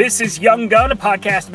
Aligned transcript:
This 0.00 0.22
is 0.22 0.38
Young 0.38 0.68
Gun, 0.68 0.90
a 0.90 0.96
podcast 0.96 1.52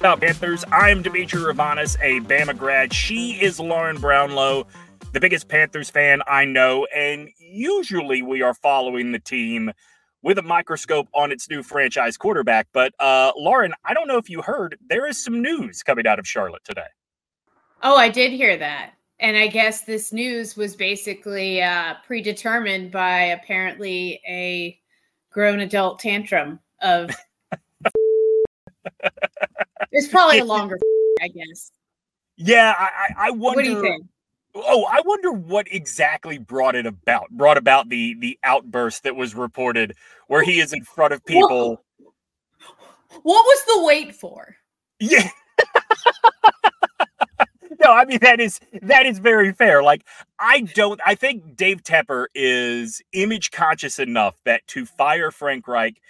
about 0.00 0.22
Panthers. 0.22 0.64
I'm 0.72 1.02
Demetri 1.02 1.38
Ravanos, 1.38 1.98
a 2.00 2.20
Bama 2.20 2.56
grad. 2.56 2.94
She 2.94 3.32
is 3.32 3.60
Lauren 3.60 4.00
Brownlow, 4.00 4.66
the 5.12 5.20
biggest 5.20 5.48
Panthers 5.48 5.90
fan 5.90 6.22
I 6.26 6.46
know. 6.46 6.86
And 6.96 7.28
usually 7.38 8.22
we 8.22 8.40
are 8.40 8.54
following 8.54 9.12
the 9.12 9.18
team 9.18 9.70
with 10.22 10.38
a 10.38 10.42
microscope 10.42 11.08
on 11.12 11.30
its 11.30 11.50
new 11.50 11.62
franchise 11.62 12.16
quarterback. 12.16 12.68
But 12.72 12.94
uh, 12.98 13.32
Lauren, 13.36 13.74
I 13.84 13.92
don't 13.92 14.08
know 14.08 14.16
if 14.16 14.30
you 14.30 14.40
heard, 14.40 14.78
there 14.88 15.06
is 15.06 15.22
some 15.22 15.42
news 15.42 15.82
coming 15.82 16.06
out 16.06 16.18
of 16.18 16.26
Charlotte 16.26 16.64
today. 16.64 16.88
Oh, 17.82 17.98
I 17.98 18.08
did 18.08 18.32
hear 18.32 18.56
that. 18.56 18.92
And 19.20 19.36
I 19.36 19.48
guess 19.48 19.82
this 19.82 20.10
news 20.10 20.56
was 20.56 20.74
basically 20.74 21.60
uh, 21.60 21.96
predetermined 22.06 22.90
by 22.90 23.24
apparently 23.24 24.22
a 24.26 24.80
grown 25.30 25.60
adult 25.60 25.98
tantrum 25.98 26.60
of. 26.80 27.10
it's 29.92 30.08
probably 30.08 30.38
a 30.38 30.44
longer, 30.44 30.78
I 31.20 31.28
guess. 31.28 31.72
Yeah, 32.36 32.74
I, 32.78 33.28
I 33.28 33.30
wonder. 33.30 33.56
What 33.56 33.64
do 33.64 33.70
you 33.70 33.80
think? 33.80 34.06
Oh, 34.54 34.86
I 34.90 35.02
wonder 35.04 35.30
what 35.30 35.66
exactly 35.70 36.38
brought 36.38 36.74
it 36.74 36.86
about. 36.86 37.30
Brought 37.30 37.58
about 37.58 37.88
the 37.88 38.16
the 38.18 38.38
outburst 38.44 39.02
that 39.04 39.16
was 39.16 39.34
reported, 39.34 39.94
where 40.26 40.42
he 40.42 40.60
is 40.60 40.72
in 40.72 40.84
front 40.84 41.12
of 41.12 41.24
people. 41.24 41.82
What 43.22 43.42
was 43.42 43.64
the 43.66 43.84
wait 43.84 44.14
for? 44.14 44.56
Yeah. 45.00 45.28
no, 47.80 47.92
I 47.92 48.04
mean 48.04 48.18
that 48.20 48.40
is 48.40 48.60
that 48.82 49.06
is 49.06 49.18
very 49.18 49.52
fair. 49.52 49.82
Like 49.82 50.04
I 50.38 50.60
don't 50.60 51.00
I 51.04 51.14
think 51.14 51.56
Dave 51.56 51.82
Tepper 51.82 52.26
is 52.34 53.02
image 53.12 53.50
conscious 53.50 53.98
enough 53.98 54.36
that 54.44 54.66
to 54.68 54.86
fire 54.86 55.30
Frank 55.30 55.68
Reich 55.68 56.00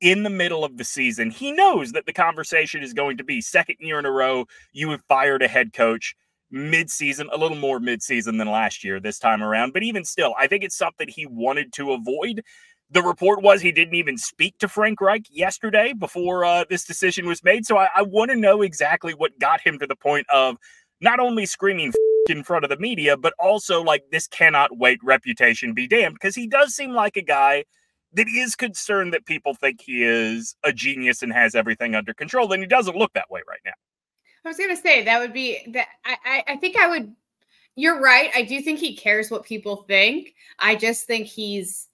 in 0.00 0.22
the 0.22 0.30
middle 0.30 0.64
of 0.64 0.76
the 0.76 0.84
season, 0.84 1.30
he 1.30 1.52
knows 1.52 1.92
that 1.92 2.06
the 2.06 2.12
conversation 2.12 2.82
is 2.82 2.92
going 2.92 3.16
to 3.16 3.24
be 3.24 3.40
second 3.40 3.76
year 3.80 3.98
in 3.98 4.06
a 4.06 4.10
row 4.10 4.46
you 4.72 4.90
have 4.90 5.02
fired 5.08 5.42
a 5.42 5.48
head 5.48 5.72
coach 5.72 6.14
mid-season, 6.50 7.28
a 7.32 7.36
little 7.36 7.56
more 7.56 7.80
mid-season 7.80 8.36
than 8.36 8.50
last 8.50 8.84
year 8.84 9.00
this 9.00 9.18
time 9.18 9.42
around, 9.42 9.72
but 9.72 9.82
even 9.82 10.04
still, 10.04 10.34
I 10.38 10.46
think 10.46 10.62
it's 10.62 10.76
something 10.76 11.08
he 11.08 11.26
wanted 11.26 11.72
to 11.74 11.92
avoid. 11.92 12.42
The 12.90 13.02
report 13.02 13.42
was 13.42 13.60
he 13.60 13.72
didn't 13.72 13.94
even 13.94 14.18
speak 14.18 14.58
to 14.58 14.68
Frank 14.68 15.00
Reich 15.00 15.26
yesterday 15.30 15.92
before 15.92 16.44
uh, 16.44 16.64
this 16.68 16.84
decision 16.84 17.26
was 17.26 17.42
made. 17.42 17.66
So 17.66 17.76
I, 17.76 17.88
I 17.94 18.02
want 18.02 18.30
to 18.30 18.36
know 18.36 18.62
exactly 18.62 19.14
what 19.14 19.38
got 19.40 19.60
him 19.60 19.78
to 19.78 19.86
the 19.86 19.96
point 19.96 20.26
of 20.32 20.56
not 21.00 21.18
only 21.18 21.46
screaming 21.46 21.92
in 22.28 22.44
front 22.44 22.64
of 22.64 22.70
the 22.70 22.78
media, 22.78 23.16
but 23.16 23.34
also 23.38 23.82
like 23.82 24.04
this 24.12 24.26
cannot 24.28 24.76
wait 24.76 24.98
reputation 25.02 25.74
be 25.74 25.88
damned 25.88 26.14
because 26.14 26.34
he 26.34 26.46
does 26.46 26.74
seem 26.74 26.92
like 26.92 27.16
a 27.16 27.22
guy 27.22 27.64
that 28.14 28.28
is 28.28 28.54
concerned 28.54 29.12
that 29.12 29.26
people 29.26 29.54
think 29.54 29.80
he 29.80 30.02
is 30.02 30.56
a 30.64 30.72
genius 30.72 31.22
and 31.22 31.32
has 31.32 31.54
everything 31.54 31.94
under 31.94 32.14
control. 32.14 32.52
And 32.52 32.62
he 32.62 32.66
doesn't 32.66 32.96
look 32.96 33.12
that 33.14 33.30
way 33.30 33.42
right 33.48 33.60
now. 33.64 33.72
I 34.44 34.48
was 34.48 34.58
gonna 34.58 34.76
say 34.76 35.04
that 35.04 35.20
would 35.20 35.32
be 35.32 35.58
that 35.72 35.88
I, 36.04 36.16
I, 36.24 36.44
I 36.52 36.56
think 36.56 36.76
I 36.76 36.88
would 36.88 37.14
you're 37.76 38.00
right. 38.00 38.30
I 38.34 38.42
do 38.42 38.60
think 38.60 38.78
he 38.78 38.96
cares 38.96 39.30
what 39.30 39.44
people 39.44 39.84
think. 39.88 40.34
I 40.58 40.76
just 40.76 41.06
think 41.06 41.26
he's 41.26 41.88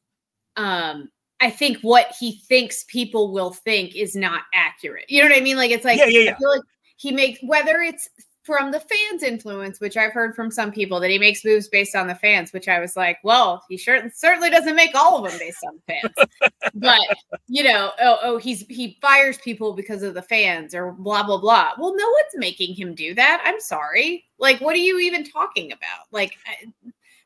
um 0.57 1.09
I 1.41 1.51
think 1.51 1.79
what 1.81 2.13
he 2.19 2.33
thinks 2.33 2.85
people 2.89 3.33
will 3.33 3.53
think 3.53 3.97
is 3.97 4.15
not 4.15 4.43
accurate. 4.53 5.07
You 5.09 5.23
know 5.23 5.31
what 5.31 5.39
I 5.39 5.43
mean? 5.43 5.57
Like 5.57 5.71
it's 5.71 5.85
like 5.85 5.99
yeah, 5.99 6.07
yeah, 6.07 6.21
yeah. 6.21 6.31
I 6.33 6.39
feel 6.39 6.51
like 6.51 6.63
he 6.97 7.13
makes 7.13 7.41
whether 7.43 7.81
it's 7.81 8.09
from 8.51 8.73
the 8.73 8.81
fans' 8.81 9.23
influence, 9.23 9.79
which 9.79 9.97
I've 9.97 10.13
heard 10.13 10.35
from 10.35 10.51
some 10.51 10.73
people 10.73 10.99
that 10.99 11.11
he 11.11 11.21
makes 11.21 11.45
moves 11.45 11.69
based 11.69 11.95
on 11.95 12.09
the 12.09 12.17
fans, 12.17 12.53
which 12.53 12.67
I 12.67 12.81
was 12.81 12.97
like, 12.97 13.19
well, 13.23 13.65
he 13.69 13.77
sure, 13.77 14.11
certainly 14.13 14.51
doesn't 14.51 14.75
make 14.75 14.93
all 14.97 15.25
of 15.25 15.31
them 15.31 15.39
based 15.39 15.65
on 15.69 15.77
the 15.77 15.95
fans. 15.95 16.53
but 16.75 17.01
you 17.47 17.63
know, 17.63 17.93
oh, 18.01 18.19
oh, 18.23 18.39
he's 18.39 18.67
he 18.69 18.99
fires 19.01 19.39
people 19.39 19.75
because 19.75 20.03
of 20.03 20.15
the 20.15 20.23
fans 20.23 20.75
or 20.75 20.91
blah 20.91 21.23
blah 21.23 21.39
blah. 21.39 21.75
Well, 21.79 21.95
no 21.95 22.09
one's 22.09 22.35
making 22.35 22.75
him 22.75 22.93
do 22.93 23.15
that. 23.15 23.41
I'm 23.45 23.61
sorry. 23.61 24.25
Like, 24.41 24.61
what 24.61 24.75
are 24.75 24.79
you 24.79 24.99
even 24.99 25.23
talking 25.23 25.71
about? 25.71 26.07
Like, 26.11 26.37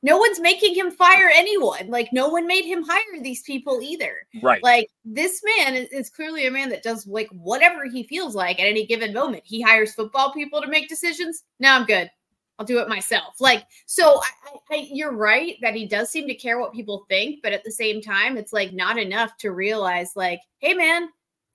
no 0.05 0.19
one's 0.19 0.39
making 0.39 0.75
him 0.75 0.91
fire 0.91 1.31
anyone. 1.35 1.89
Like 1.89 2.13
no 2.13 2.29
one 2.29 2.47
made 2.47 2.67
him 2.67 2.85
hire 2.87 3.23
these 3.23 3.41
people 3.41 3.81
either. 3.83 4.15
Right. 4.43 4.63
Like 4.63 4.91
this 5.03 5.43
man 5.57 5.75
is, 5.75 5.89
is, 5.93 6.11
clearly 6.11 6.47
a 6.47 6.51
man 6.51 6.69
that 6.69 6.83
does 6.83 7.07
like 7.07 7.31
whatever 7.31 7.87
he 7.87 8.03
feels 8.03 8.35
like 8.35 8.61
at 8.61 8.67
any 8.67 8.85
given 8.85 9.15
moment. 9.15 9.45
He 9.47 9.63
hires 9.63 9.95
football 9.95 10.31
people 10.35 10.61
to 10.61 10.69
make 10.69 10.91
decisions. 10.91 11.45
Now 11.59 11.75
I'm 11.75 11.87
good. 11.87 12.11
I'll 12.59 12.67
do 12.67 12.81
it 12.81 12.89
myself. 12.89 13.41
Like 13.41 13.65
so, 13.87 14.21
I, 14.21 14.75
I, 14.75 14.89
you're 14.93 15.17
right 15.17 15.57
that 15.63 15.75
he 15.75 15.87
does 15.87 16.11
seem 16.11 16.29
to 16.29 16.35
care 16.35 16.61
what 16.61 16.75
people 16.75 17.07
think, 17.09 17.41
but 17.43 17.55
at 17.55 17.65
the 17.65 17.73
same 17.73 18.03
time, 18.03 18.37
it's 18.37 18.53
like 18.53 18.75
not 18.75 18.99
enough 18.99 19.35
to 19.39 19.53
realize 19.53 20.13
like, 20.15 20.41
hey 20.59 20.75
man, 20.75 21.09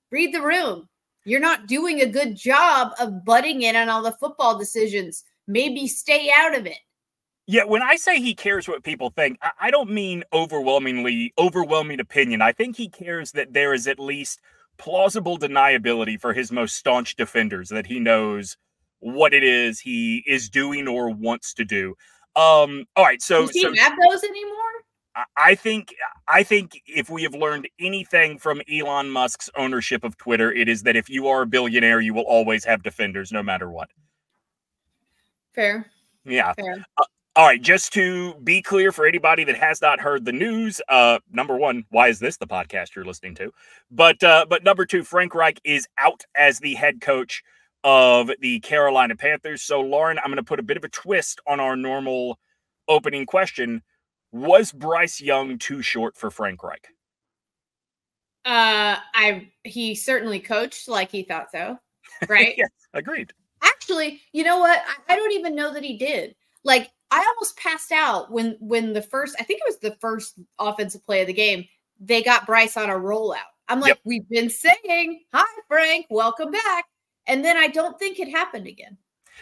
read 0.09 0.33
the 0.33 0.41
room. 0.41 0.89
You're 1.23 1.39
not 1.39 1.67
doing 1.67 2.01
a 2.01 2.09
good 2.09 2.35
job 2.35 2.93
of 2.99 3.23
butting 3.23 3.61
in 3.61 3.75
on 3.75 3.89
all 3.89 4.01
the 4.01 4.13
football 4.13 4.57
decisions. 4.57 5.23
Maybe 5.47 5.87
stay 5.87 6.31
out 6.35 6.57
of 6.57 6.65
it 6.65 6.79
yeah, 7.49 7.63
when 7.63 7.81
I 7.81 7.95
say 7.95 8.19
he 8.19 8.35
cares 8.35 8.67
what 8.67 8.83
people 8.83 9.09
think, 9.09 9.39
I 9.59 9.71
don't 9.71 9.89
mean 9.89 10.23
overwhelmingly 10.31 11.33
overwhelming 11.35 11.99
opinion. 11.99 12.43
I 12.43 12.51
think 12.51 12.77
he 12.77 12.89
cares 12.89 13.31
that 13.31 13.53
there 13.53 13.73
is 13.73 13.87
at 13.87 13.97
least 13.97 14.39
plausible 14.77 15.35
deniability 15.35 16.21
for 16.21 16.31
his 16.31 16.51
most 16.51 16.75
staunch 16.75 17.15
defenders 17.15 17.69
that 17.69 17.87
he 17.87 17.99
knows 17.99 18.55
what 18.99 19.33
it 19.33 19.43
is 19.43 19.79
he 19.79 20.23
is 20.27 20.47
doing 20.47 20.87
or 20.87 21.09
wants 21.09 21.55
to 21.55 21.65
do. 21.65 21.95
Um, 22.35 22.85
all 22.95 23.03
right, 23.03 23.19
so 23.19 23.47
Does 23.47 23.55
he 23.55 23.61
so, 23.61 23.73
have 23.73 23.97
those 23.99 24.23
anymore? 24.23 24.55
I 25.35 25.55
think 25.55 25.95
I 26.27 26.43
think 26.43 26.79
if 26.85 27.09
we 27.09 27.23
have 27.23 27.33
learned 27.33 27.67
anything 27.79 28.37
from 28.37 28.61
Elon 28.71 29.09
Musk's 29.09 29.49
ownership 29.57 30.03
of 30.03 30.15
Twitter, 30.17 30.51
it 30.53 30.69
is 30.69 30.83
that 30.83 30.95
if 30.95 31.09
you 31.09 31.27
are 31.27 31.41
a 31.41 31.47
billionaire, 31.47 31.99
you 31.99 32.13
will 32.13 32.27
always 32.27 32.63
have 32.65 32.83
defenders, 32.83 33.31
no 33.31 33.41
matter 33.41 33.71
what. 33.71 33.89
Fair. 35.55 35.87
Yeah. 36.25 36.53
Fair. 36.53 36.85
Uh, 36.95 37.05
all 37.35 37.45
right, 37.45 37.61
just 37.61 37.93
to 37.93 38.33
be 38.43 38.61
clear 38.61 38.91
for 38.91 39.05
anybody 39.05 39.43
that 39.43 39.55
has 39.55 39.81
not 39.81 39.99
heard 39.99 40.25
the 40.25 40.31
news, 40.31 40.81
uh, 40.89 41.19
number 41.31 41.55
one, 41.55 41.85
why 41.89 42.07
is 42.07 42.19
this 42.19 42.37
the 42.37 42.47
podcast 42.47 42.95
you're 42.95 43.05
listening 43.05 43.35
to? 43.35 43.53
But 43.91 44.23
uh, 44.23 44.45
but 44.49 44.63
number 44.63 44.85
two, 44.85 45.03
Frank 45.03 45.35
Reich 45.35 45.61
is 45.63 45.87
out 45.97 46.23
as 46.35 46.59
the 46.59 46.73
head 46.73 47.01
coach 47.01 47.43
of 47.83 48.29
the 48.41 48.59
Carolina 48.61 49.15
Panthers. 49.15 49.61
So 49.61 49.79
Lauren, 49.79 50.17
I'm 50.19 50.25
going 50.25 50.37
to 50.37 50.43
put 50.43 50.59
a 50.59 50.63
bit 50.63 50.77
of 50.77 50.83
a 50.83 50.89
twist 50.89 51.39
on 51.47 51.59
our 51.59 51.75
normal 51.75 52.39
opening 52.87 53.25
question. 53.25 53.83
Was 54.31 54.71
Bryce 54.71 55.21
Young 55.21 55.57
too 55.57 55.81
short 55.81 56.17
for 56.17 56.29
Frank 56.29 56.63
Reich? 56.63 56.87
Uh, 58.43 58.97
I 59.13 59.51
he 59.63 59.95
certainly 59.95 60.39
coached 60.39 60.87
like 60.87 61.11
he 61.11 61.23
thought 61.23 61.51
so, 61.51 61.77
right? 62.27 62.55
yes, 62.57 62.71
agreed. 62.93 63.31
Actually, 63.61 64.21
you 64.33 64.43
know 64.43 64.59
what? 64.59 64.81
I, 64.85 65.13
I 65.13 65.15
don't 65.15 65.33
even 65.33 65.55
know 65.55 65.73
that 65.73 65.83
he 65.83 65.97
did. 65.97 66.35
Like 66.63 66.89
I 67.11 67.17
almost 67.17 67.57
passed 67.57 67.91
out 67.91 68.31
when 68.31 68.57
when 68.59 68.93
the 68.93 69.01
first 69.01 69.35
I 69.39 69.43
think 69.43 69.61
it 69.61 69.67
was 69.67 69.79
the 69.79 69.97
first 69.99 70.39
offensive 70.59 71.05
play 71.05 71.21
of 71.21 71.27
the 71.27 71.33
game. 71.33 71.65
They 71.99 72.23
got 72.23 72.45
Bryce 72.45 72.77
on 72.77 72.89
a 72.89 72.93
rollout. 72.93 73.49
I'm 73.67 73.79
like, 73.79 73.89
yep. 73.89 73.99
we've 74.03 74.29
been 74.29 74.49
saying, 74.49 75.21
"Hi, 75.33 75.61
Frank, 75.67 76.05
welcome 76.09 76.51
back," 76.51 76.85
and 77.27 77.43
then 77.43 77.57
I 77.57 77.67
don't 77.67 77.97
think 77.99 78.19
it 78.19 78.29
happened 78.29 78.67
again. 78.67 78.97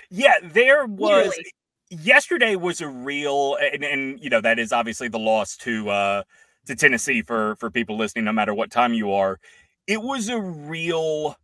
Yeah, 0.09 0.35
there 0.43 0.85
was. 0.85 1.27
Literally. 1.27 1.51
Yesterday 1.89 2.57
was 2.57 2.81
a 2.81 2.87
real, 2.89 3.55
and, 3.55 3.81
and 3.81 4.19
you 4.21 4.29
know 4.29 4.41
that 4.41 4.59
is 4.59 4.73
obviously 4.73 5.07
the 5.07 5.19
loss 5.19 5.55
to 5.57 5.89
uh 5.89 6.23
to 6.65 6.75
Tennessee 6.75 7.21
for 7.21 7.55
for 7.55 7.71
people 7.71 7.95
listening, 7.97 8.25
no 8.25 8.33
matter 8.33 8.53
what 8.53 8.71
time 8.71 8.93
you 8.93 9.13
are. 9.13 9.39
It 9.87 10.01
was 10.01 10.27
a 10.27 10.39
real. 10.39 11.37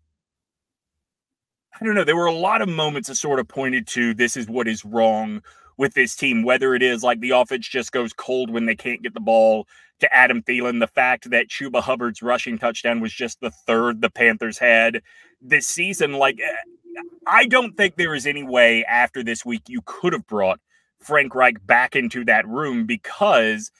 I 1.79 1.85
don't 1.85 1.95
know. 1.95 2.03
There 2.03 2.17
were 2.17 2.25
a 2.25 2.33
lot 2.33 2.61
of 2.61 2.67
moments 2.67 3.07
that 3.07 3.15
sort 3.15 3.39
of 3.39 3.47
pointed 3.47 3.87
to 3.87 4.13
this 4.13 4.35
is 4.35 4.47
what 4.47 4.67
is 4.67 4.83
wrong 4.83 5.41
with 5.77 5.93
this 5.93 6.15
team, 6.15 6.43
whether 6.43 6.75
it 6.75 6.83
is 6.83 7.03
like 7.03 7.19
the 7.19 7.31
offense 7.31 7.67
just 7.67 7.91
goes 7.91 8.13
cold 8.13 8.49
when 8.49 8.65
they 8.65 8.75
can't 8.75 9.01
get 9.03 9.13
the 9.13 9.19
ball 9.19 9.67
to 9.99 10.13
Adam 10.15 10.41
Thielen, 10.41 10.79
the 10.79 10.87
fact 10.87 11.29
that 11.29 11.47
Chuba 11.47 11.81
Hubbard's 11.81 12.21
rushing 12.21 12.57
touchdown 12.57 12.99
was 12.99 13.13
just 13.13 13.39
the 13.39 13.51
third 13.51 14.01
the 14.01 14.09
Panthers 14.09 14.57
had 14.57 15.01
this 15.41 15.67
season. 15.67 16.13
Like, 16.13 16.39
eh, 16.39 16.99
I 17.25 17.45
don't 17.45 17.75
think 17.77 17.95
there 17.95 18.15
is 18.15 18.27
any 18.27 18.43
way 18.43 18.83
after 18.85 19.23
this 19.23 19.45
week 19.45 19.63
you 19.67 19.81
could 19.85 20.13
have 20.13 20.27
brought 20.27 20.59
Frank 20.99 21.35
Reich 21.35 21.65
back 21.65 21.95
into 21.95 22.25
that 22.25 22.47
room 22.47 22.85
because 22.85 23.71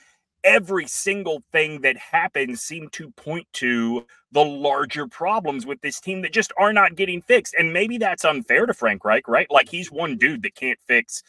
every 0.44 0.88
single 0.88 1.42
thing 1.52 1.82
that 1.82 1.98
happened 1.98 2.60
seemed 2.60 2.92
to 2.94 3.12
point 3.12 3.48
to 3.54 4.06
the 4.32 4.44
larger 4.44 5.08
problems 5.08 5.66
with 5.66 5.80
this 5.82 6.00
team 6.00 6.22
that 6.22 6.34
just 6.34 6.52
are 6.58 6.74
not 6.74 6.96
getting 6.96 7.22
fixed. 7.22 7.54
And 7.58 7.72
maybe 7.72 7.98
that's 7.98 8.26
unfair 8.26 8.66
to 8.66 8.74
Frank 8.74 9.06
Reich, 9.06 9.28
right? 9.28 9.48
Like 9.50 9.70
he's 9.70 9.92
one 9.92 10.18
dude 10.18 10.44
that 10.44 10.56
can't 10.56 10.80
fix 10.88 11.24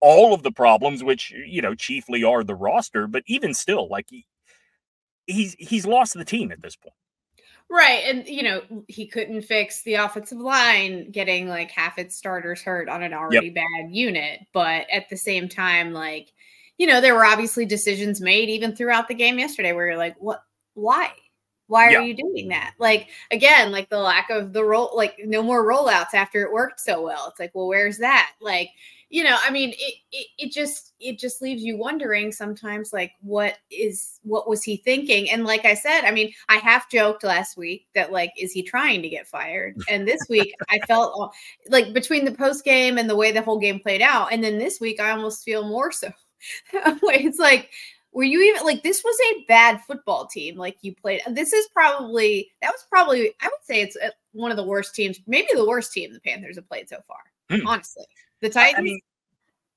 all 0.00 0.34
of 0.34 0.42
the 0.42 0.52
problems, 0.52 1.02
which 1.02 1.30
you 1.30 1.62
know 1.62 1.74
chiefly 1.74 2.24
are 2.24 2.44
the 2.44 2.54
roster, 2.54 3.06
but 3.06 3.22
even 3.26 3.54
still, 3.54 3.88
like 3.88 4.06
he, 4.08 4.26
he's 5.26 5.54
he's 5.58 5.86
lost 5.86 6.14
the 6.14 6.24
team 6.24 6.52
at 6.52 6.62
this 6.62 6.76
point. 6.76 6.94
Right. 7.68 8.04
And, 8.04 8.28
you 8.28 8.42
know, 8.44 8.62
he 8.86 9.06
couldn't 9.06 9.42
fix 9.42 9.82
the 9.82 9.94
offensive 9.94 10.38
line 10.38 11.10
getting 11.10 11.48
like 11.48 11.70
half 11.70 11.98
its 11.98 12.14
starters 12.14 12.62
hurt 12.62 12.88
on 12.88 13.02
an 13.02 13.12
already 13.12 13.46
yep. 13.46 13.56
bad 13.56 13.90
unit. 13.90 14.40
But 14.52 14.86
at 14.92 15.08
the 15.10 15.16
same 15.16 15.48
time, 15.48 15.92
like, 15.92 16.32
you 16.78 16.86
know, 16.86 17.00
there 17.00 17.14
were 17.14 17.24
obviously 17.24 17.66
decisions 17.66 18.20
made 18.20 18.48
even 18.50 18.76
throughout 18.76 19.08
the 19.08 19.14
game 19.14 19.38
yesterday 19.38 19.72
where 19.72 19.86
you're 19.86 19.96
like, 19.96 20.14
what, 20.20 20.42
why? 20.74 21.10
Why 21.66 21.86
are 21.86 21.92
yeah. 21.92 22.00
you 22.02 22.14
doing 22.14 22.48
that? 22.48 22.74
Like 22.78 23.08
again, 23.32 23.72
like 23.72 23.88
the 23.88 23.98
lack 23.98 24.30
of 24.30 24.52
the 24.52 24.62
roll, 24.62 24.92
like 24.94 25.16
no 25.24 25.42
more 25.42 25.66
rollouts 25.66 26.14
after 26.14 26.42
it 26.42 26.52
worked 26.52 26.78
so 26.78 27.02
well. 27.02 27.26
It's 27.28 27.40
like, 27.40 27.50
well, 27.52 27.66
where's 27.66 27.98
that? 27.98 28.30
Like, 28.40 28.70
you 29.08 29.22
know, 29.22 29.36
I 29.40 29.50
mean, 29.50 29.70
it, 29.70 29.94
it 30.10 30.26
it 30.38 30.52
just 30.52 30.94
it 30.98 31.18
just 31.18 31.40
leaves 31.40 31.62
you 31.62 31.76
wondering 31.76 32.32
sometimes, 32.32 32.92
like, 32.92 33.12
what 33.20 33.58
is 33.70 34.18
what 34.22 34.48
was 34.48 34.64
he 34.64 34.78
thinking? 34.78 35.30
And 35.30 35.44
like 35.44 35.64
I 35.64 35.74
said, 35.74 36.02
I 36.02 36.10
mean, 36.10 36.32
I 36.48 36.56
half 36.56 36.90
joked 36.90 37.22
last 37.22 37.56
week 37.56 37.86
that 37.94 38.10
like, 38.10 38.32
is 38.36 38.52
he 38.52 38.62
trying 38.62 39.02
to 39.02 39.08
get 39.08 39.28
fired? 39.28 39.76
And 39.88 40.06
this 40.06 40.22
week, 40.28 40.54
I 40.68 40.80
felt 40.80 41.32
like 41.68 41.92
between 41.92 42.24
the 42.24 42.32
post 42.32 42.64
game 42.64 42.98
and 42.98 43.08
the 43.08 43.16
way 43.16 43.30
the 43.30 43.42
whole 43.42 43.58
game 43.60 43.78
played 43.78 44.02
out, 44.02 44.32
and 44.32 44.42
then 44.42 44.58
this 44.58 44.80
week, 44.80 45.00
I 45.00 45.10
almost 45.10 45.44
feel 45.44 45.66
more 45.66 45.92
so. 45.92 46.10
it's 46.72 47.38
like 47.38 47.70
were 48.16 48.24
you 48.24 48.40
even 48.40 48.64
like 48.64 48.82
this 48.82 49.04
was 49.04 49.16
a 49.32 49.44
bad 49.46 49.80
football 49.82 50.26
team 50.26 50.56
like 50.56 50.76
you 50.80 50.94
played 50.94 51.20
this 51.30 51.52
is 51.52 51.66
probably 51.72 52.50
that 52.62 52.70
was 52.70 52.84
probably 52.88 53.32
i 53.42 53.46
would 53.46 53.64
say 53.64 53.80
it's 53.82 53.96
uh, 53.96 54.10
one 54.32 54.50
of 54.50 54.56
the 54.56 54.62
worst 54.62 54.94
teams 54.94 55.20
maybe 55.26 55.48
the 55.54 55.66
worst 55.66 55.92
team 55.92 56.12
the 56.12 56.20
panthers 56.20 56.56
have 56.56 56.68
played 56.68 56.88
so 56.88 56.98
far 57.06 57.18
hmm. 57.50 57.66
honestly 57.66 58.04
the 58.40 58.50
titans 58.50 58.78
I 58.78 58.82
mean, 58.82 59.00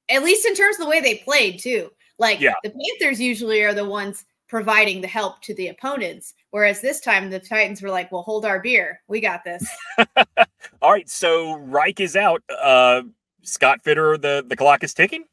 at 0.10 0.24
least 0.24 0.46
in 0.46 0.56
terms 0.56 0.78
of 0.78 0.86
the 0.86 0.90
way 0.90 1.02
they 1.02 1.16
played 1.16 1.60
too. 1.60 1.92
Like 2.18 2.40
yeah. 2.40 2.54
the 2.64 2.72
panthers 2.72 3.20
usually 3.22 3.62
are 3.64 3.74
the 3.74 3.86
ones 3.86 4.26
providing 4.48 5.00
the 5.00 5.08
help 5.08 5.42
to 5.44 5.54
the 5.54 5.68
opponents 5.68 6.34
whereas 6.50 6.82
this 6.82 7.00
time 7.00 7.30
the 7.30 7.40
titans 7.40 7.84
were 7.84 7.90
like 7.92 8.12
well 8.12 8.24
hold 8.24 8.46
our 8.46 8.60
beer. 8.60 9.02
We 9.08 9.22
got 9.22 9.44
this. 9.44 9.66
All 10.82 10.92
right 10.92 11.10
so 11.10 11.56
reich 11.58 12.00
is 12.00 12.16
out. 12.16 12.44
Uh 12.50 13.04
scott 13.44 13.84
fitterer 13.84 14.20
the 14.20 14.44
the 14.48 14.56
clock 14.56 14.84
is 14.84 14.94
ticking? 14.94 15.26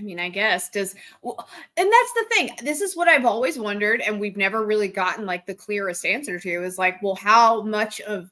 I 0.00 0.02
mean, 0.02 0.18
I 0.18 0.30
guess. 0.30 0.70
Does, 0.70 0.94
well, 1.20 1.46
and 1.76 1.92
that's 1.92 2.12
the 2.14 2.24
thing. 2.34 2.50
This 2.62 2.80
is 2.80 2.96
what 2.96 3.06
I've 3.06 3.26
always 3.26 3.58
wondered, 3.58 4.00
and 4.00 4.18
we've 4.18 4.36
never 4.36 4.64
really 4.64 4.88
gotten 4.88 5.26
like 5.26 5.44
the 5.44 5.54
clearest 5.54 6.06
answer 6.06 6.40
to 6.40 6.64
is 6.64 6.78
like, 6.78 7.02
well, 7.02 7.16
how 7.16 7.62
much 7.62 8.00
of 8.00 8.30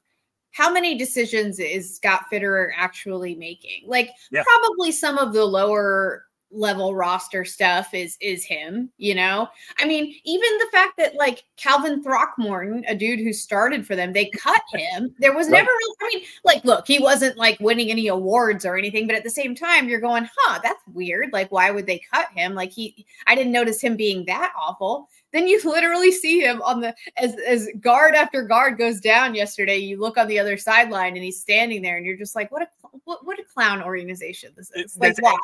how 0.51 0.71
many 0.71 0.97
decisions 0.97 1.59
is 1.59 1.95
Scott 1.95 2.25
Fitterer 2.31 2.69
actually 2.75 3.35
making? 3.35 3.83
Like, 3.85 4.11
yeah. 4.31 4.43
probably 4.43 4.91
some 4.91 5.17
of 5.17 5.33
the 5.33 5.45
lower 5.45 6.25
level 6.51 6.95
roster 6.95 7.45
stuff 7.45 7.93
is 7.93 8.17
is 8.21 8.43
him 8.43 8.89
you 8.97 9.13
know 9.13 9.47
i 9.77 9.85
mean 9.85 10.15
even 10.23 10.57
the 10.57 10.67
fact 10.71 10.93
that 10.97 11.13
like 11.13 11.43
calvin 11.57 12.01
throckmorton 12.01 12.83
a 12.87 12.95
dude 12.95 13.19
who 13.19 13.31
started 13.31 13.85
for 13.85 13.95
them 13.95 14.13
they 14.13 14.25
cut 14.31 14.61
him 14.73 15.13
there 15.19 15.35
was 15.35 15.45
right. 15.47 15.57
never 15.57 15.67
really 15.69 15.95
i 16.01 16.07
mean 16.07 16.25
like 16.43 16.65
look 16.65 16.87
he 16.87 16.97
wasn't 16.97 17.37
like 17.37 17.59
winning 17.59 17.91
any 17.91 18.07
awards 18.07 18.65
or 18.65 18.77
anything 18.77 19.05
but 19.05 19.15
at 19.15 19.23
the 19.23 19.29
same 19.29 19.53
time 19.53 19.87
you're 19.87 19.99
going 19.99 20.27
huh 20.37 20.59
that's 20.63 20.81
weird 20.91 21.31
like 21.31 21.51
why 21.51 21.69
would 21.69 21.85
they 21.85 22.01
cut 22.11 22.27
him 22.33 22.55
like 22.55 22.71
he 22.71 23.05
i 23.27 23.35
didn't 23.35 23.51
notice 23.51 23.79
him 23.79 23.95
being 23.95 24.25
that 24.25 24.51
awful 24.57 25.07
then 25.31 25.47
you 25.47 25.61
literally 25.63 26.11
see 26.11 26.39
him 26.39 26.61
on 26.63 26.81
the 26.81 26.95
as 27.17 27.35
as 27.47 27.67
guard 27.79 28.15
after 28.15 28.43
guard 28.43 28.77
goes 28.77 28.99
down 28.99 29.35
yesterday 29.35 29.77
you 29.77 29.99
look 29.99 30.17
on 30.17 30.27
the 30.27 30.39
other 30.39 30.57
sideline 30.57 31.15
and 31.15 31.23
he's 31.23 31.39
standing 31.39 31.81
there 31.81 31.97
and 31.97 32.05
you're 32.05 32.17
just 32.17 32.35
like 32.35 32.51
what 32.51 32.61
a 32.61 32.67
what, 33.03 33.25
what 33.25 33.39
a 33.39 33.43
clown 33.43 33.81
organization 33.83 34.51
this 34.55 34.71
is 34.75 34.97
like 34.97 35.21
why 35.21 35.37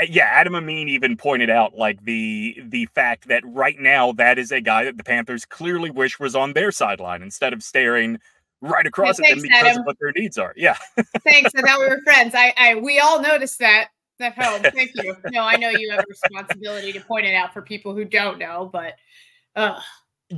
uh, 0.00 0.06
yeah, 0.08 0.24
Adam 0.24 0.54
Amin 0.54 0.88
even 0.88 1.16
pointed 1.16 1.50
out 1.50 1.76
like 1.76 2.02
the 2.04 2.58
the 2.64 2.86
fact 2.86 3.28
that 3.28 3.42
right 3.44 3.78
now 3.78 4.12
that 4.12 4.38
is 4.38 4.50
a 4.50 4.60
guy 4.60 4.84
that 4.84 4.96
the 4.96 5.04
Panthers 5.04 5.44
clearly 5.44 5.90
wish 5.90 6.18
was 6.18 6.34
on 6.34 6.54
their 6.54 6.72
sideline 6.72 7.22
instead 7.22 7.52
of 7.52 7.62
staring 7.62 8.18
right 8.62 8.86
across 8.86 9.18
yeah, 9.20 9.28
at 9.28 9.34
them 9.34 9.42
because 9.42 9.62
Adam. 9.62 9.80
of 9.80 9.86
what 9.86 9.96
their 10.00 10.12
needs 10.12 10.38
are. 10.38 10.54
Yeah. 10.56 10.76
thanks. 11.24 11.52
I 11.54 11.60
thought 11.60 11.80
we 11.80 11.88
were 11.88 12.00
friends. 12.04 12.34
I, 12.34 12.54
I 12.56 12.74
we 12.76 13.00
all 13.00 13.20
noticed 13.20 13.58
that 13.58 13.88
at 14.20 14.36
home. 14.36 14.62
Thank 14.62 14.92
you. 14.94 15.16
No, 15.30 15.42
I 15.42 15.56
know 15.56 15.70
you 15.70 15.90
have 15.90 16.00
a 16.00 16.04
responsibility 16.08 16.92
to 16.92 17.00
point 17.00 17.26
it 17.26 17.34
out 17.34 17.52
for 17.52 17.62
people 17.62 17.94
who 17.94 18.04
don't 18.04 18.38
know, 18.38 18.68
but 18.72 18.94
uh 19.56 19.80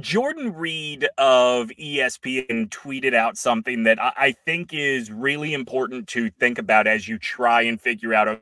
Jordan 0.01 0.55
Reid 0.55 1.07
of 1.19 1.69
ESPN 1.69 2.69
tweeted 2.71 3.15
out 3.15 3.37
something 3.37 3.85
that 3.85 3.99
I, 4.01 4.35
think 4.45 4.71
is 4.73 5.11
really 5.11 5.55
important 5.55 6.09
to 6.09 6.31
think 6.31 6.59
about 6.59 6.89
as 6.89 7.07
you 7.07 7.17
try 7.17 7.63
and 7.63 7.81
figure 7.81 8.13
out 8.13 8.27
a 8.27 8.41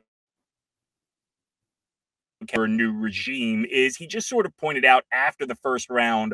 new 2.67 2.91
regime 2.91 3.65
is 3.69 3.95
he 3.95 4.07
just 4.07 4.27
sort 4.27 4.45
of 4.45 4.57
pointed 4.57 4.83
out 4.83 5.05
after 5.13 5.45
the 5.45 5.55
first 5.55 5.89
round 5.89 6.33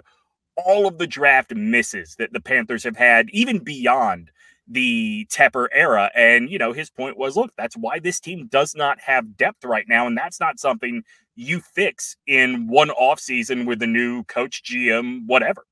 all 0.65 0.87
of 0.87 0.97
the 0.97 1.07
draft 1.07 1.53
misses 1.53 2.15
that 2.15 2.33
the 2.33 2.41
Panthers 2.41 2.83
have 2.83 2.97
had, 2.97 3.29
even 3.31 3.59
beyond 3.59 4.31
the 4.69 5.27
Tepper 5.31 5.67
era. 5.73 6.11
And, 6.15 6.49
you 6.49 6.57
know, 6.57 6.71
his 6.71 6.89
point 6.89 7.17
was 7.17 7.35
look, 7.35 7.51
that's 7.57 7.75
why 7.75 7.99
this 7.99 8.19
team 8.19 8.47
does 8.47 8.75
not 8.75 8.99
have 9.01 9.35
depth 9.35 9.65
right 9.65 9.85
now. 9.87 10.07
And 10.07 10.17
that's 10.17 10.39
not 10.39 10.59
something 10.59 11.03
you 11.35 11.61
fix 11.61 12.15
in 12.27 12.67
one 12.67 12.91
off 12.91 13.19
season 13.19 13.65
with 13.65 13.81
a 13.81 13.87
new 13.87 14.23
coach, 14.25 14.63
GM, 14.63 15.25
whatever. 15.25 15.65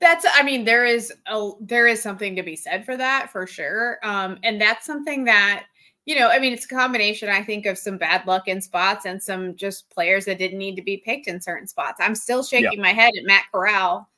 That's 0.00 0.26
I 0.34 0.42
mean, 0.42 0.64
there 0.64 0.84
is 0.84 1.12
a 1.26 1.50
there 1.60 1.86
is 1.86 2.02
something 2.02 2.36
to 2.36 2.42
be 2.42 2.56
said 2.56 2.84
for 2.84 2.96
that 2.96 3.30
for 3.30 3.46
sure. 3.46 3.98
Um, 4.02 4.38
and 4.42 4.60
that's 4.60 4.84
something 4.84 5.24
that 5.24 5.64
you 6.04 6.18
know, 6.18 6.28
I 6.28 6.40
mean, 6.40 6.52
it's 6.52 6.64
a 6.64 6.68
combination, 6.68 7.28
I 7.28 7.44
think, 7.44 7.64
of 7.66 7.78
some 7.78 7.96
bad 7.96 8.26
luck 8.26 8.48
in 8.48 8.60
spots 8.60 9.06
and 9.06 9.22
some 9.22 9.54
just 9.54 9.88
players 9.90 10.24
that 10.24 10.38
didn't 10.38 10.58
need 10.58 10.74
to 10.74 10.82
be 10.82 10.96
picked 10.96 11.28
in 11.28 11.40
certain 11.40 11.68
spots. 11.68 12.00
I'm 12.00 12.16
still 12.16 12.42
shaking 12.42 12.72
yeah. 12.72 12.82
my 12.82 12.92
head 12.92 13.12
at 13.16 13.24
Matt 13.24 13.44
Corral. 13.52 14.08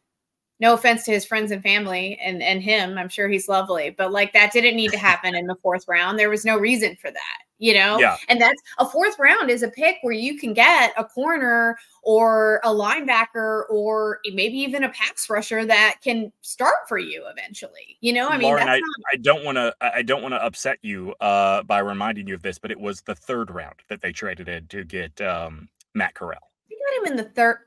No 0.64 0.74
offense 0.74 1.04
to 1.04 1.12
his 1.12 1.24
friends 1.24 1.52
and 1.52 1.62
family 1.62 2.18
and 2.22 2.42
and 2.42 2.62
him, 2.62 2.98
I'm 2.98 3.08
sure 3.08 3.28
he's 3.28 3.48
lovely, 3.48 3.90
but 3.90 4.10
like 4.10 4.32
that 4.32 4.52
didn't 4.52 4.76
need 4.76 4.90
to 4.92 4.98
happen 4.98 5.34
in 5.34 5.46
the 5.46 5.56
fourth 5.62 5.86
round. 5.86 6.18
There 6.18 6.30
was 6.30 6.44
no 6.44 6.56
reason 6.58 6.96
for 6.96 7.10
that 7.10 7.38
you 7.58 7.72
know? 7.72 7.98
Yeah. 7.98 8.16
And 8.28 8.40
that's 8.40 8.60
a 8.78 8.86
fourth 8.88 9.18
round 9.18 9.50
is 9.50 9.62
a 9.62 9.68
pick 9.68 9.96
where 10.02 10.12
you 10.12 10.38
can 10.38 10.52
get 10.52 10.92
a 10.96 11.04
corner 11.04 11.78
or 12.02 12.60
a 12.64 12.68
linebacker 12.68 13.62
or 13.70 14.20
maybe 14.32 14.58
even 14.58 14.84
a 14.84 14.90
pass 14.90 15.30
rusher 15.30 15.64
that 15.64 15.96
can 16.02 16.32
start 16.42 16.74
for 16.88 16.98
you 16.98 17.24
eventually. 17.26 17.96
You 18.00 18.12
know, 18.12 18.28
I 18.28 18.36
mean, 18.36 18.48
Lauren, 18.48 18.68
I, 18.68 18.78
not- 18.78 18.82
I, 19.12 19.16
don't 19.16 19.44
want 19.44 19.56
to, 19.56 19.74
I 19.80 20.02
don't 20.02 20.22
want 20.22 20.34
to 20.34 20.44
upset 20.44 20.78
you 20.82 21.14
uh, 21.20 21.62
by 21.62 21.78
reminding 21.78 22.28
you 22.28 22.34
of 22.34 22.42
this, 22.42 22.58
but 22.58 22.70
it 22.70 22.78
was 22.78 23.00
the 23.02 23.14
third 23.14 23.50
round 23.50 23.76
that 23.88 24.02
they 24.02 24.12
traded 24.12 24.48
in 24.48 24.66
to 24.68 24.84
get 24.84 25.18
um, 25.20 25.68
Matt 25.94 26.14
Corral. 26.14 26.50
You 26.68 26.78
got 26.78 27.06
him 27.06 27.12
in 27.12 27.24
the 27.24 27.30
third. 27.30 27.58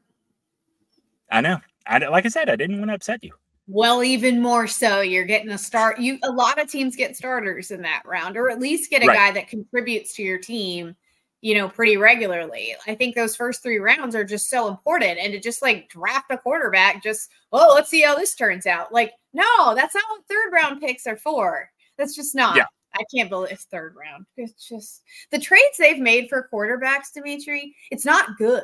I 1.32 1.42
know. 1.42 1.60
I 1.88 1.98
like 2.08 2.26
I 2.26 2.30
said, 2.30 2.50
I 2.50 2.56
didn't 2.56 2.80
want 2.80 2.90
to 2.90 2.96
upset 2.96 3.24
you. 3.24 3.34
Well, 3.68 4.02
even 4.02 4.42
more 4.42 4.66
so, 4.66 5.02
you're 5.02 5.26
getting 5.26 5.52
a 5.52 5.58
start. 5.58 6.00
You 6.00 6.18
a 6.24 6.32
lot 6.32 6.60
of 6.60 6.72
teams 6.72 6.96
get 6.96 7.18
starters 7.18 7.72
in 7.72 7.82
that 7.82 8.04
round, 8.06 8.38
or 8.38 8.50
at 8.50 8.60
least 8.60 8.90
get 8.90 9.04
a 9.04 9.08
right. 9.08 9.16
guy 9.16 9.32
that 9.32 9.50
contributes 9.50 10.14
to 10.16 10.24
your 10.24 10.38
team, 10.38 10.96
you 11.42 11.54
know, 11.56 11.68
pretty 11.68 11.98
regularly. 11.98 12.76
I 12.88 12.96
think 12.96 13.14
those 13.14 13.36
first 13.36 13.62
three 13.62 13.80
rounds 13.80 14.16
are 14.16 14.24
just 14.24 14.50
so 14.50 14.70
important. 14.70 15.20
And 15.20 15.34
to 15.34 15.40
just 15.40 15.62
like 15.62 15.90
draft 15.90 16.32
a 16.32 16.38
quarterback, 16.38 17.04
just 17.04 17.30
oh, 17.52 17.74
let's 17.76 17.90
see 17.90 18.02
how 18.02 18.16
this 18.16 18.36
turns 18.36 18.66
out. 18.66 18.94
Like, 18.94 19.12
no, 19.34 19.76
that's 19.76 19.96
not 19.96 20.06
what 20.10 20.26
third 20.30 20.54
round 20.54 20.80
picks 20.80 21.06
are 21.06 21.18
for. 21.18 21.70
That's 21.98 22.16
just 22.16 22.36
not. 22.36 22.56
Yeah. 22.56 22.66
I 22.94 23.04
can't 23.14 23.30
believe 23.30 23.52
it's 23.52 23.66
third 23.66 23.96
round. 24.00 24.26
It's 24.38 24.66
just 24.66 25.04
the 25.30 25.40
trades 25.40 25.78
they've 25.78 26.00
made 26.00 26.30
for 26.30 26.48
quarterbacks, 26.52 27.12
Demetri. 27.14 27.76
It's 27.92 28.06
not 28.06 28.38
good. 28.38 28.64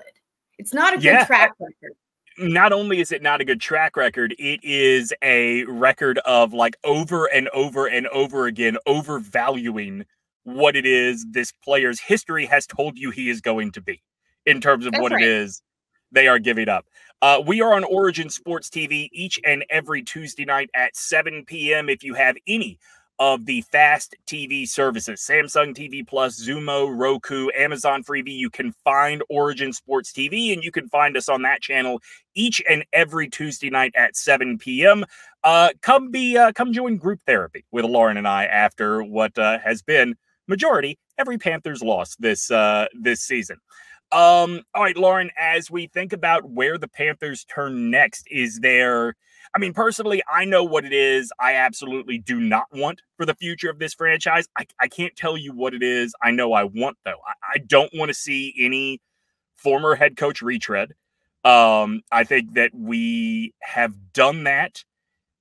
It's 0.57 0.73
not 0.73 0.93
a 0.93 0.97
good 0.97 1.03
yeah. 1.03 1.25
track 1.25 1.51
record 1.59 1.93
not 2.37 2.73
only 2.73 2.99
is 2.99 3.11
it 3.11 3.21
not 3.21 3.41
a 3.41 3.45
good 3.45 3.61
track 3.61 3.95
record, 3.95 4.35
it 4.39 4.59
is 4.63 5.13
a 5.21 5.63
record 5.65 6.19
of 6.19 6.53
like 6.53 6.75
over 6.83 7.25
and 7.25 7.49
over 7.49 7.87
and 7.87 8.07
over 8.07 8.47
again 8.47 8.77
overvaluing 8.85 10.05
what 10.43 10.75
it 10.75 10.85
is 10.85 11.25
this 11.31 11.51
player's 11.63 11.99
history 11.99 12.45
has 12.45 12.67
told 12.67 12.97
you 12.97 13.11
he 13.11 13.29
is 13.29 13.41
going 13.41 13.71
to 13.71 13.81
be 13.81 14.01
in 14.45 14.59
terms 14.59 14.85
of 14.85 14.91
That's 14.91 15.01
what 15.01 15.11
right. 15.13 15.21
it 15.21 15.27
is 15.27 15.61
they 16.11 16.27
are 16.27 16.39
giving 16.39 16.69
up. 16.69 16.85
Uh, 17.21 17.41
we 17.45 17.61
are 17.61 17.73
on 17.73 17.83
Origin 17.85 18.29
Sports 18.29 18.69
TV 18.69 19.09
each 19.11 19.39
and 19.45 19.65
every 19.69 20.03
Tuesday 20.03 20.45
night 20.45 20.69
at 20.75 20.95
7 20.95 21.45
p.m. 21.45 21.89
If 21.89 22.03
you 22.03 22.13
have 22.13 22.35
any 22.47 22.77
of 23.19 23.45
the 23.45 23.61
fast 23.61 24.15
TV 24.25 24.67
services 24.67 25.21
Samsung 25.21 25.75
TV 25.75 26.05
Plus, 26.05 26.41
Xumo, 26.41 26.91
Roku, 26.95 27.49
Amazon 27.55 28.03
Freevee. 28.03 28.35
You 28.35 28.49
can 28.49 28.73
find 28.83 29.21
Origin 29.29 29.71
Sports 29.73 30.11
TV, 30.11 30.53
and 30.53 30.63
you 30.63 30.71
can 30.71 30.89
find 30.89 31.15
us 31.15 31.29
on 31.29 31.41
that 31.43 31.61
channel 31.61 32.01
each 32.35 32.61
and 32.69 32.83
every 32.93 33.29
Tuesday 33.29 33.69
night 33.69 33.93
at 33.95 34.15
7 34.15 34.57
p.m. 34.57 35.05
Uh, 35.43 35.69
come 35.81 36.11
be 36.11 36.37
uh, 36.37 36.51
come 36.53 36.73
join 36.73 36.97
group 36.97 37.19
therapy 37.25 37.65
with 37.71 37.85
Lauren 37.85 38.17
and 38.17 38.27
I 38.27 38.45
after 38.45 39.03
what 39.03 39.37
uh, 39.37 39.59
has 39.59 39.81
been 39.81 40.15
majority 40.47 40.97
every 41.17 41.37
Panthers 41.37 41.81
loss 41.81 42.15
this 42.17 42.49
uh, 42.51 42.87
this 42.93 43.21
season. 43.21 43.57
Um, 44.11 44.61
all 44.75 44.83
right, 44.83 44.97
Lauren, 44.97 45.31
as 45.39 45.71
we 45.71 45.87
think 45.87 46.13
about 46.13 46.49
where 46.49 46.77
the 46.77 46.87
Panthers 46.87 47.45
turn 47.45 47.89
next, 47.89 48.27
is 48.29 48.59
there 48.59 49.15
I 49.55 49.59
mean, 49.59 49.73
personally, 49.73 50.23
I 50.31 50.45
know 50.45 50.63
what 50.63 50.83
it 50.83 50.93
is. 50.93 51.31
I 51.39 51.53
absolutely 51.53 52.17
do 52.17 52.39
not 52.39 52.65
want 52.73 53.01
for 53.17 53.25
the 53.25 53.35
future 53.35 53.69
of 53.69 53.77
this 53.77 53.93
franchise. 53.93 54.47
I, 54.57 54.65
I 54.79 54.87
can't 54.87 55.15
tell 55.15 55.37
you 55.37 55.53
what 55.53 55.75
it 55.75 55.83
is. 55.83 56.15
I 56.23 56.31
know 56.31 56.53
I 56.53 56.63
want, 56.63 56.97
though. 57.05 57.11
I, 57.27 57.55
I 57.55 57.57
don't 57.59 57.91
want 57.93 58.09
to 58.09 58.15
see 58.15 58.53
any 58.59 58.99
former 59.55 59.95
head 59.95 60.17
coach 60.17 60.41
retread. 60.41 60.93
Um, 61.43 62.01
I 62.11 62.23
think 62.23 62.55
that 62.55 62.71
we 62.73 63.53
have 63.61 64.13
done 64.13 64.45
that 64.45 64.83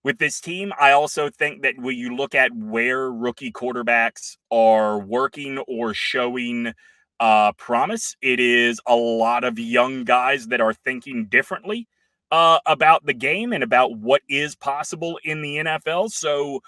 with 0.04 0.18
this 0.18 0.40
team. 0.40 0.72
I 0.78 0.92
also 0.92 1.30
think 1.30 1.62
that 1.62 1.78
when 1.78 1.96
you 1.96 2.14
look 2.14 2.34
at 2.34 2.54
where 2.54 3.10
rookie 3.10 3.52
quarterbacks 3.52 4.36
are 4.50 4.98
working 4.98 5.58
or 5.58 5.94
showing 5.94 6.74
uh, 7.20 7.52
promise, 7.52 8.16
it 8.20 8.40
is 8.40 8.80
a 8.86 8.96
lot 8.96 9.44
of 9.44 9.58
young 9.58 10.04
guys 10.04 10.48
that 10.48 10.60
are 10.60 10.74
thinking 10.74 11.26
differently 11.26 11.86
uh, 12.32 12.58
about 12.64 13.04
the 13.04 13.12
game 13.12 13.52
and 13.52 13.62
about 13.62 13.98
what 13.98 14.22
is 14.28 14.56
possible 14.56 15.20
in 15.22 15.42
the 15.42 15.58
NFL. 15.58 16.10
So 16.10 16.62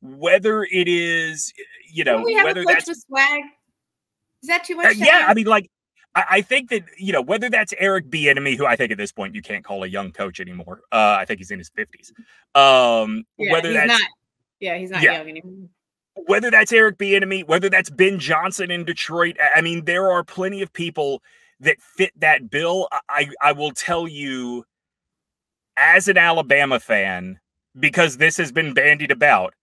whether 0.00 0.64
it 0.64 0.88
is, 0.88 1.52
you 1.92 2.02
know, 2.02 2.24
whether 2.24 2.64
that's 2.64 2.88
a 2.88 2.94
swag, 2.94 3.42
is 4.42 4.48
that 4.48 4.64
too 4.64 4.76
much? 4.76 4.86
Uh, 4.86 4.90
yeah, 4.96 5.26
I 5.28 5.34
mean, 5.34 5.46
like 5.46 5.70
I, 6.14 6.40
think 6.40 6.70
that 6.70 6.84
you 6.98 7.12
know 7.12 7.20
whether 7.20 7.50
that's 7.50 7.74
Eric 7.78 8.08
Bieniemy, 8.08 8.56
who 8.56 8.64
I 8.64 8.76
think 8.76 8.90
at 8.90 8.98
this 8.98 9.12
point 9.12 9.34
you 9.34 9.42
can't 9.42 9.62
call 9.62 9.84
a 9.84 9.86
young 9.86 10.10
coach 10.10 10.40
anymore. 10.40 10.80
Uh, 10.90 11.18
I 11.20 11.26
think 11.26 11.38
he's 11.38 11.50
in 11.50 11.58
his 11.58 11.68
fifties. 11.68 12.12
Um, 12.54 13.24
yeah, 13.36 13.52
whether 13.52 13.74
that's 13.74 13.88
not, 13.88 14.00
yeah, 14.58 14.78
he's 14.78 14.90
not 14.90 15.02
yeah. 15.02 15.18
young 15.18 15.28
anymore. 15.28 15.68
Whether 16.26 16.50
that's 16.50 16.72
Eric 16.72 16.96
Bieniemy, 16.96 17.46
whether 17.46 17.68
that's 17.68 17.90
Ben 17.90 18.18
Johnson 18.18 18.70
in 18.70 18.84
Detroit, 18.84 19.36
I 19.54 19.60
mean, 19.60 19.84
there 19.84 20.10
are 20.10 20.24
plenty 20.24 20.62
of 20.62 20.72
people 20.72 21.22
that 21.60 21.76
fit 21.80 22.12
that 22.16 22.50
bill. 22.50 22.88
I 23.10 23.28
I 23.42 23.52
will 23.52 23.72
tell 23.72 24.08
you 24.08 24.64
as 25.80 26.08
an 26.08 26.18
Alabama 26.18 26.78
fan, 26.78 27.40
because 27.78 28.18
this 28.18 28.36
has 28.36 28.52
been 28.52 28.74
bandied 28.74 29.10
about, 29.10 29.54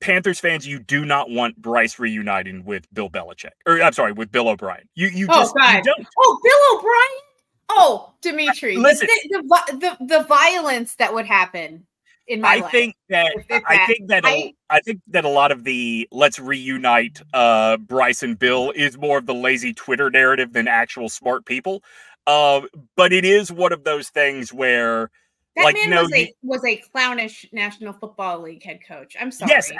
Panthers 0.00 0.40
fans, 0.40 0.66
you 0.66 0.80
do 0.80 1.04
not 1.04 1.30
want 1.30 1.56
Bryce 1.62 1.98
reuniting 1.98 2.64
with 2.64 2.92
Bill 2.92 3.08
Belichick, 3.08 3.52
or 3.66 3.80
I'm 3.80 3.92
sorry, 3.92 4.12
with 4.12 4.32
Bill 4.32 4.48
O'Brien. 4.48 4.88
You 4.96 5.08
you 5.08 5.26
oh, 5.30 5.40
just 5.40 5.54
God. 5.54 5.76
you 5.76 5.82
don't. 5.84 6.06
Oh, 6.18 6.40
Bill 6.42 6.78
O'Brien. 6.78 7.22
Oh, 7.68 8.12
Demetri, 8.20 8.76
listen, 8.76 9.08
the, 9.30 9.42
the, 9.70 9.96
the, 9.98 10.06
the 10.18 10.24
violence 10.24 10.96
that 10.96 11.14
would 11.14 11.24
happen 11.24 11.86
in 12.26 12.40
my 12.40 12.54
I 12.54 12.56
life, 12.58 12.70
think 12.70 12.96
that 13.08 13.32
I 13.66 13.86
think 13.86 14.08
that 14.08 14.24
I, 14.24 14.52
I, 14.70 14.80
think 14.80 15.00
that 15.08 15.24
a 15.24 15.28
lot 15.28 15.52
of 15.52 15.64
the 15.64 16.08
let's 16.12 16.38
reunite 16.38 17.20
uh 17.32 17.76
Bryce 17.78 18.22
and 18.22 18.38
Bill 18.38 18.72
is 18.74 18.96
more 18.98 19.18
of 19.18 19.26
the 19.26 19.34
lazy 19.34 19.72
Twitter 19.72 20.10
narrative 20.10 20.52
than 20.52 20.68
actual 20.68 21.08
smart 21.08 21.46
people. 21.46 21.82
Uh, 22.26 22.62
but 22.96 23.12
it 23.12 23.24
is 23.24 23.50
one 23.50 23.72
of 23.72 23.84
those 23.84 24.08
things 24.08 24.52
where 24.52 25.10
that 25.56 25.64
like, 25.64 25.74
man 25.74 25.90
no, 25.90 26.02
was, 26.02 26.12
a, 26.12 26.34
was 26.42 26.64
a 26.64 26.76
clownish 26.94 27.46
National 27.52 27.92
Football 27.92 28.40
League 28.40 28.62
head 28.62 28.80
coach. 28.86 29.16
I'm 29.20 29.30
sorry. 29.30 29.50
Yes, 29.50 29.70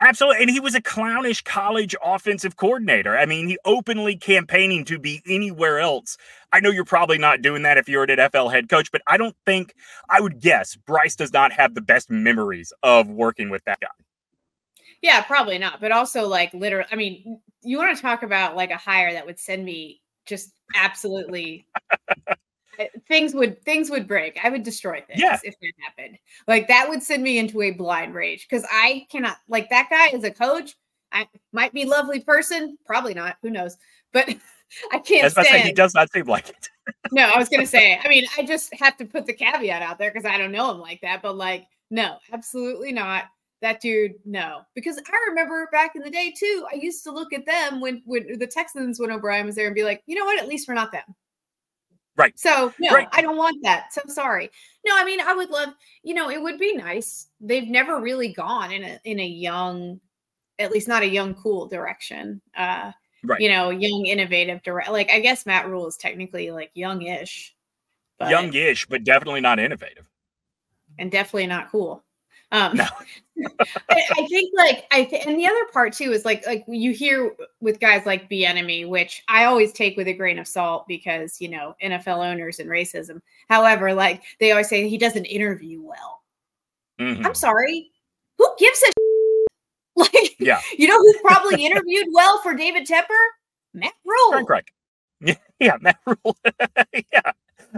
absolutely. 0.00 0.42
And 0.42 0.50
he 0.50 0.60
was 0.60 0.74
a 0.74 0.80
clownish 0.80 1.42
college 1.42 1.94
offensive 2.02 2.56
coordinator. 2.56 3.16
I 3.16 3.26
mean, 3.26 3.48
he 3.48 3.58
openly 3.64 4.16
campaigning 4.16 4.84
to 4.86 4.98
be 4.98 5.22
anywhere 5.28 5.78
else. 5.78 6.16
I 6.52 6.60
know 6.60 6.70
you're 6.70 6.84
probably 6.84 7.18
not 7.18 7.42
doing 7.42 7.62
that 7.62 7.78
if 7.78 7.88
you're 7.88 8.04
an 8.04 8.10
NFL 8.10 8.50
head 8.50 8.68
coach, 8.68 8.90
but 8.90 9.02
I 9.06 9.16
don't 9.16 9.36
think 9.46 9.74
I 10.08 10.20
would 10.20 10.40
guess 10.40 10.74
Bryce 10.74 11.14
does 11.14 11.32
not 11.32 11.52
have 11.52 11.74
the 11.74 11.82
best 11.82 12.10
memories 12.10 12.72
of 12.82 13.08
working 13.08 13.50
with 13.50 13.64
that 13.66 13.78
guy. 13.80 13.88
Yeah, 15.02 15.22
probably 15.22 15.58
not. 15.58 15.80
But 15.80 15.92
also, 15.92 16.26
like, 16.26 16.52
literally, 16.52 16.88
I 16.90 16.96
mean, 16.96 17.40
you 17.62 17.78
want 17.78 17.96
to 17.96 18.02
talk 18.02 18.22
about 18.22 18.56
like 18.56 18.70
a 18.70 18.76
hire 18.76 19.12
that 19.12 19.26
would 19.26 19.38
send 19.38 19.64
me 19.64 20.00
just 20.30 20.52
absolutely 20.74 21.66
eh, 22.78 22.86
things 23.06 23.34
would 23.34 23.62
things 23.64 23.90
would 23.90 24.08
break. 24.08 24.38
I 24.42 24.48
would 24.48 24.62
destroy 24.62 25.04
things 25.06 25.20
yeah. 25.20 25.38
if 25.42 25.54
that 25.60 25.72
happened. 25.84 26.16
Like 26.48 26.68
that 26.68 26.88
would 26.88 27.02
send 27.02 27.22
me 27.22 27.38
into 27.38 27.60
a 27.60 27.72
blind 27.72 28.14
rage 28.14 28.46
because 28.48 28.66
I 28.70 29.06
cannot 29.10 29.36
like 29.48 29.68
that 29.68 29.88
guy 29.90 30.16
as 30.16 30.24
a 30.24 30.30
coach. 30.30 30.74
I 31.12 31.26
might 31.52 31.74
be 31.74 31.84
lovely 31.84 32.20
person, 32.20 32.78
probably 32.86 33.12
not. 33.12 33.36
Who 33.42 33.50
knows? 33.50 33.76
But 34.12 34.28
I 34.92 35.00
can't. 35.00 35.30
stand. 35.30 35.48
Say, 35.48 35.60
he 35.62 35.72
does 35.72 35.94
not 35.94 36.10
seem 36.12 36.26
like 36.26 36.48
it. 36.48 36.68
no, 37.12 37.28
I 37.28 37.36
was 37.36 37.48
gonna 37.48 37.66
say. 37.66 38.00
I 38.02 38.08
mean, 38.08 38.24
I 38.38 38.44
just 38.44 38.72
have 38.78 38.96
to 38.98 39.04
put 39.04 39.26
the 39.26 39.34
caveat 39.34 39.82
out 39.82 39.98
there 39.98 40.10
because 40.10 40.24
I 40.24 40.38
don't 40.38 40.52
know 40.52 40.70
him 40.70 40.78
like 40.78 41.00
that. 41.02 41.22
But 41.22 41.36
like, 41.36 41.66
no, 41.90 42.16
absolutely 42.32 42.92
not 42.92 43.24
that 43.60 43.80
dude 43.80 44.14
no. 44.24 44.62
Because 44.74 44.98
i 44.98 45.28
remember 45.28 45.68
back 45.72 45.96
in 45.96 46.02
the 46.02 46.10
day 46.10 46.32
too 46.36 46.66
i 46.72 46.76
used 46.76 47.04
to 47.04 47.12
look 47.12 47.32
at 47.32 47.46
them 47.46 47.80
when 47.80 48.02
when 48.04 48.38
the 48.38 48.46
texans 48.46 48.98
when 48.98 49.10
o'brien 49.10 49.46
was 49.46 49.54
there 49.54 49.66
and 49.66 49.74
be 49.74 49.84
like 49.84 50.02
you 50.06 50.16
know 50.16 50.24
what? 50.24 50.40
At 50.40 50.48
least 50.48 50.68
we're 50.68 50.74
not 50.74 50.92
them. 50.92 51.14
Right. 52.16 52.38
So 52.38 52.72
no 52.78 52.94
right. 52.94 53.08
i 53.12 53.22
don't 53.22 53.36
want 53.36 53.62
that. 53.62 53.92
So 53.92 54.02
sorry. 54.06 54.50
No 54.86 54.94
i 54.96 55.04
mean 55.04 55.20
i 55.20 55.34
would 55.34 55.50
love 55.50 55.70
you 56.02 56.14
know 56.14 56.30
it 56.30 56.42
would 56.42 56.58
be 56.58 56.74
nice. 56.74 57.28
They've 57.40 57.68
never 57.68 58.00
really 58.00 58.32
gone 58.32 58.72
in 58.72 58.82
a 58.82 59.00
in 59.04 59.20
a 59.20 59.26
young 59.26 60.00
at 60.58 60.70
least 60.70 60.88
not 60.88 61.02
a 61.02 61.08
young 61.08 61.34
cool 61.34 61.66
direction. 61.66 62.40
Uh 62.56 62.92
right. 63.22 63.40
you 63.40 63.48
know 63.48 63.70
young 63.70 64.06
innovative 64.06 64.62
direct 64.62 64.90
like 64.90 65.10
i 65.10 65.20
guess 65.20 65.46
matt 65.46 65.68
Rhule 65.68 65.86
is 65.86 65.96
technically 65.96 66.50
like 66.50 66.70
youngish 66.74 67.54
but, 68.18 68.30
youngish 68.30 68.86
but 68.86 69.04
definitely 69.04 69.40
not 69.40 69.58
innovative. 69.58 70.06
And 70.98 71.10
definitely 71.10 71.46
not 71.46 71.70
cool 71.70 72.04
um, 72.52 72.76
no. 72.76 72.86
I, 73.88 74.02
I, 74.10 74.26
think 74.26 74.52
like 74.54 74.84
I 74.92 75.04
th- 75.04 75.26
and 75.26 75.38
the 75.38 75.46
other 75.46 75.64
part 75.72 75.92
too 75.94 76.12
is 76.12 76.24
like 76.24 76.46
like 76.46 76.64
you 76.68 76.92
hear 76.92 77.34
with 77.60 77.80
guys 77.80 78.04
like 78.04 78.28
Bieniemy, 78.28 78.88
which 78.88 79.22
I 79.28 79.44
always 79.44 79.72
take 79.72 79.96
with 79.96 80.08
a 80.08 80.12
grain 80.12 80.38
of 80.38 80.46
salt 80.46 80.86
because 80.88 81.40
you 81.40 81.48
know 81.48 81.74
NFL 81.82 82.26
owners 82.26 82.58
and 82.58 82.68
racism. 82.68 83.20
However, 83.48 83.94
like 83.94 84.22
they 84.40 84.50
always 84.50 84.68
say 84.68 84.88
he 84.88 84.98
doesn't 84.98 85.24
interview 85.24 85.80
well. 85.80 86.22
Mm-hmm. 87.00 87.24
I'm 87.24 87.34
sorry, 87.34 87.90
who 88.36 88.48
gives 88.58 88.82
a 88.82 88.92
like? 89.96 90.36
Yeah, 90.38 90.60
you 90.76 90.88
know 90.88 90.98
who 90.98 91.14
probably 91.20 91.64
interviewed 91.64 92.08
well 92.12 92.40
for 92.42 92.54
David 92.54 92.86
Tepper? 92.86 93.06
Matt 93.72 93.94
Rhule. 94.04 94.32
Frank 94.32 94.50
Reich. 94.50 94.72
Yeah, 95.60 95.76
Matt 95.80 95.98
Rhule. 96.06 96.36
yeah, 97.12 97.32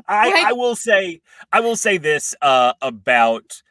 I, 0.07 0.31
like, 0.31 0.45
I 0.47 0.53
will 0.53 0.77
say 0.77 1.21
I 1.53 1.61
will 1.61 1.77
say 1.77 1.99
this 1.99 2.35
uh, 2.41 2.75
about 2.81 3.63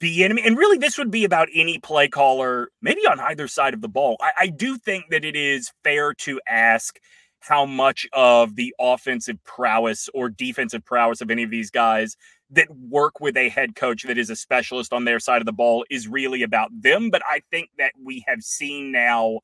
Bieniemy, 0.00 0.46
and 0.46 0.56
really 0.56 0.78
this 0.78 0.96
would 0.96 1.10
be 1.10 1.24
about 1.24 1.48
any 1.54 1.78
play 1.78 2.08
caller, 2.08 2.70
maybe 2.80 3.06
on 3.06 3.20
either 3.20 3.46
side 3.48 3.74
of 3.74 3.80
the 3.80 3.88
ball. 3.88 4.16
I, 4.20 4.30
I 4.40 4.46
do 4.46 4.78
think 4.78 5.06
that 5.10 5.24
it 5.24 5.36
is 5.36 5.70
fair 5.82 6.14
to 6.14 6.40
ask 6.48 6.98
how 7.40 7.66
much 7.66 8.06
of 8.14 8.56
the 8.56 8.74
offensive 8.80 9.36
prowess 9.44 10.08
or 10.14 10.30
defensive 10.30 10.84
prowess 10.84 11.20
of 11.20 11.30
any 11.30 11.42
of 11.42 11.50
these 11.50 11.70
guys 11.70 12.16
that 12.50 12.68
work 12.88 13.20
with 13.20 13.36
a 13.36 13.48
head 13.50 13.74
coach 13.74 14.04
that 14.04 14.16
is 14.16 14.30
a 14.30 14.36
specialist 14.36 14.92
on 14.92 15.04
their 15.04 15.20
side 15.20 15.42
of 15.42 15.46
the 15.46 15.52
ball 15.52 15.84
is 15.90 16.08
really 16.08 16.42
about 16.42 16.70
them. 16.72 17.10
But 17.10 17.22
I 17.28 17.42
think 17.50 17.68
that 17.76 17.92
we 18.02 18.24
have 18.26 18.42
seen 18.42 18.92
now 18.92 19.40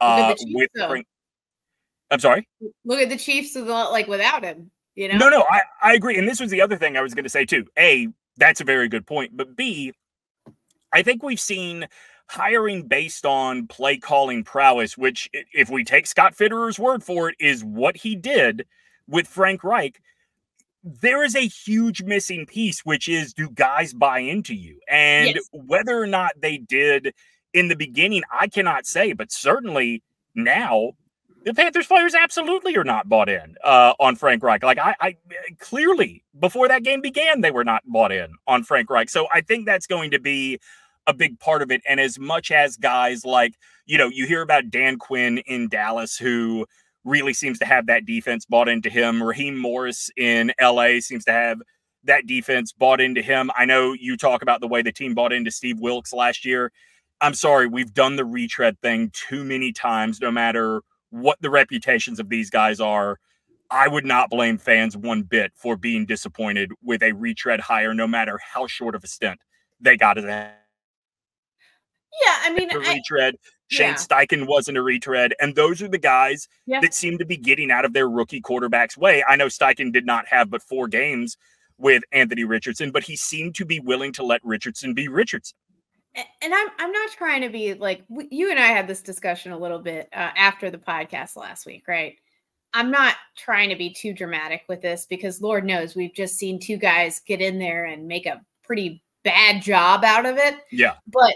uh, 0.00 0.34
with. 0.46 0.70
I'm 2.10 2.20
sorry. 2.20 2.48
Look 2.84 3.00
at 3.00 3.08
the 3.08 3.16
Chiefs, 3.16 3.54
like 3.54 4.08
without 4.08 4.42
him. 4.42 4.70
You 4.94 5.08
know? 5.08 5.18
No, 5.18 5.28
no, 5.28 5.44
I, 5.50 5.60
I 5.82 5.94
agree. 5.94 6.18
And 6.18 6.28
this 6.28 6.40
was 6.40 6.50
the 6.50 6.60
other 6.60 6.76
thing 6.76 6.96
I 6.96 7.00
was 7.00 7.14
going 7.14 7.24
to 7.24 7.30
say 7.30 7.44
too. 7.44 7.66
A, 7.78 8.08
that's 8.36 8.60
a 8.60 8.64
very 8.64 8.88
good 8.88 9.06
point. 9.06 9.36
But 9.36 9.56
B, 9.56 9.92
I 10.92 11.02
think 11.02 11.22
we've 11.22 11.40
seen 11.40 11.86
hiring 12.26 12.86
based 12.86 13.26
on 13.26 13.66
play 13.66 13.96
calling 13.98 14.44
prowess, 14.44 14.96
which, 14.96 15.28
if 15.32 15.68
we 15.68 15.84
take 15.84 16.06
Scott 16.06 16.34
Fitterer's 16.34 16.78
word 16.78 17.02
for 17.02 17.28
it, 17.28 17.36
is 17.38 17.64
what 17.64 17.96
he 17.96 18.16
did 18.16 18.66
with 19.08 19.26
Frank 19.26 19.62
Reich. 19.62 20.00
There 20.82 21.24
is 21.24 21.34
a 21.34 21.46
huge 21.46 22.02
missing 22.02 22.46
piece, 22.46 22.80
which 22.84 23.08
is 23.08 23.32
do 23.32 23.50
guys 23.50 23.92
buy 23.92 24.20
into 24.20 24.54
you? 24.54 24.80
And 24.88 25.34
yes. 25.34 25.48
whether 25.52 25.98
or 25.98 26.06
not 26.06 26.32
they 26.40 26.58
did 26.58 27.14
in 27.52 27.68
the 27.68 27.76
beginning, 27.76 28.22
I 28.32 28.48
cannot 28.48 28.86
say, 28.86 29.12
but 29.12 29.32
certainly 29.32 30.02
now 30.34 30.92
the 31.44 31.52
Panthers 31.54 31.86
players 31.86 32.14
absolutely 32.14 32.76
are 32.76 32.84
not 32.84 33.08
bought 33.08 33.28
in 33.28 33.56
uh, 33.62 33.92
on 34.00 34.16
Frank 34.16 34.42
Reich. 34.42 34.62
Like 34.62 34.78
I, 34.78 34.94
I 35.00 35.16
clearly 35.58 36.24
before 36.38 36.68
that 36.68 36.82
game 36.82 37.00
began, 37.00 37.42
they 37.42 37.50
were 37.50 37.64
not 37.64 37.82
bought 37.86 38.12
in 38.12 38.32
on 38.46 38.64
Frank 38.64 38.88
Reich. 38.88 39.10
So 39.10 39.26
I 39.32 39.42
think 39.42 39.66
that's 39.66 39.86
going 39.86 40.10
to 40.12 40.18
be 40.18 40.58
a 41.06 41.12
big 41.12 41.38
part 41.38 41.60
of 41.60 41.70
it. 41.70 41.82
And 41.86 42.00
as 42.00 42.18
much 42.18 42.50
as 42.50 42.76
guys 42.76 43.24
like, 43.26 43.54
you 43.84 43.98
know, 43.98 44.08
you 44.08 44.26
hear 44.26 44.40
about 44.40 44.70
Dan 44.70 44.98
Quinn 44.98 45.38
in 45.38 45.68
Dallas, 45.68 46.16
who 46.16 46.64
really 47.04 47.34
seems 47.34 47.58
to 47.58 47.66
have 47.66 47.86
that 47.86 48.06
defense 48.06 48.46
bought 48.46 48.68
into 48.68 48.88
him. 48.88 49.22
Raheem 49.22 49.58
Morris 49.58 50.10
in 50.16 50.52
LA 50.60 51.00
seems 51.00 51.24
to 51.26 51.32
have 51.32 51.60
that 52.04 52.26
defense 52.26 52.72
bought 52.72 53.00
into 53.00 53.20
him. 53.20 53.50
I 53.56 53.66
know 53.66 53.92
you 53.92 54.16
talk 54.16 54.40
about 54.40 54.62
the 54.62 54.68
way 54.68 54.80
the 54.80 54.92
team 54.92 55.14
bought 55.14 55.32
into 55.32 55.50
Steve 55.50 55.78
Wilks 55.78 56.14
last 56.14 56.46
year. 56.46 56.72
I'm 57.20 57.34
sorry, 57.34 57.66
we've 57.66 57.92
done 57.92 58.16
the 58.16 58.24
retread 58.24 58.80
thing 58.80 59.10
too 59.12 59.44
many 59.44 59.72
times, 59.72 60.20
no 60.20 60.30
matter 60.30 60.82
what 61.14 61.40
the 61.40 61.50
reputations 61.50 62.18
of 62.18 62.28
these 62.28 62.50
guys 62.50 62.80
are, 62.80 63.20
I 63.70 63.86
would 63.88 64.04
not 64.04 64.30
blame 64.30 64.58
fans 64.58 64.96
one 64.96 65.22
bit 65.22 65.52
for 65.54 65.76
being 65.76 66.06
disappointed 66.06 66.72
with 66.82 67.02
a 67.02 67.12
retread 67.12 67.60
hire, 67.60 67.94
no 67.94 68.06
matter 68.06 68.38
how 68.38 68.66
short 68.66 68.94
of 68.94 69.04
a 69.04 69.06
stint 69.06 69.40
they 69.80 69.96
got 69.96 70.18
it. 70.18 70.24
Yeah, 70.24 70.50
I 72.42 72.52
mean, 72.52 72.70
a 72.70 72.78
retread. 72.78 73.36
Shane 73.68 73.90
yeah. 73.90 73.94
Steichen 73.94 74.46
wasn't 74.46 74.76
a 74.76 74.82
retread, 74.82 75.34
and 75.40 75.54
those 75.54 75.80
are 75.82 75.88
the 75.88 75.98
guys 75.98 76.48
yeah. 76.66 76.80
that 76.80 76.94
seem 76.94 77.16
to 77.18 77.24
be 77.24 77.36
getting 77.36 77.70
out 77.70 77.84
of 77.84 77.92
their 77.92 78.08
rookie 78.08 78.40
quarterback's 78.40 78.96
way. 78.96 79.24
I 79.26 79.36
know 79.36 79.46
Steichen 79.46 79.92
did 79.92 80.04
not 80.04 80.26
have 80.28 80.50
but 80.50 80.62
four 80.62 80.86
games 80.86 81.36
with 81.78 82.02
Anthony 82.12 82.44
Richardson, 82.44 82.90
but 82.90 83.04
he 83.04 83.16
seemed 83.16 83.54
to 83.56 83.64
be 83.64 83.80
willing 83.80 84.12
to 84.12 84.22
let 84.22 84.40
Richardson 84.44 84.94
be 84.94 85.08
Richardson 85.08 85.56
and 86.14 86.54
I'm 86.54 86.68
I'm 86.78 86.92
not 86.92 87.10
trying 87.10 87.42
to 87.42 87.48
be 87.48 87.74
like 87.74 88.04
you 88.30 88.50
and 88.50 88.58
I 88.58 88.66
had 88.66 88.86
this 88.86 89.02
discussion 89.02 89.52
a 89.52 89.58
little 89.58 89.78
bit 89.78 90.08
uh, 90.12 90.30
after 90.36 90.70
the 90.70 90.78
podcast 90.78 91.36
last 91.36 91.66
week, 91.66 91.88
right? 91.88 92.16
I'm 92.72 92.90
not 92.90 93.14
trying 93.36 93.68
to 93.70 93.76
be 93.76 93.90
too 93.90 94.12
dramatic 94.12 94.62
with 94.68 94.82
this 94.82 95.06
because 95.06 95.40
Lord 95.40 95.64
knows 95.64 95.94
we've 95.94 96.14
just 96.14 96.36
seen 96.36 96.58
two 96.58 96.76
guys 96.76 97.20
get 97.24 97.40
in 97.40 97.58
there 97.58 97.84
and 97.84 98.08
make 98.08 98.26
a 98.26 98.42
pretty 98.64 99.02
bad 99.22 99.62
job 99.62 100.04
out 100.04 100.26
of 100.26 100.36
it. 100.38 100.56
Yeah. 100.72 100.94
But 101.06 101.34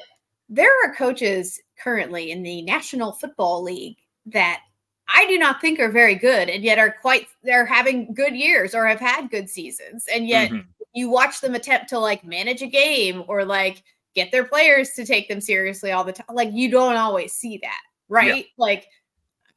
there 0.48 0.70
are 0.84 0.94
coaches 0.94 1.60
currently 1.80 2.32
in 2.32 2.42
the 2.42 2.62
National 2.62 3.12
Football 3.12 3.62
League 3.62 3.98
that 4.26 4.62
I 5.08 5.26
do 5.26 5.38
not 5.38 5.60
think 5.60 5.78
are 5.78 5.90
very 5.90 6.16
good 6.16 6.48
and 6.48 6.64
yet 6.64 6.78
are 6.78 6.94
quite 7.00 7.28
they're 7.42 7.66
having 7.66 8.12
good 8.14 8.34
years 8.34 8.74
or 8.74 8.86
have 8.86 9.00
had 9.00 9.30
good 9.30 9.48
seasons. 9.48 10.06
And 10.12 10.26
yet 10.26 10.50
mm-hmm. 10.50 10.68
you 10.92 11.08
watch 11.08 11.40
them 11.40 11.54
attempt 11.54 11.88
to 11.90 11.98
like 11.98 12.24
manage 12.24 12.62
a 12.62 12.66
game 12.66 13.22
or 13.28 13.44
like 13.44 13.84
get 14.18 14.32
their 14.32 14.44
players 14.44 14.90
to 14.90 15.04
take 15.04 15.28
them 15.28 15.40
seriously 15.40 15.92
all 15.92 16.04
the 16.04 16.12
time. 16.12 16.26
Like 16.30 16.50
you 16.52 16.70
don't 16.70 16.96
always 16.96 17.32
see 17.32 17.58
that, 17.62 17.80
right? 18.08 18.36
Yeah. 18.36 18.42
Like 18.56 18.86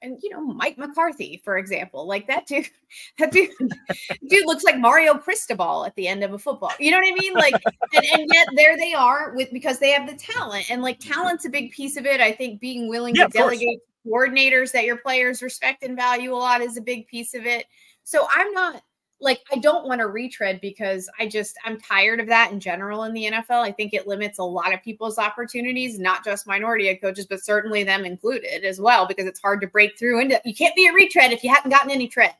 and 0.01 0.18
you 0.22 0.30
know 0.30 0.41
Mike 0.41 0.77
McCarthy, 0.77 1.41
for 1.44 1.58
example, 1.58 2.08
like 2.08 2.27
that 2.27 2.48
dude, 2.48 2.70
that 3.20 3.32
dude, 3.32 3.50
dude 4.27 4.46
looks 4.46 4.63
like 4.63 4.77
Mario 4.77 5.15
Cristobal 5.15 5.86
at 5.86 5.96
the 5.96 6.08
end 6.08 6.24
of 6.24 6.34
a 6.34 6.39
football. 6.39 6.72
You 6.80 6.91
know 6.91 6.98
what 6.98 7.13
I 7.13 7.15
mean? 7.15 7.34
Like, 7.34 7.53
and, 7.94 8.06
and, 8.13 8.30
yet 8.34 8.48
there 8.56 8.77
they 8.77 8.94
are 8.94 9.34
with 9.36 9.51
because 9.51 9.80
they 9.80 9.91
have 9.91 10.10
the 10.10 10.15
talent, 10.15 10.70
and 10.70 10.82
like 10.82 11.00
talent's 11.00 11.46
a 11.46 11.50
big 11.50 11.72
piece 11.72 11.98
of 11.98 12.06
it. 12.06 12.22
I 12.22 12.32
think 12.32 12.60
being 12.60 12.89
willing 12.89 13.15
yeah, 13.15 13.25
to 13.25 13.32
delegate 13.32 13.80
coordinators 14.06 14.72
that 14.72 14.86
your 14.86 14.98
players 14.98 15.44
respect 15.44 15.84
and 15.84 15.96
value 15.96 16.34
a 16.34 16.36
lot 16.36 16.62
is 16.62 16.77
a 16.77 16.82
big 16.82 17.08
piece 17.08 17.34
of 17.34 17.46
it. 17.46 17.65
So 18.03 18.27
I'm 18.36 18.51
not 18.51 18.82
like 19.22 19.42
I 19.51 19.58
don't 19.58 19.88
want 19.88 20.01
to 20.01 20.08
retread 20.08 20.60
because 20.62 21.10
I 21.20 21.28
just 21.28 21.58
I'm 21.63 21.80
tired 21.80 22.20
of 22.20 22.28
that 22.28 22.51
in 22.51 22.60
general 22.60 23.04
in 23.04 23.13
the 23.13 23.25
NFL. 23.25 23.62
I 23.62 23.72
think 23.72 23.94
it 23.94 24.08
limits 24.08 24.40
a 24.40 24.44
lot 24.44 24.74
of 24.74 24.84
people's 24.84 25.18
opportunities, 25.18 26.00
not 26.00 26.25
just 26.25 26.48
minority 26.48 26.88
head 26.88 27.01
coaches, 27.01 27.28
but 27.28 27.44
certainly 27.44 27.84
them 27.84 28.04
included 28.04 28.66
as 28.66 28.82
well, 28.82 29.08
because 29.08 29.25
it's 29.25 29.40
hard 29.40 29.62
to 29.62 29.68
break 29.68 29.98
through 29.98 30.22
into 30.22 30.42
you 30.44 30.56
can't 30.56 30.75
be 30.75 30.88
a 30.88 30.94
retread 30.94 31.32
if 31.32 31.44
you 31.44 31.54
haven't 31.54 31.72
gotten 31.72 31.92
any 31.92 32.08
tread, 32.08 32.36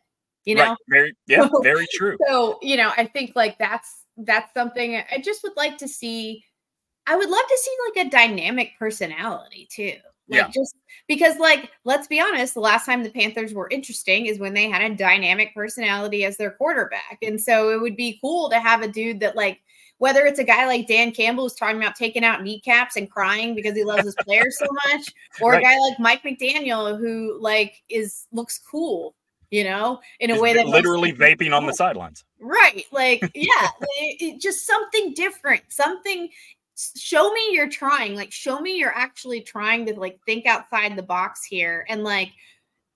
you 0.46 0.56
know? 0.56 0.70
Right. 0.70 0.78
Very 0.90 1.14
yeah, 1.28 1.48
very 1.64 1.88
true. 1.94 2.18
So, 2.28 2.58
you 2.62 2.78
know, 2.78 2.92
I 2.98 3.06
think 3.06 3.34
like 3.36 3.58
that's 3.58 4.06
that's 4.18 4.54
something 4.54 5.02
I 5.12 5.20
just 5.20 5.44
would 5.44 5.56
like 5.56 5.78
to 5.80 5.88
see. 5.88 6.44
I 7.08 7.16
would 7.16 7.30
love 7.30 7.46
to 7.48 7.58
see 7.58 7.76
like 7.90 8.08
a 8.08 8.10
dynamic 8.10 8.74
personality 8.78 9.68
too. 9.72 9.94
Like 10.30 10.42
yeah. 10.42 10.50
just 10.54 10.76
because 11.08 11.38
like 11.40 11.72
let's 11.84 12.08
be 12.08 12.20
honest, 12.20 12.54
the 12.54 12.62
last 12.62 12.86
time 12.86 13.04
the 13.04 13.10
Panthers 13.10 13.54
were 13.54 13.70
interesting 13.70 14.28
is 14.28 14.40
when 14.40 14.54
they 14.54 14.70
had 14.70 14.82
a 14.82 14.96
dynamic 14.96 15.54
personality 15.54 16.24
as 16.26 16.38
their 16.38 16.52
quarterback. 16.52 17.18
And 17.22 17.42
so 17.42 17.70
it 17.70 17.82
would 17.82 17.98
be 17.98 18.18
cool 18.22 18.50
to 18.50 18.60
have 18.60 18.82
a 18.82 18.88
dude 18.88 19.20
that 19.20 19.36
like 19.36 19.60
whether 20.02 20.26
it's 20.26 20.40
a 20.40 20.44
guy 20.44 20.66
like 20.66 20.88
Dan 20.88 21.12
Campbell 21.12 21.44
who's 21.44 21.54
talking 21.54 21.78
about 21.78 21.96
taking 21.96 22.24
out 22.24 22.42
kneecaps 22.42 22.96
and 22.96 23.08
crying 23.08 23.54
because 23.54 23.76
he 23.76 23.84
loves 23.84 24.04
his 24.04 24.16
players 24.22 24.58
so 24.58 24.66
much, 24.88 25.14
or 25.42 25.52
right. 25.52 25.60
a 25.60 25.62
guy 25.62 25.78
like 25.78 26.00
Mike 26.00 26.24
McDaniel 26.24 26.98
who 26.98 27.38
like 27.40 27.84
is 27.88 28.26
looks 28.32 28.58
cool, 28.58 29.14
you 29.52 29.64
know, 29.64 30.00
in 30.20 30.32
a 30.32 30.42
way 30.42 30.56
that 30.56 30.66
literally 30.66 31.14
vaping 31.14 31.50
cool. 31.50 31.54
on 31.54 31.68
the 31.68 31.74
sidelines. 31.74 32.24
Right. 32.40 32.84
Like, 32.92 33.22
yeah, 33.36 33.68
it, 34.00 34.22
it, 34.22 34.42
just 34.42 34.66
something 34.66 35.14
different, 35.14 35.62
something 35.70 36.30
show 36.76 37.32
me 37.32 37.50
you're 37.52 37.70
trying 37.70 38.16
like 38.16 38.32
show 38.32 38.60
me 38.60 38.78
you're 38.78 38.96
actually 38.96 39.42
trying 39.42 39.86
to 39.86 39.94
like 40.00 40.20
think 40.26 40.46
outside 40.46 40.96
the 40.96 41.04
box 41.04 41.44
here 41.46 41.86
and 41.90 42.04
like 42.04 42.30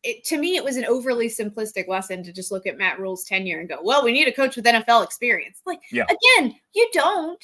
it, 0.04 0.24
to 0.24 0.38
me 0.38 0.56
it 0.56 0.64
was 0.64 0.78
an 0.78 0.86
overly 0.86 1.28
simplistic 1.28 1.88
lesson 1.88 2.24
to 2.24 2.32
just 2.32 2.52
look 2.52 2.66
at 2.66 2.78
matt 2.78 3.00
rhule's 3.00 3.26
tenure 3.26 3.60
and 3.60 3.70
go 3.70 3.78
well 3.84 4.04
we 4.04 4.12
need 4.12 4.28
a 4.28 4.32
coach 4.32 4.56
with 4.56 4.66
nfl 4.66 5.04
experience 5.04 5.62
like 5.66 5.82
yeah. 5.92 6.06
again 6.06 6.56
you 6.74 6.90
don't 6.94 7.44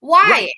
why 0.00 0.22
right. 0.28 0.50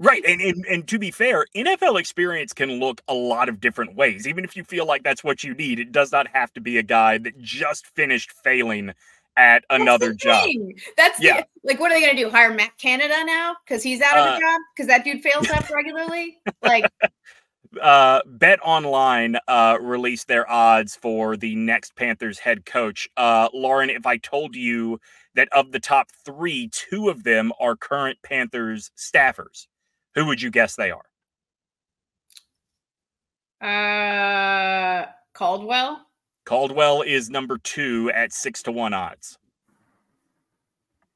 Right. 0.00 0.24
And, 0.24 0.40
and 0.40 0.64
and 0.66 0.88
to 0.88 0.98
be 0.98 1.10
fair, 1.10 1.46
NFL 1.56 1.98
experience 1.98 2.52
can 2.52 2.78
look 2.78 3.00
a 3.08 3.14
lot 3.14 3.48
of 3.48 3.60
different 3.60 3.96
ways. 3.96 4.28
Even 4.28 4.44
if 4.44 4.56
you 4.56 4.62
feel 4.62 4.86
like 4.86 5.02
that's 5.02 5.24
what 5.24 5.42
you 5.42 5.54
need, 5.54 5.80
it 5.80 5.90
does 5.90 6.12
not 6.12 6.28
have 6.28 6.52
to 6.52 6.60
be 6.60 6.78
a 6.78 6.84
guy 6.84 7.18
that 7.18 7.36
just 7.40 7.84
finished 7.84 8.30
failing 8.44 8.92
at 9.38 9.64
another 9.70 10.12
job. 10.12 10.50
That's 10.96 11.22
yeah. 11.22 11.40
The, 11.40 11.46
like, 11.64 11.80
what 11.80 11.90
are 11.90 11.94
they 11.94 12.00
going 12.00 12.16
to 12.16 12.22
do? 12.22 12.28
Hire 12.28 12.52
Matt 12.52 12.76
Canada 12.76 13.14
now 13.24 13.56
because 13.64 13.82
he's 13.82 14.02
out 14.02 14.18
of 14.18 14.26
uh, 14.26 14.36
a 14.36 14.40
job 14.40 14.60
because 14.74 14.88
that 14.88 15.04
dude 15.04 15.22
fails 15.22 15.48
up 15.54 15.70
regularly? 15.70 16.38
Like, 16.60 16.90
uh, 17.80 18.20
Bet 18.26 18.58
Online 18.62 19.38
uh, 19.46 19.78
released 19.80 20.26
their 20.28 20.50
odds 20.50 20.96
for 20.96 21.36
the 21.36 21.54
next 21.54 21.94
Panthers 21.94 22.38
head 22.38 22.66
coach. 22.66 23.08
Uh, 23.16 23.48
Lauren, 23.54 23.90
if 23.90 24.04
I 24.04 24.16
told 24.16 24.56
you 24.56 25.00
that 25.34 25.48
of 25.52 25.70
the 25.70 25.80
top 25.80 26.08
three, 26.24 26.68
two 26.72 27.08
of 27.08 27.22
them 27.22 27.52
are 27.60 27.76
current 27.76 28.18
Panthers 28.24 28.90
staffers, 28.98 29.68
who 30.14 30.26
would 30.26 30.42
you 30.42 30.50
guess 30.50 30.74
they 30.74 30.90
are? 30.90 31.04
Uh, 33.60 35.06
Caldwell. 35.32 36.07
Caldwell 36.48 37.02
is 37.02 37.28
number 37.28 37.58
two 37.58 38.10
at 38.14 38.32
six 38.32 38.62
to 38.62 38.72
one 38.72 38.94
odds. 38.94 39.36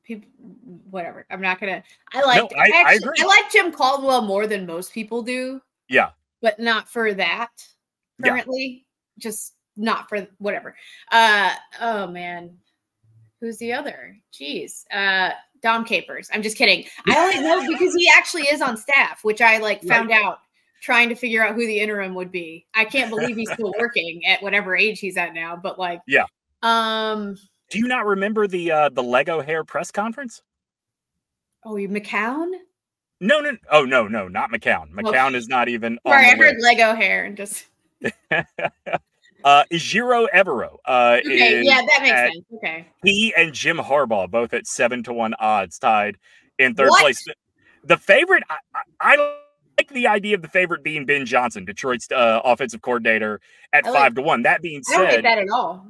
People, 0.04 0.28
whatever. 0.90 1.24
I'm 1.30 1.40
not 1.40 1.58
gonna. 1.58 1.82
I 2.12 2.22
like. 2.22 2.36
No, 2.36 2.50
I, 2.58 2.64
I, 2.64 2.82
I, 2.92 2.98
I, 3.18 3.24
like 3.24 3.50
Jim 3.50 3.72
Caldwell 3.72 4.20
more 4.20 4.46
than 4.46 4.66
most 4.66 4.92
people 4.92 5.22
do. 5.22 5.62
Yeah, 5.88 6.10
but 6.42 6.60
not 6.60 6.86
for 6.86 7.14
that. 7.14 7.48
Currently, 8.22 8.84
yeah. 8.84 9.22
just 9.22 9.54
not 9.74 10.10
for 10.10 10.26
whatever. 10.36 10.76
Uh 11.10 11.54
oh 11.80 12.08
man, 12.08 12.58
who's 13.40 13.56
the 13.56 13.72
other? 13.72 14.18
Jeez, 14.34 14.84
uh 14.92 15.30
Dom 15.62 15.86
Capers. 15.86 16.28
I'm 16.30 16.42
just 16.42 16.58
kidding. 16.58 16.84
I 17.08 17.18
only 17.18 17.40
know 17.40 17.66
because 17.78 17.94
he 17.94 18.06
actually 18.14 18.42
is 18.42 18.60
on 18.60 18.76
staff, 18.76 19.24
which 19.24 19.40
I 19.40 19.58
like 19.58 19.82
found 19.82 20.10
right. 20.10 20.22
out 20.22 20.40
trying 20.82 21.08
to 21.08 21.14
figure 21.14 21.42
out 21.42 21.54
who 21.54 21.66
the 21.66 21.80
interim 21.80 22.14
would 22.14 22.30
be. 22.32 22.66
I 22.74 22.84
can't 22.84 23.08
believe 23.08 23.36
he's 23.36 23.50
still 23.52 23.72
working 23.78 24.26
at 24.26 24.42
whatever 24.42 24.76
age 24.76 24.98
he's 25.00 25.16
at 25.16 25.32
now, 25.32 25.56
but 25.56 25.78
like 25.78 26.00
Yeah. 26.06 26.26
Um 26.62 27.36
Do 27.70 27.78
you 27.78 27.86
not 27.86 28.04
remember 28.04 28.46
the 28.46 28.70
uh 28.70 28.88
the 28.90 29.02
Lego 29.02 29.40
hair 29.40 29.64
press 29.64 29.90
conference? 29.90 30.42
Oh, 31.64 31.76
you 31.76 31.88
McCown? 31.88 32.50
No, 33.20 33.40
no, 33.40 33.56
oh 33.70 33.84
no, 33.84 34.08
no, 34.08 34.26
not 34.26 34.50
McCown. 34.50 34.90
McCown 34.90 35.28
okay. 35.28 35.36
is 35.36 35.46
not 35.46 35.68
even. 35.68 35.96
Right, 36.04 36.34
I 36.34 36.36
heard 36.36 36.56
Lego 36.58 36.92
hair 36.92 37.24
and 37.24 37.36
just. 37.36 37.66
uh, 38.32 38.44
Ejiro 39.72 40.26
Evero. 40.34 40.78
Uh, 40.84 41.18
okay, 41.24 41.62
yeah, 41.62 41.82
that 41.82 41.98
makes 42.02 42.12
at, 42.12 42.32
sense. 42.32 42.44
Okay. 42.56 42.88
He 43.04 43.32
and 43.36 43.52
Jim 43.52 43.76
Harbaugh 43.78 44.28
both 44.28 44.52
at 44.52 44.66
seven 44.66 45.04
to 45.04 45.12
one 45.12 45.34
odds, 45.38 45.78
tied 45.78 46.16
in 46.58 46.74
third 46.74 46.88
what? 46.88 47.00
place. 47.00 47.24
The 47.84 47.96
favorite, 47.96 48.42
I, 48.50 48.56
I, 48.74 49.14
I 49.14 49.41
like 49.82 49.94
the 49.94 50.06
idea 50.06 50.34
of 50.34 50.42
the 50.42 50.48
favorite 50.48 50.82
being 50.82 51.06
Ben 51.06 51.26
Johnson, 51.26 51.64
Detroit's 51.64 52.10
uh, 52.10 52.40
offensive 52.44 52.82
coordinator, 52.82 53.40
at 53.72 53.84
like, 53.84 53.94
five 53.94 54.14
to 54.14 54.22
one. 54.22 54.42
That 54.42 54.62
being 54.62 54.82
said, 54.82 54.94
I 54.94 54.98
don't 54.98 55.10
get 55.10 55.22
that 55.22 55.38
at 55.38 55.48
all. 55.50 55.86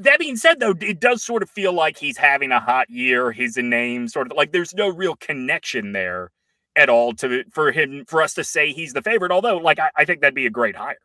That 0.00 0.18
being 0.18 0.36
said, 0.36 0.60
though, 0.60 0.74
it 0.80 1.00
does 1.00 1.22
sort 1.22 1.42
of 1.42 1.50
feel 1.50 1.72
like 1.72 1.96
he's 1.96 2.16
having 2.16 2.50
a 2.50 2.60
hot 2.60 2.90
year. 2.90 3.30
He's 3.32 3.56
a 3.56 3.62
name, 3.62 4.08
sort 4.08 4.30
of 4.30 4.36
like 4.36 4.52
there's 4.52 4.74
no 4.74 4.88
real 4.88 5.16
connection 5.16 5.92
there 5.92 6.30
at 6.74 6.88
all 6.88 7.12
to 7.14 7.44
for 7.52 7.70
him 7.70 8.04
for 8.06 8.22
us 8.22 8.34
to 8.34 8.44
say 8.44 8.72
he's 8.72 8.92
the 8.92 9.02
favorite. 9.02 9.30
Although, 9.30 9.58
like, 9.58 9.78
I, 9.78 9.90
I 9.96 10.04
think 10.04 10.20
that'd 10.20 10.34
be 10.34 10.46
a 10.46 10.50
great 10.50 10.76
hire. 10.76 10.96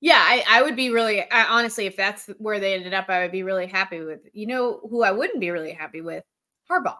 Yeah, 0.00 0.18
I, 0.18 0.44
I 0.48 0.62
would 0.62 0.74
be 0.74 0.90
really 0.90 1.22
I, 1.30 1.44
honestly 1.44 1.86
if 1.86 1.96
that's 1.96 2.28
where 2.38 2.58
they 2.58 2.74
ended 2.74 2.92
up, 2.92 3.08
I 3.08 3.22
would 3.22 3.30
be 3.30 3.44
really 3.44 3.66
happy 3.66 4.00
with. 4.00 4.20
You 4.32 4.46
know 4.48 4.80
who 4.90 5.04
I 5.04 5.12
wouldn't 5.12 5.40
be 5.40 5.50
really 5.50 5.72
happy 5.72 6.00
with? 6.00 6.24
Harbaugh. 6.68 6.96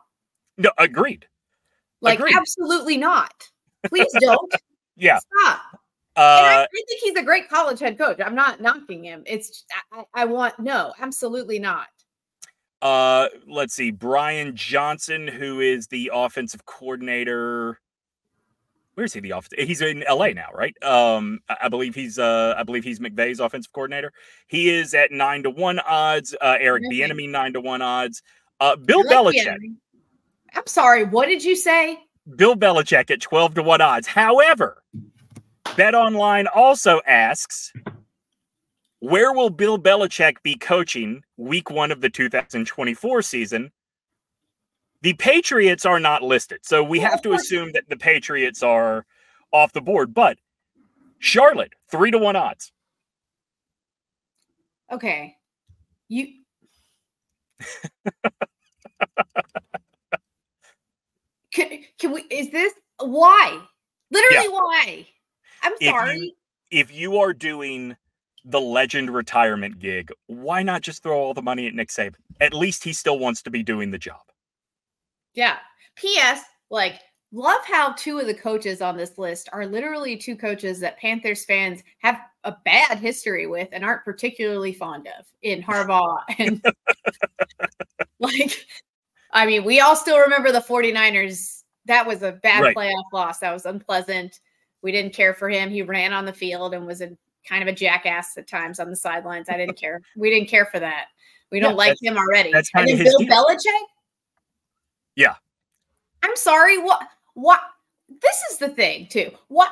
No, 0.57 0.71
agreed. 0.79 1.27
Like, 2.01 2.19
agreed. 2.19 2.37
absolutely 2.37 2.99
not. 2.99 3.33
Please 3.89 4.13
don't. 4.21 4.53
yeah. 4.97 5.19
Stop. 5.19 5.61
Uh, 6.15 6.21
I, 6.21 6.63
I, 6.63 6.67
think 6.87 7.01
he's 7.01 7.17
a 7.17 7.23
great 7.23 7.49
college 7.49 7.81
head 7.81 7.97
coach. 7.97 8.21
I'm 8.23 8.35
not 8.35 8.61
knocking 8.61 9.03
him. 9.03 9.23
It's 9.27 9.65
I, 9.93 10.05
I 10.15 10.25
want 10.27 10.59
no, 10.59 10.93
absolutely 11.01 11.59
not. 11.59 11.87
Uh, 12.83 13.29
let's 13.47 13.75
see, 13.75 13.93
Brian 13.93 14.55
Johnson, 14.57 15.27
who 15.27 15.61
is 15.61 15.87
the 15.87 16.11
offensive 16.13 16.67
coordinator. 16.67 17.81
Where's 18.95 19.15
he? 19.15 19.21
The 19.21 19.33
office? 19.33 19.53
He's 19.57 19.81
in 19.81 20.05
LA 20.07 20.29
now, 20.31 20.49
right? 20.53 20.75
Um, 20.83 21.41
I 21.49 21.71
believe 21.71 21.95
he's 21.95 22.19
uh, 22.19 22.55
I 22.59 22.63
believe 22.63 22.85
he's 22.85 22.99
McVay's 22.99 23.41
offensive 23.41 23.73
coordinator. 23.73 24.13
He 24.49 24.69
is 24.69 24.93
at 24.93 25.13
nine 25.13 25.45
to 25.45 25.51
one 25.51 25.79
odds. 25.79 26.35
Uh, 26.39 26.57
Eric 26.61 26.83
Bieniemy 26.91 27.31
nine 27.31 27.55
to 27.55 27.61
one 27.61 27.81
odds. 27.81 28.23
Uh, 28.61 28.77
Bill 28.77 29.03
Belichick. 29.05 29.57
I'm 30.55 30.67
sorry. 30.67 31.05
What 31.05 31.27
did 31.27 31.43
you 31.43 31.57
say? 31.57 31.99
Bill 32.37 32.57
Belichick 32.57 33.11
at 33.11 33.21
12 33.21 33.55
to 33.55 33.63
1 33.63 33.81
odds. 33.81 34.07
However, 34.07 34.83
Bet 35.77 35.95
Online 35.95 36.47
also 36.47 37.01
asks 37.07 37.73
where 39.01 39.33
will 39.33 39.51
Bill 39.51 39.79
Belichick 39.79 40.37
be 40.45 40.55
coaching 40.55 41.25
week 41.37 41.71
one 41.71 41.91
of 41.91 42.01
the 42.01 42.09
2024 42.09 43.23
season? 43.23 43.73
The 45.01 45.15
Patriots 45.15 45.85
are 45.85 45.99
not 45.99 46.23
listed. 46.23 46.61
So 46.63 46.85
we 46.85 47.01
have 47.01 47.21
to 47.23 47.33
assume 47.33 47.73
that 47.73 47.89
the 47.89 47.97
Patriots 47.97 48.63
are 48.63 49.05
off 49.51 49.73
the 49.73 49.81
board. 49.81 50.15
But 50.15 50.39
Charlotte, 51.19 51.73
three 51.91 52.13
to 52.13 52.19
one 52.19 52.37
odds. 52.37 52.71
Okay. 54.93 55.37
You. 56.09 56.29
Can, 61.69 61.79
can 61.99 62.13
we? 62.13 62.23
Is 62.23 62.51
this 62.51 62.73
why? 62.99 63.61
Literally, 64.11 64.45
yeah. 64.45 64.51
why? 64.51 65.07
I'm 65.63 65.73
sorry. 65.81 66.17
If 66.17 66.23
you, 66.23 66.33
if 66.71 66.93
you 66.93 67.19
are 67.19 67.33
doing 67.33 67.97
the 68.45 68.61
legend 68.61 69.11
retirement 69.11 69.79
gig, 69.79 70.11
why 70.27 70.63
not 70.63 70.83
just 70.83 71.03
throw 71.03 71.19
all 71.19 71.35
the 71.35 71.43
money 71.43 71.67
at 71.67 71.75
Nick 71.75 71.89
Saban? 71.89 72.15
At 72.41 72.53
least 72.53 72.85
he 72.85 72.93
still 72.93 73.19
wants 73.19 73.43
to 73.43 73.51
be 73.51 73.63
doing 73.63 73.91
the 73.91 73.99
job. 73.99 74.21
Yeah. 75.35 75.59
P.S. 75.97 76.43
Like 76.71 77.01
love 77.33 77.65
how 77.65 77.93
two 77.93 78.19
of 78.19 78.27
the 78.27 78.35
coaches 78.35 78.83
on 78.83 78.97
this 78.97 79.17
list 79.19 79.49
are 79.53 79.67
literally 79.67 80.17
two 80.17 80.37
coaches 80.37 80.81
that 80.81 80.99
Panthers 80.99 81.45
fans 81.45 81.83
have 81.99 82.21
a 82.45 82.55
bad 82.65 82.99
history 82.99 83.47
with 83.47 83.69
and 83.73 83.85
aren't 83.85 84.05
particularly 84.05 84.73
fond 84.73 85.09
of 85.19 85.25
in 85.43 85.63
Harbaugh 85.63 86.19
and 86.39 86.63
like 88.21 88.67
I 89.33 89.47
mean, 89.47 89.65
we 89.65 89.81
all 89.81 89.97
still 89.97 90.19
remember 90.19 90.53
the 90.53 90.61
49ers. 90.61 91.63
That 91.87 92.07
was 92.07 92.23
a 92.23 92.33
bad 92.33 92.63
right. 92.63 92.77
playoff 92.77 93.05
loss. 93.13 93.39
That 93.39 93.53
was 93.53 93.67
unpleasant. 93.67 94.41
We 94.83 94.93
didn't 94.93 95.15
care 95.15 95.35
for 95.35 95.49
him. 95.49 95.71
He 95.71 95.83
ran 95.83 96.13
on 96.13 96.25
the 96.25 96.33
field 96.33 96.75
and 96.75 96.87
was 96.87 97.01
a 97.01 97.17
kind 97.49 97.63
of 97.63 97.69
a 97.69 97.73
jackass 97.73 98.37
at 98.37 98.47
times 98.47 98.79
on 98.79 98.91
the 98.91 98.97
sidelines. 98.97 99.49
I 99.49 99.57
didn't 99.57 99.79
care. 99.79 100.01
We 100.17 100.31
didn't 100.31 100.49
care 100.49 100.67
for 100.67 100.79
that. 100.81 101.07
We 101.51 101.61
don't 101.61 101.73
yeah, 101.73 101.77
like 101.77 101.97
him 102.01 102.17
already. 102.17 102.53
That's 102.53 102.71
and 102.75 102.89
then 102.89 102.99
Bill 102.99 103.19
team. 103.19 103.29
Belichick. 103.29 103.87
Yeah. 105.17 105.35
I'm 106.23 106.37
sorry. 106.37 106.79
What? 106.79 107.07
What? 107.35 107.61
This 108.21 108.37
is 108.51 108.59
the 108.59 108.69
thing 108.69 109.07
too. 109.11 109.31
What 109.49 109.71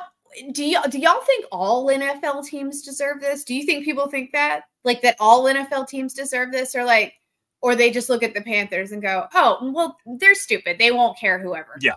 do 0.53 0.63
you 0.63 0.81
do? 0.89 0.99
Y'all 0.99 1.21
think 1.21 1.45
all 1.51 1.87
NFL 1.87 2.45
teams 2.45 2.81
deserve 2.81 3.19
this? 3.19 3.43
Do 3.43 3.53
you 3.53 3.65
think 3.65 3.85
people 3.85 4.07
think 4.07 4.31
that 4.31 4.63
like 4.83 5.01
that 5.01 5.15
all 5.19 5.43
NFL 5.45 5.87
teams 5.87 6.13
deserve 6.13 6.51
this, 6.51 6.75
or 6.75 6.83
like, 6.83 7.13
or 7.61 7.75
they 7.75 7.91
just 7.91 8.09
look 8.09 8.23
at 8.23 8.33
the 8.33 8.41
Panthers 8.41 8.91
and 8.91 9.01
go, 9.01 9.27
"Oh, 9.33 9.71
well, 9.73 9.97
they're 10.05 10.35
stupid. 10.35 10.77
They 10.79 10.91
won't 10.91 11.17
care 11.17 11.39
whoever." 11.39 11.77
Yeah. 11.81 11.95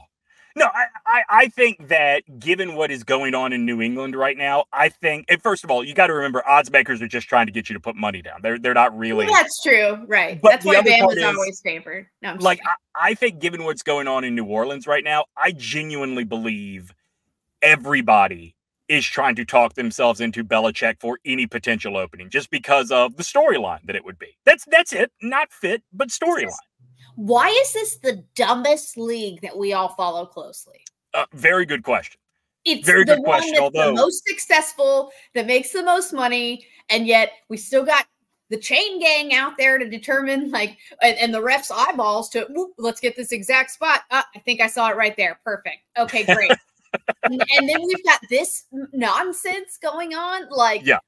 No, 0.56 0.66
I, 0.66 0.84
I, 1.04 1.22
I, 1.28 1.48
think 1.48 1.88
that 1.88 2.38
given 2.38 2.76
what 2.76 2.92
is 2.92 3.02
going 3.02 3.34
on 3.34 3.52
in 3.52 3.66
New 3.66 3.82
England 3.82 4.14
right 4.14 4.36
now, 4.36 4.66
I 4.72 4.88
think, 4.88 5.24
and 5.28 5.42
first 5.42 5.64
of 5.64 5.70
all, 5.70 5.82
you 5.82 5.94
got 5.94 6.06
to 6.06 6.14
remember 6.14 6.46
odds 6.46 6.70
makers 6.70 7.02
are 7.02 7.08
just 7.08 7.28
trying 7.28 7.46
to 7.46 7.52
get 7.52 7.68
you 7.68 7.74
to 7.74 7.80
put 7.80 7.96
money 7.96 8.22
down. 8.22 8.38
They're 8.40 8.56
they're 8.56 8.72
not 8.72 8.96
really. 8.96 9.26
Well, 9.26 9.34
that's 9.34 9.60
true, 9.62 10.04
right? 10.06 10.40
But 10.40 10.50
that's 10.50 10.64
why 10.64 10.80
Bam 10.80 11.10
is 11.10 11.24
always 11.24 11.60
favored. 11.60 12.06
No, 12.22 12.30
I'm 12.30 12.38
like 12.38 12.60
I, 12.64 13.10
I 13.10 13.14
think, 13.14 13.40
given 13.40 13.64
what's 13.64 13.82
going 13.82 14.06
on 14.06 14.22
in 14.22 14.36
New 14.36 14.44
Orleans 14.44 14.86
right 14.86 15.02
now, 15.02 15.24
I 15.36 15.50
genuinely 15.50 16.22
believe 16.22 16.94
everybody 17.60 18.54
is 18.88 19.04
trying 19.04 19.34
to 19.36 19.44
talk 19.44 19.74
themselves 19.74 20.20
into 20.20 20.44
Belichick 20.44 21.00
for 21.00 21.18
any 21.24 21.46
potential 21.46 21.96
opening, 21.96 22.30
just 22.30 22.50
because 22.50 22.90
of 22.90 23.16
the 23.16 23.22
storyline 23.22 23.84
that 23.86 23.96
it 23.96 24.04
would 24.04 24.18
be. 24.18 24.36
That's 24.44 24.64
that's 24.66 24.92
it. 24.92 25.10
Not 25.22 25.52
fit, 25.52 25.82
but 25.92 26.08
storyline. 26.08 26.52
Why 27.16 27.48
is 27.48 27.72
this 27.72 27.98
the 27.98 28.24
dumbest 28.34 28.96
league 28.98 29.40
that 29.42 29.56
we 29.56 29.72
all 29.72 29.88
follow 29.90 30.26
closely? 30.26 30.84
Uh, 31.14 31.26
very 31.32 31.64
good 31.64 31.84
question. 31.84 32.18
It's 32.64 32.86
very 32.86 33.04
good 33.04 33.22
question. 33.22 33.58
Although 33.58 33.86
the 33.86 33.92
most 33.92 34.22
successful, 34.26 35.12
that 35.34 35.46
makes 35.46 35.70
the 35.70 35.82
most 35.82 36.12
money, 36.12 36.66
and 36.88 37.06
yet 37.06 37.32
we 37.48 37.56
still 37.56 37.84
got 37.84 38.06
the 38.50 38.56
chain 38.56 39.00
gang 39.00 39.34
out 39.34 39.56
there 39.56 39.78
to 39.78 39.88
determine 39.88 40.50
like 40.50 40.78
and, 41.02 41.16
and 41.18 41.34
the 41.34 41.40
refs 41.40 41.70
eyeballs 41.74 42.28
to 42.30 42.46
whoop, 42.50 42.72
let's 42.78 43.00
get 43.00 43.16
this 43.16 43.32
exact 43.32 43.70
spot. 43.70 44.02
Uh, 44.10 44.22
I 44.34 44.38
think 44.40 44.60
I 44.60 44.66
saw 44.66 44.90
it 44.90 44.96
right 44.96 45.16
there. 45.16 45.40
Perfect. 45.44 45.78
Okay, 45.98 46.24
great. 46.24 46.52
and, 47.24 47.42
and 47.56 47.68
then 47.68 47.82
we've 47.84 48.04
got 48.04 48.20
this 48.30 48.64
nonsense 48.92 49.78
going 49.80 50.14
on. 50.14 50.48
Like, 50.50 50.84
yeah, 50.84 50.98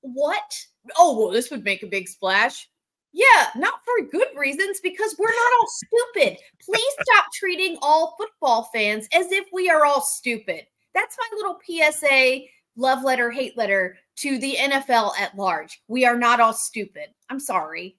what? 0.00 0.58
Oh, 0.96 1.18
well, 1.18 1.30
this 1.30 1.50
would 1.50 1.64
make 1.64 1.82
a 1.82 1.86
big 1.86 2.08
splash. 2.08 2.68
Yeah, 3.12 3.48
not 3.56 3.80
for 3.84 4.06
good 4.06 4.28
reasons 4.36 4.80
because 4.82 5.16
we're 5.18 5.28
not 5.28 5.52
all 5.60 5.68
stupid. 5.68 6.38
Please 6.62 6.94
stop 7.02 7.26
treating 7.34 7.78
all 7.82 8.14
football 8.18 8.68
fans 8.72 9.08
as 9.12 9.32
if 9.32 9.46
we 9.52 9.70
are 9.70 9.84
all 9.84 10.02
stupid. 10.02 10.66
That's 10.94 11.16
my 11.18 11.36
little 11.36 11.58
PSA 11.66 12.40
love 12.76 13.02
letter, 13.02 13.30
hate 13.30 13.56
letter 13.56 13.96
to 14.16 14.38
the 14.38 14.56
NFL 14.58 15.12
at 15.18 15.36
large. 15.36 15.82
We 15.88 16.04
are 16.04 16.16
not 16.16 16.40
all 16.40 16.52
stupid. 16.52 17.08
I'm 17.28 17.40
sorry. 17.40 17.96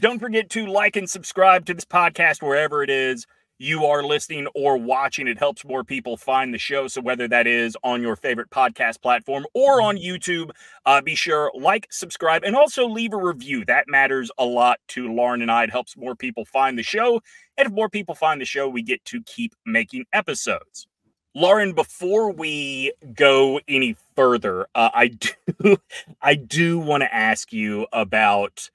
Don't 0.00 0.18
forget 0.18 0.48
to 0.50 0.66
like 0.66 0.96
and 0.96 1.08
subscribe 1.08 1.66
to 1.66 1.74
this 1.74 1.84
podcast 1.84 2.42
wherever 2.42 2.82
it 2.82 2.90
is 2.90 3.26
you 3.64 3.86
are 3.86 4.02
listening 4.02 4.46
or 4.54 4.76
watching. 4.76 5.26
It 5.26 5.38
helps 5.38 5.64
more 5.64 5.82
people 5.82 6.18
find 6.18 6.52
the 6.52 6.58
show. 6.58 6.86
So 6.86 7.00
whether 7.00 7.26
that 7.28 7.46
is 7.46 7.76
on 7.82 8.02
your 8.02 8.14
favorite 8.14 8.50
podcast 8.50 9.00
platform 9.00 9.46
or 9.54 9.80
on 9.80 9.96
YouTube, 9.96 10.50
uh, 10.84 11.00
be 11.00 11.14
sure 11.14 11.50
like, 11.54 11.86
subscribe, 11.90 12.44
and 12.44 12.54
also 12.54 12.86
leave 12.86 13.14
a 13.14 13.16
review. 13.16 13.64
That 13.64 13.88
matters 13.88 14.30
a 14.38 14.44
lot 14.44 14.80
to 14.88 15.10
Lauren 15.10 15.40
and 15.40 15.50
I. 15.50 15.64
It 15.64 15.70
helps 15.70 15.96
more 15.96 16.14
people 16.14 16.44
find 16.44 16.78
the 16.78 16.82
show, 16.82 17.22
and 17.56 17.66
if 17.66 17.72
more 17.72 17.88
people 17.88 18.14
find 18.14 18.40
the 18.40 18.44
show, 18.44 18.68
we 18.68 18.82
get 18.82 19.02
to 19.06 19.22
keep 19.22 19.54
making 19.64 20.04
episodes. 20.12 20.86
Lauren, 21.34 21.72
before 21.72 22.30
we 22.30 22.92
go 23.14 23.60
any 23.66 23.96
further, 24.14 24.66
uh, 24.74 24.90
I 24.92 25.08
do, 25.62 25.76
I 26.20 26.34
do 26.34 26.78
want 26.78 27.02
to 27.02 27.12
ask 27.12 27.52
you 27.52 27.86
about 27.92 28.70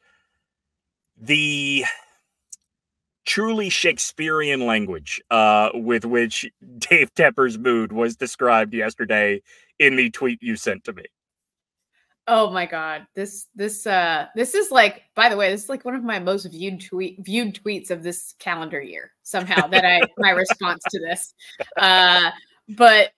the 1.15 1.85
truly 3.29 3.69
Shakespearean 3.69 4.65
language 4.65 5.21
uh, 5.29 5.69
with 5.75 6.03
which 6.03 6.51
Dave 6.79 7.13
Tepper's 7.13 7.59
mood 7.59 7.93
was 7.93 8.15
described 8.15 8.73
yesterday 8.73 9.41
in 9.77 9.95
the 9.95 10.09
tweet 10.09 10.41
you 10.41 10.55
sent 10.55 10.83
to 10.85 10.93
me. 10.93 11.05
Oh 12.27 12.49
my 12.49 12.65
god. 12.65 13.07
This 13.15 13.47
this 13.55 13.87
uh 13.87 14.27
this 14.35 14.53
is 14.53 14.69
like 14.71 15.03
by 15.15 15.29
the 15.29 15.37
way, 15.37 15.49
this 15.49 15.63
is 15.63 15.69
like 15.69 15.85
one 15.85 15.95
of 15.95 16.03
my 16.03 16.19
most 16.19 16.45
viewed 16.45 16.79
tweet 16.79 17.17
viewed 17.25 17.55
tweets 17.55 17.89
of 17.89 18.03
this 18.03 18.35
calendar 18.37 18.81
year 18.81 19.11
somehow 19.23 19.65
that 19.67 19.83
I 19.83 20.01
my 20.17 20.31
response 20.31 20.83
to 20.89 20.99
this. 20.99 21.33
Uh 21.77 22.29
but 22.67 23.11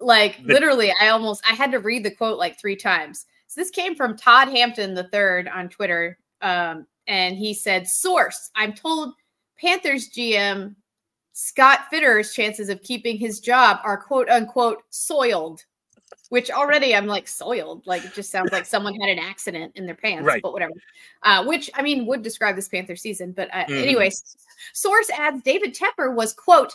like 0.00 0.38
literally 0.44 0.92
I 1.00 1.08
almost 1.08 1.42
I 1.50 1.54
had 1.54 1.72
to 1.72 1.78
read 1.78 2.04
the 2.04 2.10
quote 2.10 2.38
like 2.38 2.60
3 2.60 2.76
times. 2.76 3.24
So 3.46 3.60
this 3.60 3.70
came 3.70 3.94
from 3.94 4.18
Todd 4.18 4.48
Hampton 4.48 4.94
the 4.94 5.04
3rd 5.04 5.54
on 5.54 5.70
Twitter 5.70 6.18
um 6.42 6.86
and 7.06 7.38
he 7.38 7.54
said 7.54 7.88
source, 7.88 8.50
I'm 8.54 8.74
told 8.74 9.14
Panthers 9.60 10.10
GM 10.10 10.74
Scott 11.40 11.86
Fitter's 11.88 12.34
chances 12.34 12.68
of 12.68 12.82
keeping 12.82 13.16
his 13.16 13.38
job 13.38 13.78
are 13.84 13.96
quote 13.96 14.28
unquote 14.28 14.82
soiled, 14.90 15.64
which 16.30 16.50
already 16.50 16.96
I'm 16.96 17.06
like 17.06 17.28
soiled. 17.28 17.86
Like 17.86 18.04
it 18.04 18.12
just 18.12 18.32
sounds 18.32 18.50
like 18.50 18.66
someone 18.66 18.96
had 18.96 19.08
an 19.08 19.20
accident 19.20 19.70
in 19.76 19.86
their 19.86 19.94
pants, 19.94 20.26
right. 20.26 20.42
but 20.42 20.52
whatever. 20.52 20.72
Uh, 21.22 21.44
which 21.44 21.70
I 21.74 21.82
mean 21.82 22.06
would 22.06 22.22
describe 22.22 22.56
this 22.56 22.68
Panther 22.68 22.96
season. 22.96 23.30
But 23.30 23.54
uh, 23.54 23.58
mm-hmm. 23.58 23.72
anyways, 23.72 24.36
source 24.72 25.10
adds 25.10 25.40
David 25.44 25.76
Tepper 25.76 26.12
was 26.12 26.32
quote 26.32 26.72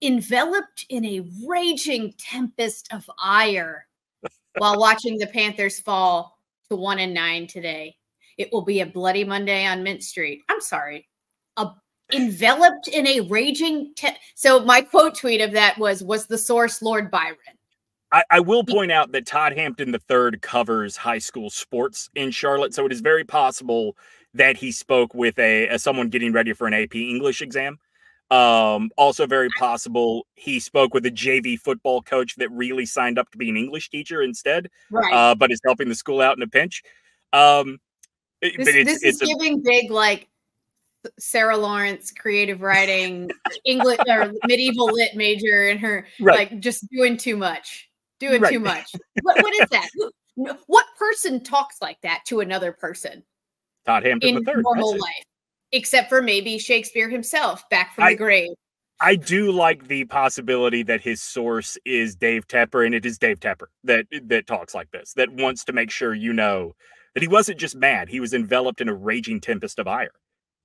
enveloped 0.00 0.86
in 0.88 1.04
a 1.04 1.28
raging 1.46 2.14
tempest 2.16 2.90
of 2.94 3.08
ire 3.22 3.86
while 4.56 4.78
watching 4.80 5.18
the 5.18 5.26
Panthers 5.26 5.80
fall 5.80 6.38
to 6.70 6.76
one 6.76 6.98
and 6.98 7.12
nine 7.12 7.46
today. 7.46 7.94
It 8.38 8.50
will 8.50 8.62
be 8.62 8.80
a 8.80 8.86
bloody 8.86 9.24
Monday 9.24 9.66
on 9.66 9.82
Mint 9.82 10.02
Street. 10.02 10.40
I'm 10.48 10.62
sorry, 10.62 11.10
a 11.58 11.72
enveloped 12.12 12.88
in 12.88 13.06
a 13.06 13.20
raging. 13.20 13.92
Te- 13.96 14.16
so 14.34 14.64
my 14.64 14.82
quote 14.82 15.14
tweet 15.14 15.40
of 15.40 15.52
that 15.52 15.78
was 15.78 16.02
was 16.02 16.26
the 16.26 16.38
source 16.38 16.82
Lord 16.82 17.10
Byron. 17.10 17.36
I, 18.12 18.24
I, 18.30 18.40
will 18.40 18.62
point 18.62 18.92
out 18.92 19.12
that 19.12 19.26
Todd 19.26 19.54
Hampton 19.54 19.94
III 19.94 20.38
covers 20.40 20.96
high 20.96 21.18
school 21.18 21.48
sports 21.48 22.10
in 22.14 22.30
Charlotte, 22.30 22.74
so 22.74 22.84
it 22.84 22.92
is 22.92 23.00
very 23.00 23.24
possible 23.24 23.96
that 24.34 24.56
he 24.56 24.70
spoke 24.70 25.14
with 25.14 25.38
a, 25.38 25.68
a 25.68 25.78
someone 25.78 26.10
getting 26.10 26.32
ready 26.32 26.52
for 26.52 26.66
an 26.66 26.74
AP 26.74 26.94
English 26.94 27.40
exam. 27.40 27.78
Um, 28.30 28.90
also, 28.96 29.26
very 29.26 29.48
possible 29.58 30.26
he 30.36 30.58
spoke 30.60 30.94
with 30.94 31.04
a 31.06 31.10
JV 31.10 31.58
football 31.58 32.02
coach 32.02 32.36
that 32.36 32.50
really 32.50 32.86
signed 32.86 33.18
up 33.18 33.30
to 33.30 33.38
be 33.38 33.48
an 33.48 33.56
English 33.56 33.90
teacher 33.90 34.22
instead, 34.22 34.70
right. 34.90 35.12
uh, 35.12 35.34
but 35.34 35.50
is 35.50 35.60
helping 35.64 35.88
the 35.88 35.94
school 35.94 36.20
out 36.20 36.36
in 36.36 36.42
a 36.42 36.46
pinch. 36.46 36.82
Um, 37.32 37.78
this, 38.40 38.54
it's, 38.58 39.02
this 39.02 39.02
is 39.02 39.18
giving 39.20 39.58
a, 39.58 39.62
big 39.62 39.90
like 39.90 40.28
Sarah 41.18 41.56
Lawrence 41.56 42.10
creative 42.10 42.60
writing 42.62 43.30
English 43.64 43.98
or 44.08 44.32
medieval 44.46 44.86
lit 44.86 45.14
major 45.14 45.68
and 45.68 45.80
her 45.80 46.06
right. 46.20 46.50
like 46.50 46.60
just 46.60 46.86
doing 46.90 47.16
too 47.16 47.36
much, 47.36 47.88
doing 48.20 48.40
right. 48.40 48.52
too 48.52 48.60
much. 48.60 48.90
What, 49.22 49.42
what 49.42 49.54
is 49.54 49.68
that? 49.70 49.88
what 50.66 50.86
person 50.98 51.42
talks 51.42 51.76
like 51.82 52.00
that 52.02 52.22
to 52.26 52.40
another 52.40 52.72
person? 52.72 53.22
Todd 53.84 54.04
Hampton 54.04 54.36
in 54.36 54.48
III, 54.48 54.62
normal 54.62 54.92
life, 54.92 55.24
except 55.72 56.08
for 56.08 56.22
maybe 56.22 56.58
Shakespeare 56.58 57.08
himself 57.08 57.68
back 57.68 57.94
from 57.94 58.04
I, 58.04 58.10
the 58.12 58.16
grave. 58.16 58.50
I 59.00 59.16
do 59.16 59.50
like 59.50 59.88
the 59.88 60.04
possibility 60.04 60.84
that 60.84 61.00
his 61.00 61.20
source 61.20 61.76
is 61.84 62.14
Dave 62.14 62.46
Tepper, 62.46 62.86
and 62.86 62.94
it 62.94 63.04
is 63.04 63.18
Dave 63.18 63.40
Tepper 63.40 63.66
that 63.84 64.06
that 64.26 64.46
talks 64.46 64.74
like 64.74 64.90
this, 64.92 65.12
that 65.14 65.32
wants 65.32 65.64
to 65.64 65.72
make 65.72 65.90
sure 65.90 66.14
you 66.14 66.32
know 66.32 66.74
that 67.14 67.22
he 67.22 67.28
wasn't 67.28 67.58
just 67.58 67.74
mad; 67.74 68.08
he 68.08 68.20
was 68.20 68.32
enveloped 68.32 68.80
in 68.80 68.88
a 68.88 68.94
raging 68.94 69.40
tempest 69.40 69.80
of 69.80 69.88
ire 69.88 70.12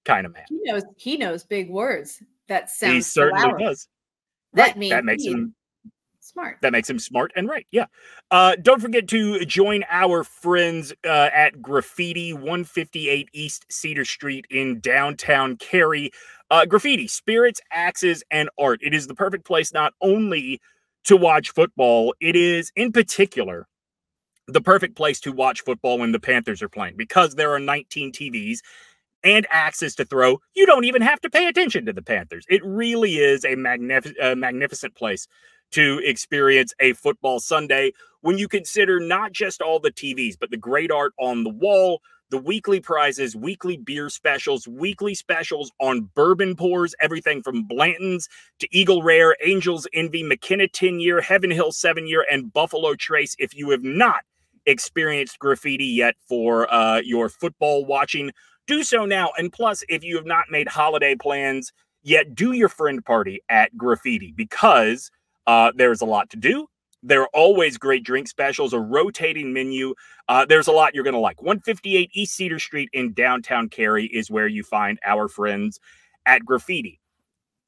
kind 0.07 0.25
of 0.25 0.33
man. 0.33 0.45
He 0.49 0.59
knows 0.63 0.83
he 0.95 1.17
knows 1.17 1.43
big 1.43 1.69
words. 1.69 2.23
That 2.47 2.69
sounds 2.69 2.93
he 2.93 3.01
certainly 3.01 3.63
does. 3.63 3.87
That 4.53 4.67
right. 4.67 4.77
means 4.77 4.91
that 4.91 5.05
makes 5.05 5.25
him 5.25 5.53
smart. 6.21 6.57
That 6.61 6.71
makes 6.71 6.89
him 6.89 6.97
smart 6.97 7.31
and 7.35 7.47
right. 7.47 7.67
Yeah. 7.71 7.85
Uh, 8.31 8.55
don't 8.61 8.81
forget 8.81 9.07
to 9.09 9.45
join 9.45 9.83
our 9.89 10.23
friends 10.23 10.93
uh, 11.05 11.29
at 11.33 11.61
Graffiti 11.61 12.33
158 12.33 13.29
East 13.33 13.65
Cedar 13.69 14.05
Street 14.05 14.45
in 14.49 14.79
downtown 14.79 15.57
Cary. 15.57 16.11
Uh, 16.49 16.65
graffiti, 16.65 17.09
spirits, 17.09 17.59
axes, 17.73 18.23
and 18.31 18.49
art. 18.57 18.79
It 18.81 18.93
is 18.93 19.07
the 19.07 19.15
perfect 19.15 19.45
place 19.45 19.73
not 19.73 19.93
only 20.01 20.61
to 21.03 21.17
watch 21.17 21.51
football, 21.51 22.13
it 22.21 22.37
is 22.37 22.71
in 22.77 22.93
particular 22.93 23.67
the 24.47 24.61
perfect 24.61 24.95
place 24.95 25.19
to 25.19 25.33
watch 25.33 25.61
football 25.61 25.99
when 25.99 26.13
the 26.13 26.19
Panthers 26.21 26.61
are 26.61 26.69
playing 26.69 26.95
because 26.95 27.35
there 27.35 27.51
are 27.51 27.59
19 27.59 28.13
TVs 28.13 28.59
and 29.23 29.47
axes 29.49 29.95
to 29.95 30.05
throw, 30.05 30.39
you 30.53 30.65
don't 30.65 30.85
even 30.85 31.01
have 31.01 31.19
to 31.21 31.29
pay 31.29 31.47
attention 31.47 31.85
to 31.85 31.93
the 31.93 32.01
Panthers. 32.01 32.45
It 32.49 32.63
really 32.63 33.17
is 33.17 33.43
a 33.45 33.55
magnific- 33.55 34.15
magnificent 34.37 34.95
place 34.95 35.27
to 35.71 36.01
experience 36.03 36.73
a 36.79 36.93
football 36.93 37.39
Sunday 37.39 37.91
when 38.21 38.37
you 38.37 38.47
consider 38.47 38.99
not 38.99 39.31
just 39.31 39.61
all 39.61 39.79
the 39.79 39.91
TVs, 39.91 40.35
but 40.39 40.49
the 40.49 40.57
great 40.57 40.91
art 40.91 41.13
on 41.19 41.43
the 41.43 41.49
wall, 41.49 42.01
the 42.29 42.37
weekly 42.37 42.79
prizes, 42.79 43.35
weekly 43.35 43.77
beer 43.77 44.09
specials, 44.09 44.67
weekly 44.67 45.13
specials 45.13 45.71
on 45.79 46.09
bourbon 46.15 46.55
pours, 46.55 46.93
everything 46.99 47.41
from 47.41 47.63
Blanton's 47.63 48.27
to 48.59 48.67
Eagle 48.71 49.01
Rare, 49.03 49.35
Angels 49.43 49.87
Envy, 49.93 50.23
McKenna 50.23 50.67
10 50.67 50.99
year, 50.99 51.21
Heaven 51.21 51.51
Hill 51.51 51.71
7 51.71 52.07
year, 52.07 52.25
and 52.29 52.51
Buffalo 52.51 52.95
Trace. 52.95 53.35
If 53.39 53.55
you 53.55 53.69
have 53.69 53.83
not 53.83 54.23
experienced 54.65 55.39
graffiti 55.39 55.85
yet 55.85 56.15
for 56.27 56.71
uh, 56.73 56.99
your 56.99 57.29
football 57.29 57.85
watching, 57.85 58.31
do 58.67 58.83
so 58.83 59.05
now. 59.05 59.31
And 59.37 59.51
plus, 59.51 59.83
if 59.89 60.03
you 60.03 60.15
have 60.17 60.25
not 60.25 60.45
made 60.51 60.67
holiday 60.67 61.15
plans 61.15 61.73
yet, 62.03 62.35
do 62.35 62.51
your 62.51 62.69
friend 62.69 63.03
party 63.03 63.41
at 63.49 63.75
graffiti 63.77 64.33
because 64.35 65.09
uh, 65.47 65.71
there's 65.75 66.01
a 66.01 66.05
lot 66.05 66.29
to 66.31 66.37
do. 66.37 66.67
There 67.03 67.21
are 67.21 67.29
always 67.33 67.77
great 67.77 68.03
drink 68.03 68.27
specials, 68.27 68.73
a 68.73 68.79
rotating 68.79 69.53
menu. 69.53 69.93
Uh, 70.27 70.45
there's 70.45 70.67
a 70.67 70.71
lot 70.71 70.93
you're 70.93 71.03
going 71.03 71.13
to 71.13 71.19
like. 71.19 71.41
158 71.41 72.09
East 72.13 72.35
Cedar 72.35 72.59
Street 72.59 72.89
in 72.91 73.13
downtown 73.13 73.69
Cary 73.69 74.05
is 74.07 74.29
where 74.29 74.47
you 74.47 74.63
find 74.63 74.99
our 75.05 75.27
friends 75.27 75.79
at 76.25 76.43
Graffiti. 76.43 76.99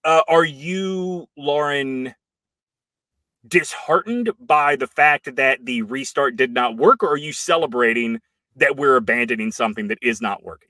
Uh, 0.03 0.21
are 0.27 0.45
you, 0.45 1.27
Lauren, 1.37 2.13
disheartened 3.47 4.31
by 4.39 4.75
the 4.75 4.87
fact 4.87 5.35
that 5.35 5.65
the 5.65 5.83
restart 5.83 6.35
did 6.35 6.53
not 6.53 6.77
work, 6.77 7.03
or 7.03 7.11
are 7.11 7.17
you 7.17 7.33
celebrating 7.33 8.19
that 8.55 8.75
we're 8.75 8.95
abandoning 8.95 9.51
something 9.51 9.87
that 9.87 9.99
is 10.01 10.21
not 10.21 10.43
working? 10.43 10.68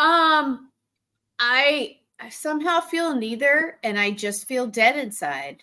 Um, 0.00 0.70
I 1.38 1.98
I 2.18 2.30
somehow 2.30 2.80
feel 2.80 3.14
neither, 3.14 3.78
and 3.82 3.98
I 3.98 4.10
just 4.12 4.48
feel 4.48 4.66
dead 4.66 4.96
inside. 4.96 5.62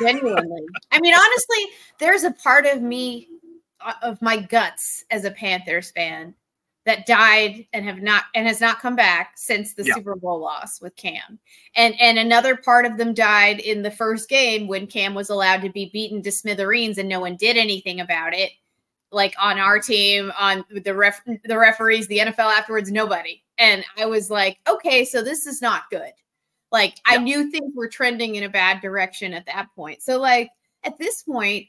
Genuinely. 0.00 0.64
I 0.92 1.00
mean, 1.00 1.14
honestly, 1.14 1.74
there's 1.98 2.22
a 2.22 2.30
part 2.30 2.66
of 2.66 2.82
me, 2.82 3.28
uh, 3.84 3.94
of 4.02 4.22
my 4.22 4.36
guts 4.36 5.04
as 5.10 5.24
a 5.24 5.32
Panthers 5.32 5.90
fan, 5.90 6.34
that 6.86 7.06
died 7.06 7.66
and 7.72 7.84
have 7.84 8.00
not 8.00 8.24
and 8.36 8.46
has 8.46 8.60
not 8.60 8.80
come 8.80 8.94
back 8.94 9.32
since 9.36 9.74
the 9.74 9.84
yeah. 9.84 9.94
Super 9.94 10.14
Bowl 10.14 10.38
loss 10.38 10.80
with 10.80 10.94
Cam. 10.94 11.40
And 11.74 12.00
and 12.00 12.18
another 12.18 12.56
part 12.56 12.86
of 12.86 12.96
them 12.96 13.12
died 13.12 13.58
in 13.58 13.82
the 13.82 13.90
first 13.90 14.28
game 14.28 14.68
when 14.68 14.86
Cam 14.86 15.14
was 15.14 15.30
allowed 15.30 15.62
to 15.62 15.70
be 15.70 15.90
beaten 15.92 16.22
to 16.22 16.30
smithereens 16.30 16.98
and 16.98 17.08
no 17.08 17.20
one 17.20 17.36
did 17.36 17.56
anything 17.56 18.00
about 18.00 18.34
it. 18.34 18.52
Like 19.14 19.34
on 19.40 19.58
our 19.58 19.78
team, 19.78 20.32
on 20.38 20.64
the 20.70 20.94
ref 20.94 21.20
the 21.44 21.58
referees, 21.58 22.06
the 22.08 22.18
NFL 22.18 22.52
afterwards, 22.52 22.90
nobody. 22.90 23.42
And 23.58 23.84
I 23.98 24.06
was 24.06 24.30
like, 24.30 24.58
okay, 24.68 25.04
so 25.04 25.22
this 25.22 25.46
is 25.46 25.62
not 25.62 25.88
good. 25.90 26.12
Like 26.72 26.96
yeah. 27.08 27.14
I 27.14 27.18
knew 27.18 27.50
things 27.50 27.72
were 27.74 27.88
trending 27.88 28.34
in 28.34 28.44
a 28.44 28.48
bad 28.48 28.80
direction 28.80 29.32
at 29.32 29.46
that 29.46 29.68
point. 29.76 30.02
So 30.02 30.18
like 30.18 30.50
at 30.82 30.98
this 30.98 31.22
point, 31.22 31.66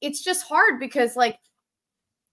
it's 0.00 0.24
just 0.24 0.46
hard 0.46 0.80
because 0.80 1.16
like 1.16 1.38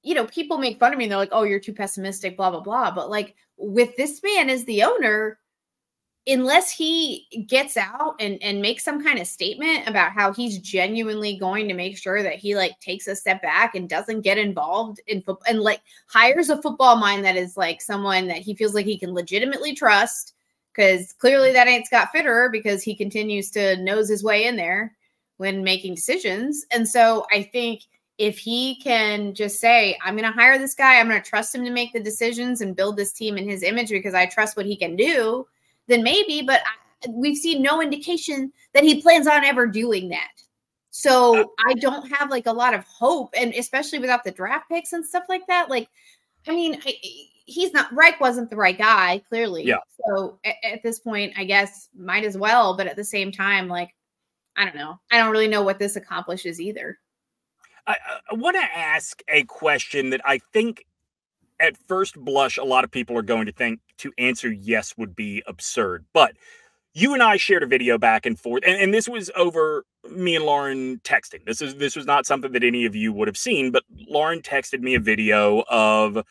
you 0.03 0.13
know, 0.13 0.25
people 0.25 0.57
make 0.57 0.79
fun 0.79 0.93
of 0.93 0.97
me 0.97 1.05
and 1.05 1.11
they're 1.11 1.17
like, 1.19 1.29
"Oh, 1.31 1.43
you're 1.43 1.59
too 1.59 1.73
pessimistic, 1.73 2.37
blah 2.37 2.49
blah 2.49 2.61
blah." 2.61 2.91
But 2.91 3.09
like 3.09 3.35
with 3.57 3.95
this 3.97 4.21
man 4.23 4.49
as 4.49 4.63
the 4.65 4.83
owner, 4.83 5.39
unless 6.27 6.71
he 6.71 7.45
gets 7.47 7.77
out 7.77 8.15
and 8.19 8.41
and 8.41 8.61
makes 8.61 8.83
some 8.83 9.03
kind 9.03 9.19
of 9.19 9.27
statement 9.27 9.87
about 9.87 10.11
how 10.11 10.33
he's 10.33 10.59
genuinely 10.59 11.37
going 11.37 11.67
to 11.67 11.73
make 11.73 11.97
sure 11.97 12.21
that 12.21 12.35
he 12.35 12.55
like 12.55 12.79
takes 12.79 13.07
a 13.07 13.15
step 13.15 13.41
back 13.41 13.75
and 13.75 13.89
doesn't 13.89 14.21
get 14.21 14.37
involved 14.37 14.99
in 15.07 15.21
football 15.21 15.45
and 15.47 15.61
like 15.61 15.81
hires 16.07 16.49
a 16.49 16.61
football 16.61 16.95
mind 16.97 17.23
that 17.23 17.37
is 17.37 17.57
like 17.57 17.81
someone 17.81 18.27
that 18.27 18.37
he 18.37 18.53
feels 18.53 18.73
like 18.73 18.85
he 18.85 18.97
can 18.97 19.13
legitimately 19.13 19.73
trust 19.73 20.33
because 20.73 21.13
clearly 21.13 21.51
that 21.51 21.67
ain't 21.67 21.87
Scott 21.87 22.09
Fitterer 22.15 22.51
because 22.51 22.83
he 22.83 22.93
continues 22.93 23.49
to 23.51 23.77
nose 23.77 24.07
his 24.07 24.23
way 24.23 24.45
in 24.45 24.55
there 24.55 24.95
when 25.37 25.63
making 25.63 25.95
decisions. 25.95 26.65
And 26.71 26.87
so 26.87 27.25
I 27.31 27.43
think 27.43 27.83
if 28.17 28.37
he 28.37 28.79
can 28.81 29.33
just 29.33 29.59
say, 29.59 29.97
I'm 30.03 30.15
going 30.15 30.31
to 30.31 30.37
hire 30.37 30.57
this 30.57 30.73
guy, 30.73 30.99
I'm 30.99 31.07
going 31.07 31.21
to 31.21 31.29
trust 31.29 31.53
him 31.53 31.63
to 31.65 31.71
make 31.71 31.93
the 31.93 31.99
decisions 31.99 32.61
and 32.61 32.75
build 32.75 32.97
this 32.97 33.11
team 33.11 33.37
in 33.37 33.47
his 33.47 33.63
image 33.63 33.89
because 33.89 34.13
I 34.13 34.25
trust 34.25 34.57
what 34.57 34.65
he 34.65 34.75
can 34.75 34.95
do, 34.95 35.47
then 35.87 36.03
maybe, 36.03 36.41
but 36.41 36.61
I, 36.61 37.09
we've 37.09 37.37
seen 37.37 37.61
no 37.61 37.81
indication 37.81 38.51
that 38.73 38.83
he 38.83 39.01
plans 39.01 39.27
on 39.27 39.43
ever 39.43 39.67
doing 39.67 40.09
that. 40.09 40.31
So 40.89 41.53
I 41.67 41.75
don't 41.75 42.11
have 42.11 42.31
like 42.31 42.47
a 42.47 42.51
lot 42.51 42.73
of 42.73 42.83
hope, 42.85 43.29
and 43.37 43.53
especially 43.53 43.99
without 43.99 44.23
the 44.23 44.31
draft 44.31 44.67
picks 44.69 44.93
and 44.93 45.05
stuff 45.05 45.25
like 45.29 45.45
that. 45.47 45.69
Like, 45.69 45.89
I 46.47 46.51
mean, 46.51 46.79
I, 46.83 46.93
he's 47.45 47.71
not 47.71 47.93
Reich 47.93 48.19
wasn't 48.19 48.49
the 48.49 48.55
right 48.55 48.77
guy, 48.77 49.21
clearly. 49.29 49.63
Yeah. 49.63 49.77
So 50.07 50.39
at, 50.43 50.55
at, 50.63 50.83
this 50.83 50.99
point, 50.99 51.33
I 51.37 51.43
guess 51.43 51.89
might 51.95 52.23
as 52.23 52.35
well. 52.35 52.75
But 52.75 52.87
at 52.87 52.95
the 52.95 53.03
same 53.03 53.31
time, 53.31 53.67
like 53.67 53.93
I 54.55 54.65
don't 54.65 54.75
know. 54.75 54.99
I 55.11 55.19
don't 55.19 55.31
really 55.31 55.47
know 55.47 55.61
what 55.61 55.77
this 55.77 55.95
accomplishes 55.95 56.59
either. 56.59 56.97
I, 57.85 57.95
I 58.31 58.33
want 58.33 58.55
to 58.55 58.63
ask 58.63 59.21
a 59.29 59.43
question 59.43 60.09
that 60.09 60.21
I 60.25 60.39
think 60.51 60.85
at 61.59 61.77
first 61.87 62.15
blush 62.17 62.57
a 62.57 62.63
lot 62.63 62.83
of 62.83 62.91
people 62.91 63.17
are 63.17 63.23
going 63.23 63.45
to 63.45 63.51
think 63.51 63.79
to 63.97 64.13
answer 64.17 64.51
yes 64.51 64.97
would 64.97 65.15
be 65.15 65.43
absurd. 65.47 66.05
But 66.13 66.35
you 66.93 67.13
and 67.13 67.21
I 67.21 67.37
shared 67.37 67.63
a 67.63 67.67
video 67.67 67.97
back 67.97 68.25
and 68.25 68.39
forth, 68.39 68.63
and, 68.65 68.81
and 68.81 68.93
this 68.93 69.07
was 69.07 69.29
over 69.35 69.85
me 70.09 70.35
and 70.35 70.45
Lauren 70.45 70.99
texting. 70.99 71.45
This 71.45 71.61
is 71.61 71.75
this 71.75 71.95
was 71.95 72.05
not 72.05 72.25
something 72.25 72.51
that 72.53 72.63
any 72.63 72.85
of 72.85 72.95
you 72.95 73.13
would 73.13 73.27
have 73.27 73.37
seen, 73.37 73.71
but 73.71 73.83
Lauren 74.07 74.41
texted 74.41 74.81
me 74.81 74.95
a 74.95 74.99
video 74.99 75.63
of 75.69 76.23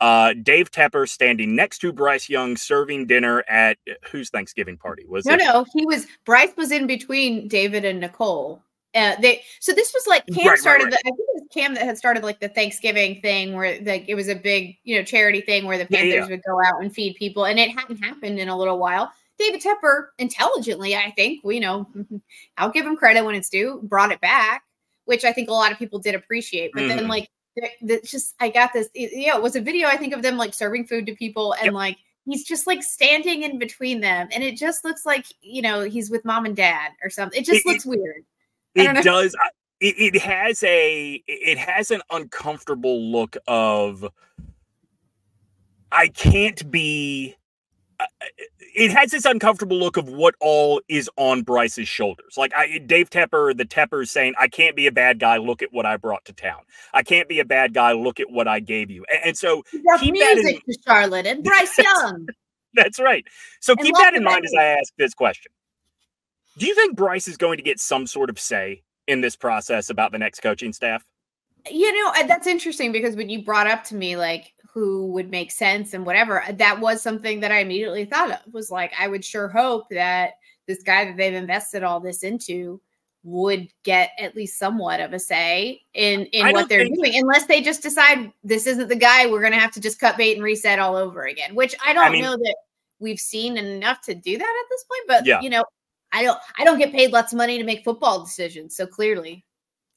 uh, 0.00 0.34
Dave 0.42 0.70
Tepper 0.70 1.08
standing 1.08 1.54
next 1.54 1.78
to 1.78 1.92
Bryce 1.92 2.28
Young 2.28 2.56
serving 2.56 3.06
dinner 3.06 3.44
at 3.48 3.78
whose 4.10 4.30
Thanksgiving 4.30 4.76
party 4.76 5.04
was 5.06 5.24
no, 5.24 5.34
it? 5.34 5.38
No, 5.38 5.64
he 5.72 5.84
was 5.86 6.06
Bryce 6.24 6.56
was 6.56 6.72
in 6.72 6.86
between 6.86 7.48
David 7.48 7.84
and 7.84 8.00
Nicole. 8.00 8.62
Uh, 8.94 9.16
they 9.20 9.42
so 9.60 9.72
this 9.72 9.92
was 9.92 10.06
like 10.06 10.24
Cam 10.26 10.46
right, 10.46 10.58
started. 10.58 10.84
Right, 10.84 10.92
right. 10.92 11.02
The, 11.04 11.08
I 11.08 11.10
think 11.10 11.18
it 11.18 11.34
was 11.34 11.48
Cam 11.52 11.74
that 11.74 11.84
had 11.84 11.98
started 11.98 12.22
like 12.22 12.40
the 12.40 12.48
Thanksgiving 12.48 13.20
thing 13.20 13.54
where 13.54 13.80
like 13.82 14.04
it 14.08 14.14
was 14.14 14.28
a 14.28 14.34
big 14.34 14.76
you 14.84 14.96
know 14.96 15.02
charity 15.02 15.40
thing 15.40 15.66
where 15.66 15.78
the 15.78 15.86
Panthers 15.86 16.12
yeah, 16.12 16.20
yeah. 16.20 16.28
would 16.28 16.42
go 16.44 16.58
out 16.64 16.82
and 16.82 16.94
feed 16.94 17.16
people, 17.16 17.46
and 17.46 17.58
it 17.58 17.70
hadn't 17.70 17.96
happened 17.96 18.38
in 18.38 18.48
a 18.48 18.56
little 18.56 18.78
while. 18.78 19.10
David 19.38 19.62
Tepper, 19.62 20.08
intelligently, 20.18 20.94
I 20.94 21.10
think, 21.10 21.40
you 21.44 21.58
know, 21.58 21.88
I'll 22.56 22.70
give 22.70 22.86
him 22.86 22.96
credit 22.96 23.24
when 23.24 23.34
it's 23.34 23.48
due, 23.48 23.80
brought 23.82 24.12
it 24.12 24.20
back, 24.20 24.62
which 25.06 25.24
I 25.24 25.32
think 25.32 25.48
a 25.48 25.52
lot 25.52 25.72
of 25.72 25.78
people 25.78 25.98
did 25.98 26.14
appreciate. 26.14 26.70
But 26.72 26.84
mm. 26.84 26.88
then, 26.88 27.08
like, 27.08 27.28
that 27.82 28.04
just 28.04 28.34
I 28.40 28.50
got 28.50 28.72
this. 28.72 28.88
Yeah, 28.94 29.36
it 29.36 29.42
was 29.42 29.56
a 29.56 29.60
video 29.60 29.88
I 29.88 29.96
think 29.96 30.12
of 30.12 30.22
them 30.22 30.36
like 30.36 30.54
serving 30.54 30.86
food 30.86 31.06
to 31.06 31.14
people 31.14 31.52
and 31.54 31.66
yep. 31.66 31.74
like 31.74 31.98
he's 32.26 32.44
just 32.44 32.66
like 32.66 32.82
standing 32.82 33.42
in 33.42 33.58
between 33.58 34.00
them, 34.00 34.28
and 34.32 34.42
it 34.42 34.56
just 34.56 34.84
looks 34.84 35.06
like 35.06 35.26
you 35.40 35.62
know 35.62 35.82
he's 35.82 36.10
with 36.10 36.24
mom 36.24 36.46
and 36.46 36.56
dad 36.56 36.92
or 37.02 37.10
something. 37.10 37.40
It 37.40 37.44
just 37.44 37.64
it, 37.64 37.68
looks 37.68 37.86
weird. 37.86 38.24
It 38.74 39.02
does. 39.02 39.36
It, 39.80 40.14
it 40.14 40.20
has 40.22 40.62
a 40.62 41.22
it 41.26 41.58
has 41.58 41.90
an 41.90 42.02
uncomfortable 42.10 43.00
look 43.12 43.36
of 43.46 44.06
I 45.92 46.08
can't 46.08 46.70
be 46.70 47.36
it 48.74 48.90
has 48.90 49.10
this 49.12 49.24
uncomfortable 49.24 49.78
look 49.78 49.96
of 49.96 50.08
what 50.08 50.34
all 50.40 50.80
is 50.88 51.08
on 51.16 51.42
Bryce's 51.42 51.88
shoulders. 51.88 52.34
Like 52.36 52.52
I, 52.56 52.78
Dave 52.78 53.10
Tepper, 53.10 53.56
the 53.56 53.64
Tepper 53.64 54.02
is 54.02 54.10
saying, 54.10 54.34
"I 54.38 54.48
can't 54.48 54.74
be 54.74 54.86
a 54.86 54.92
bad 54.92 55.20
guy. 55.20 55.36
Look 55.36 55.62
at 55.62 55.72
what 55.72 55.86
I 55.86 55.96
brought 55.96 56.24
to 56.26 56.32
town. 56.32 56.62
I 56.92 57.02
can't 57.02 57.28
be 57.28 57.40
a 57.40 57.44
bad 57.44 57.72
guy. 57.74 57.92
Look 57.92 58.20
at 58.20 58.30
what 58.30 58.48
I 58.48 58.60
gave 58.60 58.90
you." 58.90 59.04
And, 59.12 59.20
and 59.26 59.38
so 59.38 59.62
keep 60.00 60.12
music 60.12 60.56
in, 60.66 60.74
to 60.74 60.78
Charlotte 60.86 61.26
and 61.26 61.44
Bryce 61.44 61.78
Young. 61.78 62.26
That's 62.74 62.98
right. 62.98 63.24
So 63.60 63.74
and 63.74 63.82
keep 63.82 63.94
that 63.96 64.14
in 64.14 64.24
mind 64.24 64.44
as 64.44 64.54
I 64.58 64.64
ask 64.64 64.92
this 64.98 65.14
question. 65.14 65.52
Do 66.56 66.66
you 66.66 66.74
think 66.74 66.96
Bryce 66.96 67.28
is 67.28 67.36
going 67.36 67.56
to 67.56 67.62
get 67.62 67.80
some 67.80 68.06
sort 68.06 68.30
of 68.30 68.38
say 68.38 68.82
in 69.06 69.20
this 69.20 69.36
process 69.36 69.90
about 69.90 70.12
the 70.12 70.18
next 70.18 70.40
coaching 70.40 70.72
staff? 70.72 71.04
You 71.70 71.92
know, 71.92 72.12
that's 72.26 72.46
interesting 72.46 72.92
because 72.92 73.16
when 73.16 73.28
you 73.28 73.42
brought 73.42 73.66
up 73.66 73.84
to 73.84 73.94
me 73.94 74.16
like 74.16 74.52
who 74.72 75.06
would 75.12 75.30
make 75.30 75.50
sense 75.50 75.94
and 75.94 76.04
whatever, 76.04 76.42
uh, 76.42 76.52
that 76.52 76.80
was 76.80 77.00
something 77.00 77.40
that 77.40 77.52
I 77.52 77.60
immediately 77.60 78.04
thought 78.04 78.30
of 78.30 78.52
was 78.52 78.70
like, 78.70 78.92
I 78.98 79.08
would 79.08 79.24
sure 79.24 79.48
hope 79.48 79.88
that 79.90 80.32
this 80.66 80.82
guy 80.82 81.06
that 81.06 81.16
they've 81.16 81.34
invested 81.34 81.82
all 81.82 82.00
this 82.00 82.22
into 82.22 82.80
would 83.22 83.68
get 83.84 84.10
at 84.18 84.36
least 84.36 84.58
somewhat 84.58 85.00
of 85.00 85.14
a 85.14 85.18
say 85.18 85.80
in 85.94 86.26
in 86.26 86.52
what 86.52 86.68
they're 86.68 86.84
doing 86.84 87.16
unless 87.16 87.46
they 87.46 87.62
just 87.62 87.82
decide 87.82 88.30
this 88.44 88.66
isn't 88.66 88.88
the 88.88 88.94
guy 88.94 89.26
we're 89.26 89.40
going 89.40 89.52
to 89.52 89.58
have 89.58 89.72
to 89.72 89.80
just 89.80 89.98
cut 89.98 90.18
bait 90.18 90.34
and 90.34 90.44
reset 90.44 90.78
all 90.78 90.94
over 90.94 91.22
again 91.22 91.54
which 91.54 91.74
i 91.86 91.94
don't 91.94 92.04
I 92.04 92.10
mean, 92.10 92.22
know 92.22 92.36
that 92.36 92.56
we've 92.98 93.18
seen 93.18 93.56
enough 93.56 94.02
to 94.02 94.14
do 94.14 94.36
that 94.36 94.64
at 94.64 94.68
this 94.68 94.84
point 94.84 95.02
but 95.08 95.26
yeah. 95.26 95.40
you 95.40 95.48
know 95.48 95.64
i 96.14 96.22
don't 96.22 96.38
i 96.58 96.64
don't 96.64 96.78
get 96.78 96.92
paid 96.92 97.12
lots 97.12 97.32
of 97.32 97.36
money 97.36 97.58
to 97.58 97.64
make 97.64 97.84
football 97.84 98.24
decisions 98.24 98.74
so 98.74 98.86
clearly 98.86 99.44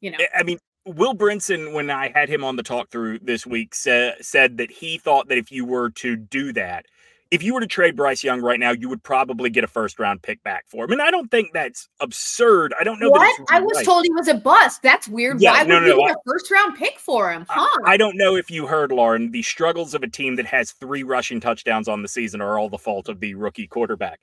you 0.01 0.11
know 0.11 0.17
i 0.35 0.43
mean 0.43 0.59
Will 0.87 1.13
Brinson, 1.13 1.73
when 1.73 1.89
I 1.89 2.13
had 2.15 2.29
him 2.29 2.45
on 2.45 2.55
the 2.55 2.63
talk 2.63 2.89
through 2.89 3.19
this 3.19 3.45
week, 3.45 3.75
sa- 3.75 4.11
said 4.21 4.55
that 4.57 4.71
he 4.71 4.97
thought 4.97 5.27
that 5.27 5.37
if 5.37 5.51
you 5.51 5.65
were 5.65 5.89
to 5.91 6.15
do 6.15 6.53
that, 6.53 6.85
if 7.31 7.43
you 7.43 7.53
were 7.53 7.59
to 7.59 7.67
trade 7.67 7.95
Bryce 7.95 8.23
Young 8.23 8.41
right 8.41 8.59
now, 8.59 8.71
you 8.71 8.89
would 8.89 9.03
probably 9.03 9.49
get 9.49 9.63
a 9.63 9.67
first 9.67 9.99
round 9.99 10.21
pick 10.21 10.41
back 10.43 10.65
for 10.67 10.85
him. 10.85 10.91
And 10.91 11.01
I 11.01 11.11
don't 11.11 11.29
think 11.29 11.51
that's 11.53 11.89
absurd. 11.99 12.73
I 12.79 12.83
don't 12.83 12.99
know. 12.99 13.09
What? 13.09 13.39
I 13.49 13.59
was 13.59 13.75
right. 13.75 13.85
told 13.85 14.05
he 14.05 14.13
was 14.13 14.27
a 14.27 14.33
bust. 14.33 14.81
That's 14.81 15.07
weird. 15.07 15.41
Yeah, 15.41 15.51
Why 15.51 15.63
no, 15.63 15.75
would 15.75 15.81
no, 15.81 15.87
you 15.87 15.97
no, 15.97 16.07
get 16.07 16.15
a 16.15 16.19
first 16.25 16.49
round 16.49 16.77
pick 16.77 16.99
for 16.99 17.31
him? 17.31 17.45
Huh? 17.49 17.67
I, 17.85 17.93
I, 17.93 17.97
don't 17.97 18.17
know 18.17 18.35
if 18.35 18.49
you 18.49 18.65
heard, 18.65 18.91
Lauren, 18.91 19.31
the 19.31 19.41
struggles 19.41 19.93
of 19.93 20.03
a 20.03 20.09
team 20.09 20.35
that 20.37 20.45
has 20.45 20.71
three 20.71 21.03
rushing 21.03 21.39
touchdowns 21.39 21.87
on 21.87 22.01
the 22.01 22.07
season 22.07 22.41
are 22.41 22.57
all 22.57 22.69
the 22.69 22.77
fault 22.77 23.09
of 23.09 23.19
the 23.19 23.35
rookie 23.35 23.67
quarterback. 23.67 24.19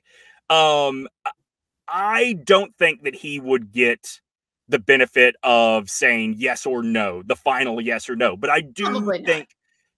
Um, 0.49 1.07
I 1.87 2.33
don't 2.43 2.75
think 2.77 3.03
that 3.03 3.15
he 3.15 3.39
would 3.39 3.71
get 3.71 4.19
the 4.67 4.79
benefit 4.79 5.35
of 5.43 5.89
saying 5.89 6.35
yes 6.37 6.65
or 6.65 6.81
no, 6.81 7.21
the 7.23 7.35
final 7.35 7.79
yes 7.79 8.09
or 8.09 8.15
no. 8.15 8.35
But 8.35 8.49
I 8.49 8.61
do 8.61 9.11
think 9.25 9.49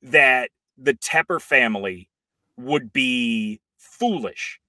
that 0.02 0.50
the 0.78 0.94
Tepper 0.94 1.42
family 1.42 2.10
would 2.58 2.92
be 2.92 3.62
foolish 3.78 4.60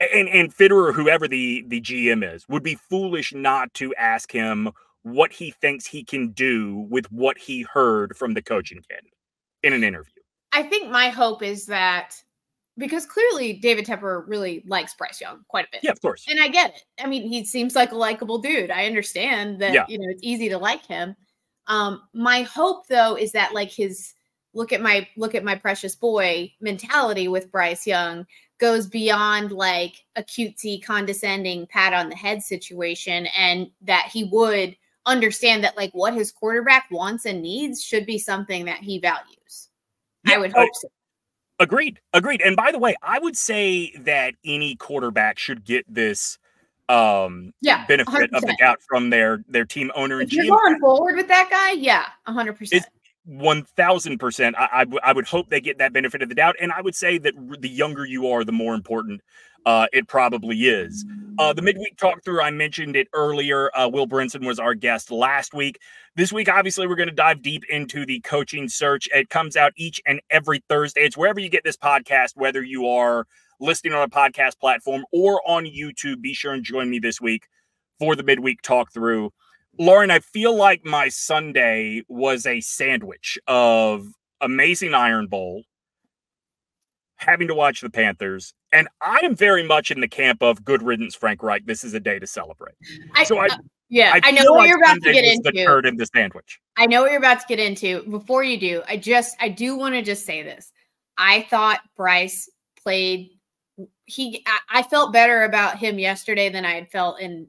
and 0.00 0.28
and 0.28 0.54
Fitterer, 0.54 0.94
whoever 0.94 1.26
the 1.26 1.64
the 1.66 1.80
GM 1.80 2.34
is, 2.34 2.48
would 2.48 2.62
be 2.62 2.76
foolish 2.76 3.32
not 3.34 3.72
to 3.74 3.94
ask 3.96 4.30
him 4.30 4.70
what 5.02 5.32
he 5.32 5.50
thinks 5.50 5.86
he 5.86 6.04
can 6.04 6.30
do 6.30 6.86
with 6.90 7.10
what 7.10 7.38
he 7.38 7.62
heard 7.62 8.16
from 8.16 8.34
the 8.34 8.42
coaching 8.42 8.82
kid 8.88 9.00
in 9.62 9.72
an 9.72 9.84
interview. 9.84 10.12
I 10.52 10.62
think 10.64 10.90
my 10.90 11.08
hope 11.08 11.42
is 11.42 11.66
that 11.66 12.16
because 12.78 13.04
clearly 13.04 13.54
David 13.54 13.84
Tepper 13.84 14.24
really 14.26 14.62
likes 14.66 14.94
Bryce 14.94 15.20
Young 15.20 15.44
quite 15.48 15.66
a 15.66 15.68
bit. 15.72 15.80
Yeah, 15.82 15.90
of 15.90 16.00
course. 16.00 16.24
And 16.28 16.40
I 16.40 16.48
get 16.48 16.74
it. 16.74 16.84
I 17.02 17.06
mean, 17.06 17.28
he 17.28 17.44
seems 17.44 17.74
like 17.74 17.92
a 17.92 17.96
likable 17.96 18.38
dude. 18.38 18.70
I 18.70 18.86
understand 18.86 19.60
that, 19.60 19.74
yeah. 19.74 19.84
you 19.88 19.98
know, 19.98 20.06
it's 20.08 20.22
easy 20.22 20.48
to 20.48 20.58
like 20.58 20.86
him. 20.86 21.16
Um, 21.66 22.02
my 22.14 22.42
hope 22.42 22.86
though 22.86 23.16
is 23.16 23.32
that 23.32 23.52
like 23.52 23.70
his 23.70 24.14
look 24.54 24.72
at 24.72 24.80
my 24.80 25.06
look 25.16 25.34
at 25.34 25.44
my 25.44 25.54
precious 25.54 25.94
boy 25.94 26.52
mentality 26.60 27.28
with 27.28 27.52
Bryce 27.52 27.86
Young 27.86 28.26
goes 28.58 28.86
beyond 28.86 29.52
like 29.52 30.04
a 30.16 30.22
cutesy 30.22 30.82
condescending 30.82 31.66
pat 31.66 31.92
on 31.92 32.08
the 32.08 32.16
head 32.16 32.42
situation 32.42 33.26
and 33.36 33.70
that 33.82 34.08
he 34.12 34.24
would 34.24 34.76
understand 35.06 35.62
that 35.64 35.76
like 35.76 35.90
what 35.92 36.14
his 36.14 36.32
quarterback 36.32 36.88
wants 36.90 37.24
and 37.24 37.42
needs 37.42 37.82
should 37.82 38.06
be 38.06 38.18
something 38.18 38.64
that 38.64 38.78
he 38.78 38.98
values. 38.98 39.68
Yeah, 40.24 40.36
I 40.36 40.38
would 40.38 40.52
hope 40.52 40.70
so. 40.74 40.88
Agreed. 41.60 42.00
Agreed. 42.12 42.40
And 42.42 42.56
by 42.56 42.70
the 42.70 42.78
way, 42.78 42.94
I 43.02 43.18
would 43.18 43.36
say 43.36 43.92
that 44.00 44.34
any 44.44 44.76
quarterback 44.76 45.38
should 45.38 45.64
get 45.64 45.84
this 45.92 46.38
um 46.90 47.52
yeah, 47.60 47.84
benefit 47.86 48.30
100%. 48.30 48.36
of 48.36 48.42
the 48.42 48.56
doubt 48.58 48.78
from 48.88 49.10
their 49.10 49.44
their 49.48 49.66
team 49.66 49.92
owner 49.94 50.20
and 50.20 50.32
if 50.32 50.32
you're 50.32 50.46
going 50.46 50.80
forward 50.80 51.16
with 51.16 51.28
that 51.28 51.50
guy, 51.50 51.72
yeah, 51.72 52.06
hundred 52.26 52.54
percent 52.54 52.86
one 53.28 53.62
thousand 53.62 54.18
percent. 54.18 54.56
I, 54.58 54.86
I 55.02 55.12
would 55.12 55.26
hope 55.26 55.50
they 55.50 55.60
get 55.60 55.78
that 55.78 55.92
benefit 55.92 56.22
of 56.22 56.30
the 56.30 56.34
doubt, 56.34 56.56
and 56.60 56.72
I 56.72 56.80
would 56.80 56.94
say 56.94 57.18
that 57.18 57.34
the 57.60 57.68
younger 57.68 58.06
you 58.06 58.28
are, 58.28 58.42
the 58.42 58.52
more 58.52 58.74
important 58.74 59.20
uh, 59.66 59.86
it 59.92 60.08
probably 60.08 60.56
is. 60.56 61.04
Uh, 61.38 61.52
the 61.52 61.62
midweek 61.62 61.96
talk 61.96 62.24
through, 62.24 62.40
I 62.42 62.50
mentioned 62.50 62.96
it 62.96 63.06
earlier. 63.12 63.70
Uh, 63.76 63.88
Will 63.88 64.08
Brinson 64.08 64.44
was 64.44 64.58
our 64.58 64.74
guest 64.74 65.12
last 65.12 65.54
week. 65.54 65.78
This 66.16 66.32
week, 66.32 66.48
obviously, 66.48 66.88
we're 66.88 66.96
going 66.96 67.08
to 67.08 67.14
dive 67.14 67.42
deep 67.42 67.62
into 67.68 68.04
the 68.04 68.18
coaching 68.20 68.68
search. 68.68 69.08
It 69.14 69.30
comes 69.30 69.56
out 69.56 69.72
each 69.76 70.00
and 70.04 70.20
every 70.30 70.64
Thursday. 70.68 71.02
It's 71.02 71.16
wherever 71.16 71.38
you 71.38 71.48
get 71.48 71.62
this 71.62 71.76
podcast, 71.76 72.32
whether 72.34 72.62
you 72.62 72.88
are 72.88 73.24
listening 73.60 73.92
on 73.92 74.02
a 74.02 74.08
podcast 74.08 74.58
platform 74.58 75.04
or 75.12 75.40
on 75.46 75.64
YouTube. 75.64 76.20
Be 76.20 76.34
sure 76.34 76.52
and 76.52 76.64
join 76.64 76.90
me 76.90 76.98
this 76.98 77.20
week 77.20 77.46
for 78.00 78.16
the 78.16 78.24
midweek 78.24 78.62
talk 78.62 78.92
through. 78.92 79.30
Lauren, 79.78 80.10
I 80.10 80.18
feel 80.18 80.56
like 80.56 80.84
my 80.84 81.08
Sunday 81.08 82.02
was 82.08 82.46
a 82.46 82.60
sandwich 82.60 83.38
of 83.46 84.08
amazing 84.40 84.92
Iron 84.92 85.28
Bowl, 85.28 85.62
having 87.16 87.46
to 87.46 87.54
watch 87.54 87.80
the 87.80 87.90
Panthers, 87.90 88.54
and 88.72 88.88
I 89.00 89.20
am 89.22 89.34
very 89.34 89.62
much 89.62 89.90
in 89.90 90.00
the 90.00 90.08
camp 90.08 90.42
of 90.42 90.64
good 90.64 90.82
riddance, 90.82 91.14
Frank 91.14 91.42
Reich. 91.42 91.66
This 91.66 91.84
is 91.84 91.94
a 91.94 92.00
day 92.00 92.18
to 92.18 92.26
celebrate. 92.26 92.74
I, 93.14 93.24
so 93.24 93.38
I, 93.38 93.46
uh, 93.46 93.56
yeah, 93.88 94.12
I, 94.14 94.20
I 94.22 94.30
know 94.32 94.52
what 94.52 94.58
like 94.58 94.68
you're 94.68 94.78
about 94.78 95.02
to 95.02 95.12
get 95.12 95.24
into. 95.24 95.50
The 95.50 95.64
turd 95.64 95.86
in 95.86 95.96
the 95.96 96.06
sandwich. 96.06 96.60
I 96.76 96.86
know 96.86 97.02
what 97.02 97.10
you're 97.10 97.18
about 97.18 97.40
to 97.40 97.46
get 97.48 97.58
into. 97.58 98.02
Before 98.10 98.44
you 98.44 98.58
do, 98.58 98.82
I 98.88 98.96
just 98.96 99.36
I 99.40 99.48
do 99.48 99.76
want 99.76 99.94
to 99.94 100.02
just 100.02 100.26
say 100.26 100.42
this. 100.42 100.72
I 101.16 101.46
thought 101.50 101.80
Bryce 101.96 102.48
played. 102.82 103.30
He, 104.04 104.44
I, 104.46 104.80
I 104.80 104.82
felt 104.82 105.12
better 105.12 105.44
about 105.44 105.78
him 105.78 105.98
yesterday 105.98 106.48
than 106.48 106.64
I 106.64 106.72
had 106.72 106.90
felt 106.90 107.20
in 107.20 107.48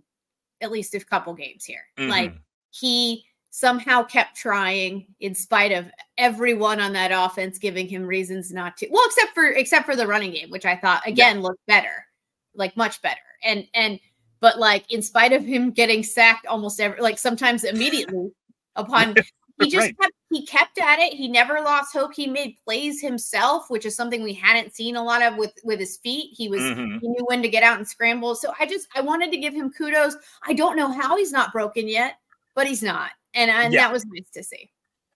at 0.62 0.72
least 0.72 0.94
a 0.96 1.00
couple 1.00 1.34
games 1.34 1.66
here. 1.66 1.86
Mm-hmm. 1.98 2.10
Like 2.10 2.34
he 2.72 3.26
somehow 3.52 4.04
kept 4.04 4.36
trying 4.36 5.08
in 5.20 5.34
spite 5.34 5.72
of 5.72 5.88
everyone 6.18 6.80
on 6.80 6.94
that 6.94 7.12
offense 7.12 7.58
giving 7.58 7.88
him 7.88 8.06
reasons 8.06 8.52
not 8.52 8.78
to. 8.78 8.88
Well, 8.92 9.04
except 9.08 9.34
for 9.34 9.46
except 9.46 9.86
for 9.86 9.96
the 9.96 10.08
running 10.08 10.32
game, 10.32 10.50
which 10.50 10.66
I 10.66 10.76
thought 10.76 11.02
again 11.06 11.38
yeah. 11.38 11.44
looked 11.44 11.66
better, 11.68 12.06
like 12.54 12.78
much 12.78 13.02
better. 13.02 13.20
And 13.44 13.68
and 13.74 14.00
but 14.40 14.60
like 14.60 14.92
in 14.92 15.02
spite 15.02 15.34
of 15.34 15.44
him 15.44 15.72
getting 15.72 16.04
sacked 16.04 16.46
almost 16.46 16.80
every 16.80 17.02
like 17.02 17.18
sometimes 17.18 17.64
immediately 17.64 18.32
upon 18.76 19.16
he 19.62 19.70
just 19.70 19.88
right. 19.88 19.98
kept 20.00 20.14
he 20.32 20.46
kept 20.46 20.78
at 20.78 21.00
it. 21.00 21.14
He 21.14 21.28
never 21.28 21.56
lost 21.56 21.92
hope. 21.92 22.14
He 22.14 22.28
made 22.28 22.56
plays 22.64 23.02
himself, 23.02 23.70
which 23.70 23.86
is 23.86 23.96
something 23.96 24.22
we 24.22 24.34
hadn't 24.34 24.76
seen 24.76 24.96
a 24.96 25.04
lot 25.04 25.22
of 25.22 25.38
with 25.38 25.54
with 25.64 25.80
his 25.80 25.98
feet. 25.98 26.34
He 26.36 26.48
was 26.48 26.62
mm-hmm. 26.62 27.00
he 27.00 27.08
knew 27.08 27.26
when 27.26 27.42
to 27.42 27.50
get 27.50 27.64
out 27.64 27.78
and 27.78 27.88
scramble. 27.88 28.36
So 28.36 28.54
I 28.60 28.66
just 28.66 28.88
I 28.96 29.02
wanted 29.02 29.32
to 29.32 29.38
give 29.38 29.54
him 29.54 29.72
kudos. 29.72 30.16
I 30.48 30.54
don't 30.54 30.78
know 30.78 30.92
how 30.92 31.18
he's 31.18 31.32
not 31.32 31.52
broken 31.52 31.88
yet, 31.88 32.16
but 32.56 32.68
he's 32.68 32.84
not, 32.84 33.12
and 33.34 33.52
and 33.52 33.74
yeah. 33.74 33.84
that 33.84 33.94
was 33.94 34.06
nice 34.06 34.30
to 34.34 34.44
see. 34.44 34.70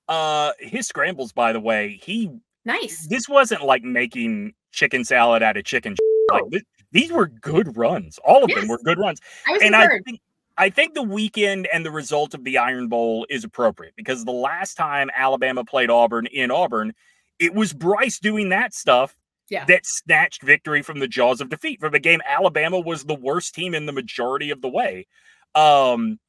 Uh, 0.08 0.52
his 0.60 0.88
scrambles, 0.88 1.32
by 1.32 1.54
the 1.54 1.60
way, 1.60 2.00
he 2.04 2.32
nice. 2.66 3.08
This 3.08 3.30
wasn't 3.30 3.64
like 3.64 3.84
making 3.84 4.54
chicken 4.72 5.06
salad 5.06 5.44
out 5.44 5.58
of 5.58 5.64
chicken. 5.64 5.96
Like 6.32 6.44
these 6.92 7.12
were 7.12 7.28
good 7.28 7.78
runs. 7.78 8.20
All 8.26 8.44
of 8.44 8.50
yes. 8.50 8.60
them 8.60 8.70
were 8.70 8.80
good 8.80 8.98
runs. 8.98 9.20
I 9.48 9.60
and 9.64 9.76
I 9.76 10.00
think 10.06 10.20
I 10.58 10.70
think 10.70 10.94
the 10.94 11.04
weekend 11.04 11.68
and 11.74 11.86
the 11.86 11.92
result 11.92 12.34
of 12.34 12.44
the 12.44 12.58
Iron 12.58 12.88
Bowl 12.88 13.26
is 13.30 13.44
appropriate 13.44 13.94
because 13.96 14.26
the 14.26 14.32
last 14.32 14.76
time 14.76 15.10
Alabama 15.16 15.64
played 15.64 15.90
Auburn 15.90 16.28
in 16.28 16.52
Auburn, 16.52 16.94
it 17.40 17.54
was 17.54 17.74
Bryce 17.74 18.20
doing 18.20 18.50
that 18.50 18.74
stuff 18.74 19.16
yeah. 19.50 19.66
that 19.66 19.86
snatched 19.86 20.44
victory 20.44 20.82
from 20.82 21.00
the 21.00 21.08
jaws 21.08 21.42
of 21.42 21.50
defeat. 21.50 21.80
For 21.80 21.90
the 21.90 22.00
game, 22.00 22.22
Alabama 22.28 22.80
was 22.80 23.04
the 23.04 23.16
worst 23.16 23.56
team 23.56 23.74
in 23.74 23.86
the 23.86 23.92
majority 23.92 24.52
of 24.52 24.62
the 24.62 24.70
way. 24.70 25.08
Um, 25.56 26.20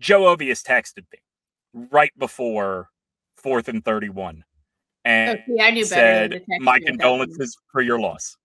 Joe 0.00 0.22
Ovies 0.22 0.62
texted 0.62 1.04
me 1.12 1.18
right 1.92 2.12
before 2.18 2.88
fourth 3.36 3.68
and 3.68 3.84
31 3.84 4.44
and 5.06 5.38
okay, 5.38 5.62
I 5.62 5.70
knew 5.70 5.84
said, 5.84 6.42
My 6.58 6.80
condolences 6.80 7.56
for 7.70 7.80
your 7.80 8.00
loss. 8.00 8.36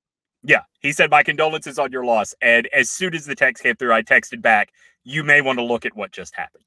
Yeah, 0.43 0.61
he 0.79 0.91
said, 0.91 1.09
My 1.09 1.23
condolences 1.23 1.79
on 1.79 1.91
your 1.91 2.05
loss. 2.05 2.35
And 2.39 2.67
as 2.71 2.91
soon 2.91 3.15
as 3.15 3.25
the 3.25 3.33
text 3.33 3.63
came 3.63 3.75
through, 3.75 3.93
I 3.93 4.03
texted 4.03 4.43
back, 4.43 4.71
You 5.03 5.23
may 5.23 5.41
want 5.41 5.57
to 5.57 5.65
look 5.65 5.87
at 5.87 5.95
what 5.95 6.11
just 6.11 6.35
happened. 6.35 6.65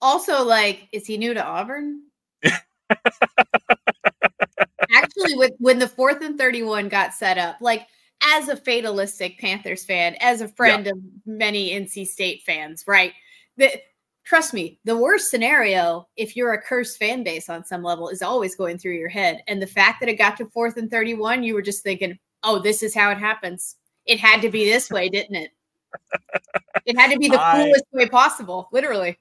Also, 0.00 0.42
like, 0.42 0.88
is 0.90 1.06
he 1.06 1.18
new 1.18 1.34
to 1.34 1.44
Auburn? 1.44 2.00
Actually, 4.94 5.34
with 5.34 5.52
when 5.58 5.78
the 5.78 5.88
fourth 5.88 6.22
and 6.22 6.38
31 6.38 6.88
got 6.88 7.12
set 7.12 7.36
up, 7.36 7.56
like 7.60 7.86
as 8.22 8.48
a 8.48 8.56
fatalistic 8.56 9.38
Panthers 9.38 9.84
fan, 9.84 10.16
as 10.20 10.40
a 10.40 10.48
friend 10.48 10.86
yeah. 10.86 10.92
of 10.92 10.98
many 11.26 11.72
NC 11.72 12.06
State 12.06 12.42
fans, 12.46 12.84
right? 12.86 13.12
That 13.58 13.82
trust 14.26 14.52
me, 14.52 14.78
the 14.84 14.96
worst 14.96 15.30
scenario, 15.30 16.06
if 16.16 16.36
you're 16.36 16.52
a 16.52 16.60
cursed 16.60 16.98
fan 16.98 17.22
base 17.22 17.48
on 17.48 17.64
some 17.64 17.82
level, 17.82 18.08
is 18.08 18.22
always 18.22 18.56
going 18.56 18.76
through 18.76 18.96
your 18.96 19.08
head. 19.08 19.42
And 19.46 19.62
the 19.62 19.66
fact 19.66 20.00
that 20.00 20.08
it 20.08 20.16
got 20.16 20.36
to 20.38 20.46
fourth 20.46 20.76
and 20.76 20.90
31, 20.90 21.44
you 21.44 21.54
were 21.54 21.62
just 21.62 21.82
thinking, 21.82 22.18
oh, 22.42 22.58
this 22.58 22.82
is 22.82 22.94
how 22.94 23.10
it 23.10 23.18
happens. 23.18 23.76
It 24.04 24.20
had 24.20 24.42
to 24.42 24.50
be 24.50 24.66
this 24.66 24.90
way, 24.90 25.08
didn't 25.08 25.36
it? 25.36 25.52
It 26.84 26.98
had 26.98 27.10
to 27.12 27.18
be 27.18 27.28
the 27.28 27.40
I, 27.40 27.64
coolest 27.64 27.84
way 27.92 28.08
possible, 28.08 28.68
literally. 28.72 29.18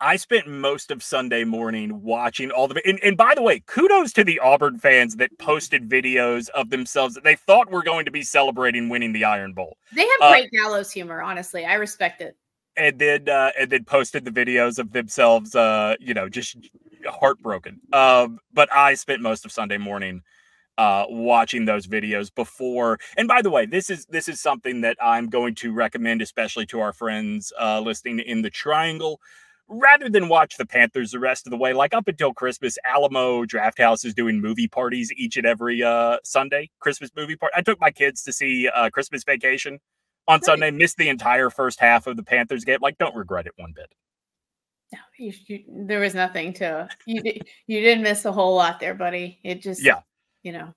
I 0.00 0.16
spent 0.16 0.46
most 0.46 0.90
of 0.90 1.02
Sunday 1.02 1.42
morning 1.42 2.02
watching 2.02 2.50
all 2.50 2.68
the 2.68 2.80
and, 2.84 3.00
and 3.02 3.16
by 3.16 3.34
the 3.34 3.42
way, 3.42 3.60
kudos 3.60 4.12
to 4.12 4.24
the 4.24 4.38
Auburn 4.38 4.78
fans 4.78 5.16
that 5.16 5.36
posted 5.38 5.88
videos 5.88 6.48
of 6.50 6.70
themselves 6.70 7.14
that 7.14 7.24
they 7.24 7.34
thought 7.34 7.70
were 7.70 7.82
going 7.82 8.04
to 8.04 8.10
be 8.12 8.22
celebrating 8.22 8.88
winning 8.88 9.12
the 9.12 9.24
Iron 9.24 9.54
Bowl. 9.54 9.76
They 9.92 10.02
have 10.02 10.20
uh, 10.20 10.30
great 10.30 10.46
uh, 10.46 10.62
gallows 10.62 10.92
humor, 10.92 11.22
honestly. 11.22 11.64
I 11.64 11.74
respect 11.74 12.20
it. 12.20 12.36
And 12.78 12.98
then 12.98 13.28
uh, 13.28 13.50
and 13.58 13.70
then 13.70 13.84
posted 13.84 14.24
the 14.24 14.30
videos 14.30 14.78
of 14.78 14.92
themselves 14.92 15.54
uh, 15.54 15.96
you 15.98 16.14
know, 16.14 16.28
just 16.28 16.56
heartbroken. 17.06 17.80
Um, 17.92 18.38
but 18.52 18.72
I 18.74 18.94
spent 18.94 19.20
most 19.20 19.44
of 19.44 19.52
Sunday 19.52 19.78
morning 19.78 20.22
uh, 20.78 21.06
watching 21.08 21.64
those 21.64 21.86
videos 21.86 22.32
before. 22.32 22.98
And 23.16 23.26
by 23.26 23.42
the 23.42 23.50
way, 23.50 23.66
this 23.66 23.90
is 23.90 24.06
this 24.06 24.28
is 24.28 24.40
something 24.40 24.80
that 24.82 24.96
I'm 25.02 25.28
going 25.28 25.56
to 25.56 25.72
recommend, 25.72 26.22
especially 26.22 26.66
to 26.66 26.80
our 26.80 26.92
friends 26.92 27.52
uh, 27.60 27.80
listening 27.80 28.20
in 28.20 28.42
the 28.42 28.50
Triangle. 28.50 29.20
Rather 29.70 30.08
than 30.08 30.30
watch 30.30 30.56
the 30.56 30.64
Panthers 30.64 31.10
the 31.10 31.18
rest 31.18 31.46
of 31.46 31.50
the 31.50 31.56
way, 31.58 31.74
like 31.74 31.92
up 31.92 32.08
until 32.08 32.32
Christmas, 32.32 32.78
Alamo 32.86 33.44
Drafthouse 33.44 34.02
is 34.02 34.14
doing 34.14 34.40
movie 34.40 34.68
parties 34.68 35.12
each 35.14 35.36
and 35.36 35.44
every 35.44 35.82
uh, 35.82 36.16
Sunday. 36.24 36.70
Christmas 36.80 37.10
movie 37.14 37.36
party. 37.36 37.52
I 37.54 37.60
took 37.60 37.78
my 37.78 37.90
kids 37.90 38.22
to 38.22 38.32
see 38.32 38.68
uh, 38.68 38.88
Christmas 38.88 39.24
Vacation 39.24 39.78
on 40.28 40.42
Sunday. 40.42 40.70
Missed 40.70 40.98
the 40.98 41.08
entire 41.08 41.50
first 41.50 41.80
half 41.80 42.06
of 42.06 42.16
the 42.16 42.22
Panthers 42.22 42.64
game. 42.64 42.78
Like, 42.80 42.98
don't 42.98 43.16
regret 43.16 43.46
it 43.46 43.52
one 43.56 43.72
bit. 43.74 43.92
No, 44.92 44.98
you, 45.18 45.32
you, 45.46 45.64
there 45.86 46.00
was 46.00 46.14
nothing 46.14 46.52
to 46.54 46.88
you. 47.04 47.20
You 47.66 47.80
didn't 47.80 48.04
miss 48.04 48.24
a 48.24 48.32
whole 48.32 48.54
lot 48.54 48.78
there, 48.80 48.94
buddy. 48.94 49.40
It 49.42 49.60
just 49.60 49.84
yeah 49.84 50.00
you 50.42 50.52
know, 50.52 50.72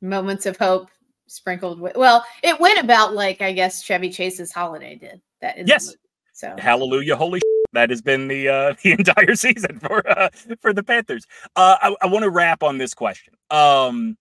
moments 0.00 0.46
of 0.46 0.56
hope 0.56 0.88
sprinkled 1.26 1.80
with. 1.80 1.96
Well, 1.96 2.24
it 2.42 2.60
went 2.60 2.78
about 2.78 3.14
like 3.14 3.42
I 3.42 3.52
guess 3.52 3.82
Chevy 3.82 4.10
Chase's 4.10 4.52
holiday 4.52 4.96
did. 4.96 5.20
That 5.40 5.58
is 5.58 5.68
yes. 5.68 5.94
So 6.32 6.54
hallelujah, 6.58 7.16
holy 7.16 7.40
that 7.72 7.90
has 7.90 8.02
been 8.02 8.28
the 8.28 8.48
uh, 8.48 8.74
the 8.82 8.92
entire 8.92 9.34
season 9.34 9.78
for 9.80 10.08
uh, 10.08 10.28
for 10.60 10.72
the 10.72 10.82
Panthers. 10.82 11.26
Uh, 11.56 11.76
I, 11.80 11.96
I 12.02 12.06
want 12.06 12.22
to 12.22 12.30
wrap 12.30 12.62
on 12.62 12.78
this 12.78 12.94
question. 12.94 13.34
Um, 13.50 14.16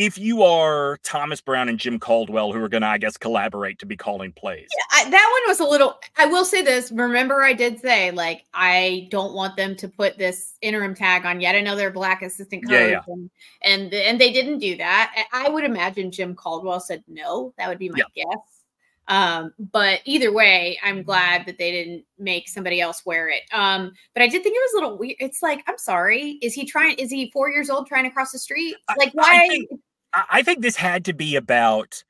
if 0.00 0.16
you 0.16 0.42
are 0.42 0.98
Thomas 1.02 1.42
Brown 1.42 1.68
and 1.68 1.78
Jim 1.78 2.00
Caldwell, 2.00 2.54
who 2.54 2.64
are 2.64 2.70
going 2.70 2.80
to, 2.80 2.88
I 2.88 2.96
guess, 2.96 3.18
collaborate 3.18 3.78
to 3.80 3.86
be 3.86 3.98
calling 3.98 4.32
plays. 4.32 4.66
Yeah, 4.74 4.98
I, 4.98 5.10
that 5.10 5.30
one 5.30 5.50
was 5.50 5.60
a 5.60 5.70
little. 5.70 6.00
I 6.16 6.24
will 6.24 6.46
say 6.46 6.62
this. 6.62 6.90
Remember, 6.90 7.42
I 7.42 7.52
did 7.52 7.78
say 7.80 8.10
like 8.10 8.44
I 8.54 9.08
don't 9.10 9.34
want 9.34 9.58
them 9.58 9.76
to 9.76 9.88
put 9.88 10.16
this 10.16 10.56
interim 10.62 10.94
tag 10.94 11.26
on 11.26 11.42
yet 11.42 11.54
another 11.54 11.90
black 11.90 12.22
assistant 12.22 12.64
coach, 12.64 12.72
yeah, 12.72 12.86
yeah. 12.86 13.02
And, 13.08 13.30
and 13.62 13.92
and 13.92 14.18
they 14.18 14.32
didn't 14.32 14.60
do 14.60 14.74
that. 14.78 15.26
I 15.34 15.50
would 15.50 15.64
imagine 15.64 16.10
Jim 16.10 16.34
Caldwell 16.34 16.80
said 16.80 17.04
no. 17.06 17.52
That 17.58 17.68
would 17.68 17.78
be 17.78 17.90
my 17.90 17.98
yeah. 18.14 18.24
guess. 18.24 18.62
Um, 19.08 19.52
but 19.58 20.00
either 20.06 20.32
way, 20.32 20.78
I'm 20.82 21.02
glad 21.02 21.44
that 21.44 21.58
they 21.58 21.72
didn't 21.72 22.04
make 22.18 22.48
somebody 22.48 22.80
else 22.80 23.04
wear 23.04 23.28
it. 23.28 23.42
Um, 23.52 23.92
but 24.14 24.22
I 24.22 24.28
did 24.28 24.42
think 24.42 24.54
it 24.54 24.62
was 24.62 24.72
a 24.72 24.76
little 24.76 24.98
weird. 24.98 25.16
It's 25.18 25.42
like, 25.42 25.62
I'm 25.66 25.76
sorry, 25.76 26.38
is 26.40 26.54
he 26.54 26.64
trying? 26.64 26.94
Is 26.94 27.10
he 27.10 27.30
four 27.32 27.50
years 27.50 27.68
old 27.68 27.86
trying 27.86 28.04
to 28.04 28.10
cross 28.10 28.32
the 28.32 28.38
street? 28.38 28.76
Like, 28.96 29.12
why? 29.12 29.40
I 29.44 29.48
think, 29.48 29.70
I 30.12 30.42
think 30.42 30.60
this 30.60 30.76
had 30.76 31.04
to 31.06 31.12
be 31.12 31.36
about 31.36 32.02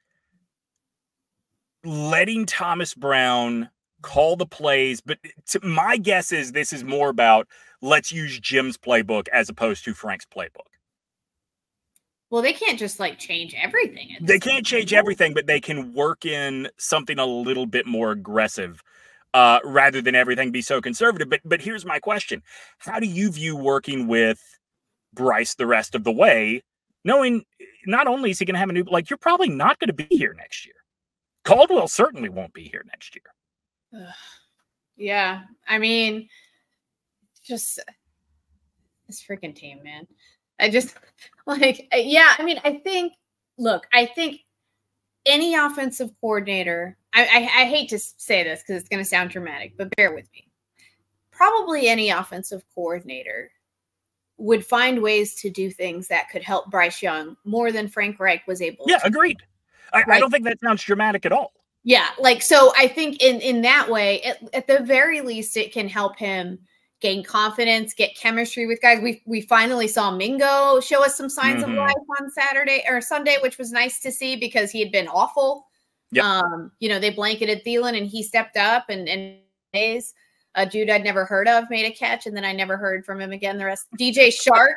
letting 1.85 2.47
Thomas 2.47 2.95
Brown 2.95 3.71
call 4.03 4.37
the 4.37 4.47
plays, 4.47 5.01
but 5.01 5.19
to, 5.49 5.61
my 5.65 5.97
guess 5.97 6.33
is 6.33 6.53
this 6.53 6.73
is 6.73 6.85
more 6.85 7.11
about 7.11 7.47
let's 7.83 8.13
use 8.13 8.39
Jim's 8.39 8.77
playbook 8.77 9.29
as 9.29 9.49
opposed 9.49 9.85
to 9.85 9.95
Frank's 9.95 10.27
playbook. 10.27 10.67
Well, 12.31 12.43
they 12.43 12.53
can't 12.53 12.79
just 12.79 13.01
like 13.01 13.19
change 13.19 13.55
everything. 13.61 14.17
They 14.21 14.39
can't 14.39 14.65
change 14.65 14.93
everything, 14.93 15.35
but 15.35 15.47
they 15.47 15.61
can 15.61 15.93
work 15.93 16.25
in 16.25 16.69
something 16.79 17.19
a 17.19 17.27
little 17.27 17.67
bit 17.67 17.87
more 17.87 18.13
aggressive 18.13 18.83
uh, 19.35 19.59
rather 19.65 20.01
than 20.01 20.15
everything 20.15 20.53
be 20.53 20.63
so 20.63 20.81
conservative. 20.81 21.29
But 21.29 21.41
but 21.45 21.61
here's 21.61 21.85
my 21.85 21.99
question: 21.99 22.43
How 22.79 23.01
do 23.01 23.07
you 23.07 23.33
view 23.33 23.57
working 23.57 24.07
with 24.07 24.41
Bryce 25.13 25.57
the 25.57 25.67
rest 25.67 25.97
of 25.97 26.05
the 26.05 26.13
way, 26.13 26.63
knowing 27.05 27.45
not 27.87 28.07
only 28.07 28.31
is 28.31 28.39
he 28.39 28.45
going 28.45 28.55
to 28.55 28.61
have 28.61 28.69
a 28.69 28.73
new 28.73 28.85
like 28.85 29.11
you're 29.11 29.17
probably 29.17 29.49
not 29.49 29.79
going 29.79 29.89
to 29.89 29.95
be 29.95 30.07
here 30.11 30.35
next 30.37 30.67
year. 30.67 30.75
Caldwell 31.45 31.89
certainly 31.89 32.29
won't 32.29 32.53
be 32.53 32.65
here 32.65 32.85
next 32.87 33.17
year. 33.17 34.05
Yeah, 34.97 35.43
I 35.67 35.79
mean, 35.79 36.29
just 37.43 37.81
this 39.07 39.23
freaking 39.23 39.55
team, 39.55 39.83
man. 39.83 40.07
I 40.61 40.69
just 40.69 40.95
like, 41.47 41.89
uh, 41.93 41.99
yeah, 41.99 42.35
I 42.39 42.45
mean, 42.45 42.61
I 42.65 42.75
think, 42.75 43.15
look, 43.59 43.87
I 43.93 44.07
think 44.07 44.41
any 45.27 45.55
offensive 45.55 46.11
coordinator, 46.21 46.97
I, 47.15 47.23
I, 47.23 47.63
I 47.63 47.65
hate 47.65 47.89
to 47.91 47.99
say 47.99 48.43
this 48.45 48.63
because 48.63 48.81
it's 48.81 48.89
going 48.89 49.03
to 49.03 49.09
sound 49.09 49.31
dramatic, 49.31 49.77
but 49.77 49.95
bear 49.97 50.15
with 50.15 50.29
me. 50.33 50.47
Probably 51.33 51.89
any 51.89 52.11
offensive 52.11 52.63
coordinator 52.75 53.51
would 54.41 54.65
find 54.65 55.03
ways 55.03 55.35
to 55.35 55.51
do 55.51 55.71
things 55.71 56.09
that 56.09 56.31
could 56.31 56.43
help 56.43 56.71
Bryce 56.71 57.03
Young 57.03 57.37
more 57.45 57.71
than 57.71 57.89
Frank 57.89 58.19
Reich 58.19 58.47
was 58.47 58.63
able 58.63 58.87
yeah, 58.89 58.99
to. 58.99 59.07
agreed. 59.07 59.39
I, 59.93 59.99
right? 60.03 60.17
I 60.17 60.21
don't 60.21 60.31
think 60.31 60.45
that 60.45 60.59
sounds 60.61 60.83
dramatic 60.83 61.27
at 61.27 61.33
all. 61.33 61.53
Yeah, 61.83 62.09
like 62.19 62.43
so 62.43 62.73
I 62.77 62.89
think 62.89 63.23
in 63.23 63.41
in 63.41 63.63
that 63.63 63.89
way, 63.89 64.23
at, 64.23 64.39
at 64.55 64.67
the 64.67 64.81
very 64.81 65.21
least, 65.21 65.57
it 65.57 65.73
can 65.73 65.89
help 65.89 66.19
him 66.19 66.59
gain 67.01 67.25
confidence, 67.25 67.95
get 67.95 68.15
chemistry 68.17 68.67
with 68.67 68.81
guys. 68.83 69.01
We 69.03 69.23
we 69.27 69.41
finally 69.43 69.89
saw 69.89 70.11
Mingo 70.11 70.81
show 70.81 71.05
us 71.05 71.17
some 71.17 71.31
signs 71.31 71.63
mm-hmm. 71.63 71.73
of 71.73 71.79
life 71.79 71.95
on 72.21 72.31
Saturday 72.31 72.85
or 72.89 73.01
Sunday, 73.01 73.39
which 73.43 73.57
was 73.57 73.73
nice 73.73 74.01
to 74.01 74.13
see 74.13 74.37
because 74.37 74.71
he 74.71 74.81
had 74.81 74.93
been 74.93 75.09
awful. 75.09 75.67
Yep. 76.13 76.25
Um, 76.25 76.73
you 76.81 76.89
know, 76.89 76.99
they 76.99 77.11
blanketed 77.11 77.65
Thielen 77.65 77.97
and 77.97 78.07
he 78.07 78.23
stepped 78.23 78.57
up 78.57 78.87
and 78.89 79.09
and 79.09 79.39
days. 79.73 80.13
A 80.55 80.67
dude 80.67 80.91
I'd 80.91 81.05
never 81.05 81.25
heard 81.25 81.49
of 81.49 81.71
made 81.71 81.87
a 81.87 81.91
catch, 81.91 82.27
and 82.27 82.37
then 82.37 82.45
I 82.45 82.53
never 82.53 82.77
heard 82.77 83.05
from 83.05 83.21
him 83.21 83.33
again. 83.33 83.59
The 83.59 83.67
rest, 83.67 83.87
DJ 83.99 84.33
Shark, 84.33 84.77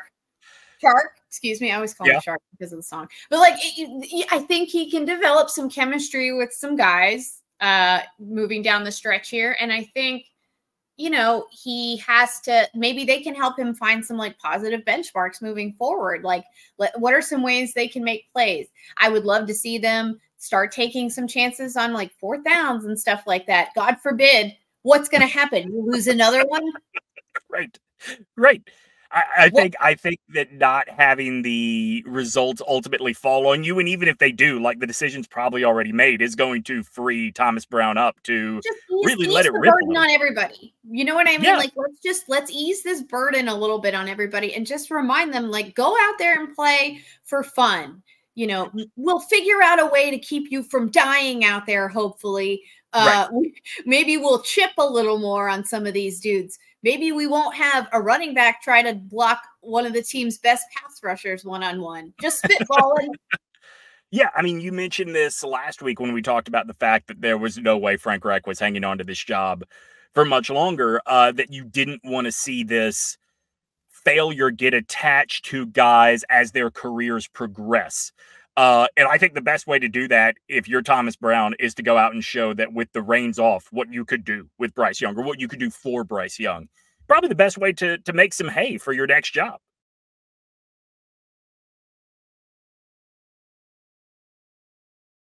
Shark, 0.80 1.18
excuse 1.28 1.62
me, 1.62 1.72
I 1.72 1.76
always 1.76 1.94
call 1.94 2.08
yeah. 2.08 2.16
him 2.16 2.22
Shark 2.22 2.42
because 2.52 2.72
of 2.72 2.80
the 2.80 2.84
song. 2.84 3.08
But 3.30 3.40
like, 3.40 3.56
it, 3.58 4.28
I 4.32 4.40
think 4.40 4.70
he 4.70 4.92
can 4.92 5.06
develop 5.06 5.50
some 5.50 5.70
chemistry 5.70 6.34
with 6.34 6.54
some 6.54 6.76
guys 6.76 7.42
uh 7.62 8.02
moving 8.20 8.62
down 8.62 8.84
the 8.84 8.92
stretch 8.92 9.30
here, 9.30 9.56
and 9.60 9.72
I 9.72 9.84
think 9.84 10.26
you 10.96 11.10
know, 11.10 11.48
he 11.50 11.98
has 11.98 12.40
to 12.42 12.70
maybe 12.76 13.04
they 13.04 13.22
can 13.22 13.34
help 13.34 13.58
him 13.58 13.74
find 13.74 14.06
some 14.06 14.18
like 14.18 14.38
positive 14.38 14.82
benchmarks 14.82 15.42
moving 15.42 15.74
forward. 15.74 16.24
Like, 16.24 16.46
what 16.98 17.14
are 17.14 17.22
some 17.22 17.42
ways 17.42 17.74
they 17.74 17.88
can 17.88 18.04
make 18.04 18.32
plays? 18.32 18.68
I 18.98 19.10
would 19.10 19.26
love 19.26 19.48
to 19.48 19.56
see 19.56 19.78
them 19.78 20.20
start 20.38 20.72
taking 20.72 21.10
some 21.10 21.28
chances 21.28 21.76
on 21.76 21.94
like 21.94 22.12
fourth 22.20 22.44
downs 22.44 22.86
and 22.86 23.00
stuff 23.00 23.24
like 23.26 23.48
that. 23.48 23.70
God 23.76 23.98
forbid, 24.04 24.56
what's 24.84 25.10
going 25.10 25.22
to 25.22 25.28
happen? 25.28 25.72
You 25.72 25.92
lose 25.92 26.08
another 26.08 26.46
one? 26.46 26.72
right. 27.50 27.78
Right. 28.38 28.62
I, 29.14 29.24
I 29.38 29.50
think 29.50 29.76
I 29.80 29.94
think 29.94 30.20
that 30.30 30.54
not 30.54 30.90
having 30.90 31.44
the 31.44 32.04
results 32.08 32.62
ultimately 32.68 33.14
fall 33.14 33.48
on 33.48 33.64
you, 33.64 33.78
and 33.80 33.88
even 33.88 34.08
if 34.08 34.18
they 34.18 34.32
do, 34.32 34.60
like 34.60 34.80
the 34.80 34.88
decision's 34.88 35.28
probably 35.28 35.64
already 35.64 35.92
made, 35.92 36.22
is 36.22 36.36
going 36.36 36.64
to 36.64 36.82
free 36.82 37.32
Thomas 37.32 37.66
Brown 37.66 37.98
up 37.98 38.22
to 38.24 38.60
just 38.62 38.80
really 38.90 39.28
let 39.28 39.46
it 39.46 39.54
rip 39.54 39.74
on 39.96 40.10
everybody. 40.10 40.74
You 40.90 41.06
know 41.06 41.14
what 41.14 41.28
I 41.28 41.34
mean? 41.34 41.44
Yeah. 41.44 41.58
Like 41.58 41.74
let's 41.76 42.00
just 42.00 42.28
let's 42.28 42.52
ease 42.52 42.82
this 42.82 43.04
burden 43.04 43.48
a 43.48 43.56
little 43.56 43.80
bit 43.80 43.94
on 43.94 44.10
everybody, 44.10 44.56
and 44.56 44.66
just 44.66 44.90
remind 44.90 45.32
them 45.32 45.52
like 45.52 45.76
go 45.76 45.96
out 46.02 46.18
there 46.18 46.40
and 46.40 46.56
play 46.56 47.02
for 47.24 47.44
fun. 47.44 48.02
You 48.36 48.48
know, 48.48 48.72
we'll 48.96 49.20
figure 49.20 49.62
out 49.62 49.80
a 49.80 49.86
way 49.86 50.10
to 50.10 50.18
keep 50.18 50.52
you 50.52 50.64
from 50.64 50.90
dying 50.90 51.46
out 51.46 51.68
there. 51.68 51.88
Hopefully, 51.88 52.64
uh, 52.94 53.28
right. 53.32 53.52
maybe 53.86 54.18
we'll 54.18 54.42
chip 54.42 54.72
a 54.78 54.86
little 54.86 55.20
more 55.20 55.50
on 55.50 55.64
some 55.66 55.86
of 55.86 55.94
these 55.94 56.20
dudes 56.20 56.58
maybe 56.84 57.12
we 57.12 57.26
won't 57.26 57.56
have 57.56 57.88
a 57.94 58.02
running 58.02 58.34
back 58.34 58.62
try 58.62 58.82
to 58.84 58.94
block 58.94 59.42
one 59.62 59.86
of 59.86 59.94
the 59.94 60.04
team's 60.04 60.38
best 60.38 60.66
pass 60.76 61.02
rushers 61.02 61.44
one 61.44 61.64
on 61.64 61.82
one. 61.82 62.14
Just 62.22 62.44
spitballing. 62.44 63.08
yeah, 64.12 64.30
I 64.36 64.42
mean, 64.42 64.60
you 64.62 64.72
mentioned 64.72 65.16
this 65.16 65.44
last 65.44 65.82
week 65.82 66.00
when 66.00 66.14
we 66.14 66.22
talked 66.22 66.48
about 66.48 66.68
the 66.68 66.74
fact 66.74 67.08
that 67.08 67.22
there 67.22 67.38
was 67.38 67.58
no 67.58 67.78
way 67.78 67.98
Frank 67.98 68.24
Reich 68.26 68.46
was 68.46 68.60
hanging 68.60 68.84
on 68.84 68.98
to 69.00 69.04
this 69.04 69.24
job 69.24 69.64
for 70.14 70.26
much 70.26 70.50
longer. 70.50 71.02
Uh, 71.06 71.32
that 71.32 71.52
you 71.52 71.64
didn't 71.64 72.02
want 72.04 72.26
to 72.26 72.32
see 72.32 72.64
this 72.64 73.18
failure 73.90 74.52
get 74.52 74.74
attached 74.74 75.46
to 75.46 75.66
guys 75.68 76.26
as 76.30 76.52
their 76.52 76.70
careers 76.70 77.28
progress. 77.28 78.12
Uh, 78.56 78.88
and 78.96 79.08
I 79.08 79.18
think 79.18 79.34
the 79.34 79.42
best 79.42 79.66
way 79.66 79.80
to 79.80 79.88
do 79.88 80.08
that, 80.10 80.36
if 80.48 80.68
you're 80.68 80.84
Thomas 80.84 81.16
Brown, 81.16 81.56
is 81.60 81.74
to 81.76 81.84
go 81.84 81.98
out 81.98 82.14
and 82.14 82.24
show 82.24 82.54
that 82.54 82.72
with 82.72 82.92
the 82.94 83.02
reins 83.02 83.40
off, 83.40 83.68
what 83.72 83.92
you 83.92 84.06
could 84.06 84.24
do 84.24 84.48
with 84.60 84.76
Bryce 84.76 85.02
Young 85.02 85.18
or 85.18 85.24
what 85.24 85.40
you 85.40 85.48
could 85.48 85.60
do 85.60 85.72
for 85.72 86.04
Bryce 86.04 86.40
Young. 86.40 86.70
Probably 87.08 87.30
the 87.30 87.36
best 87.36 87.58
way 87.58 87.74
to 87.74 87.98
to 87.98 88.14
make 88.14 88.34
some 88.34 88.48
hay 88.48 88.78
for 88.78 88.94
your 88.94 89.08
next 89.08 89.34
job. 89.34 89.60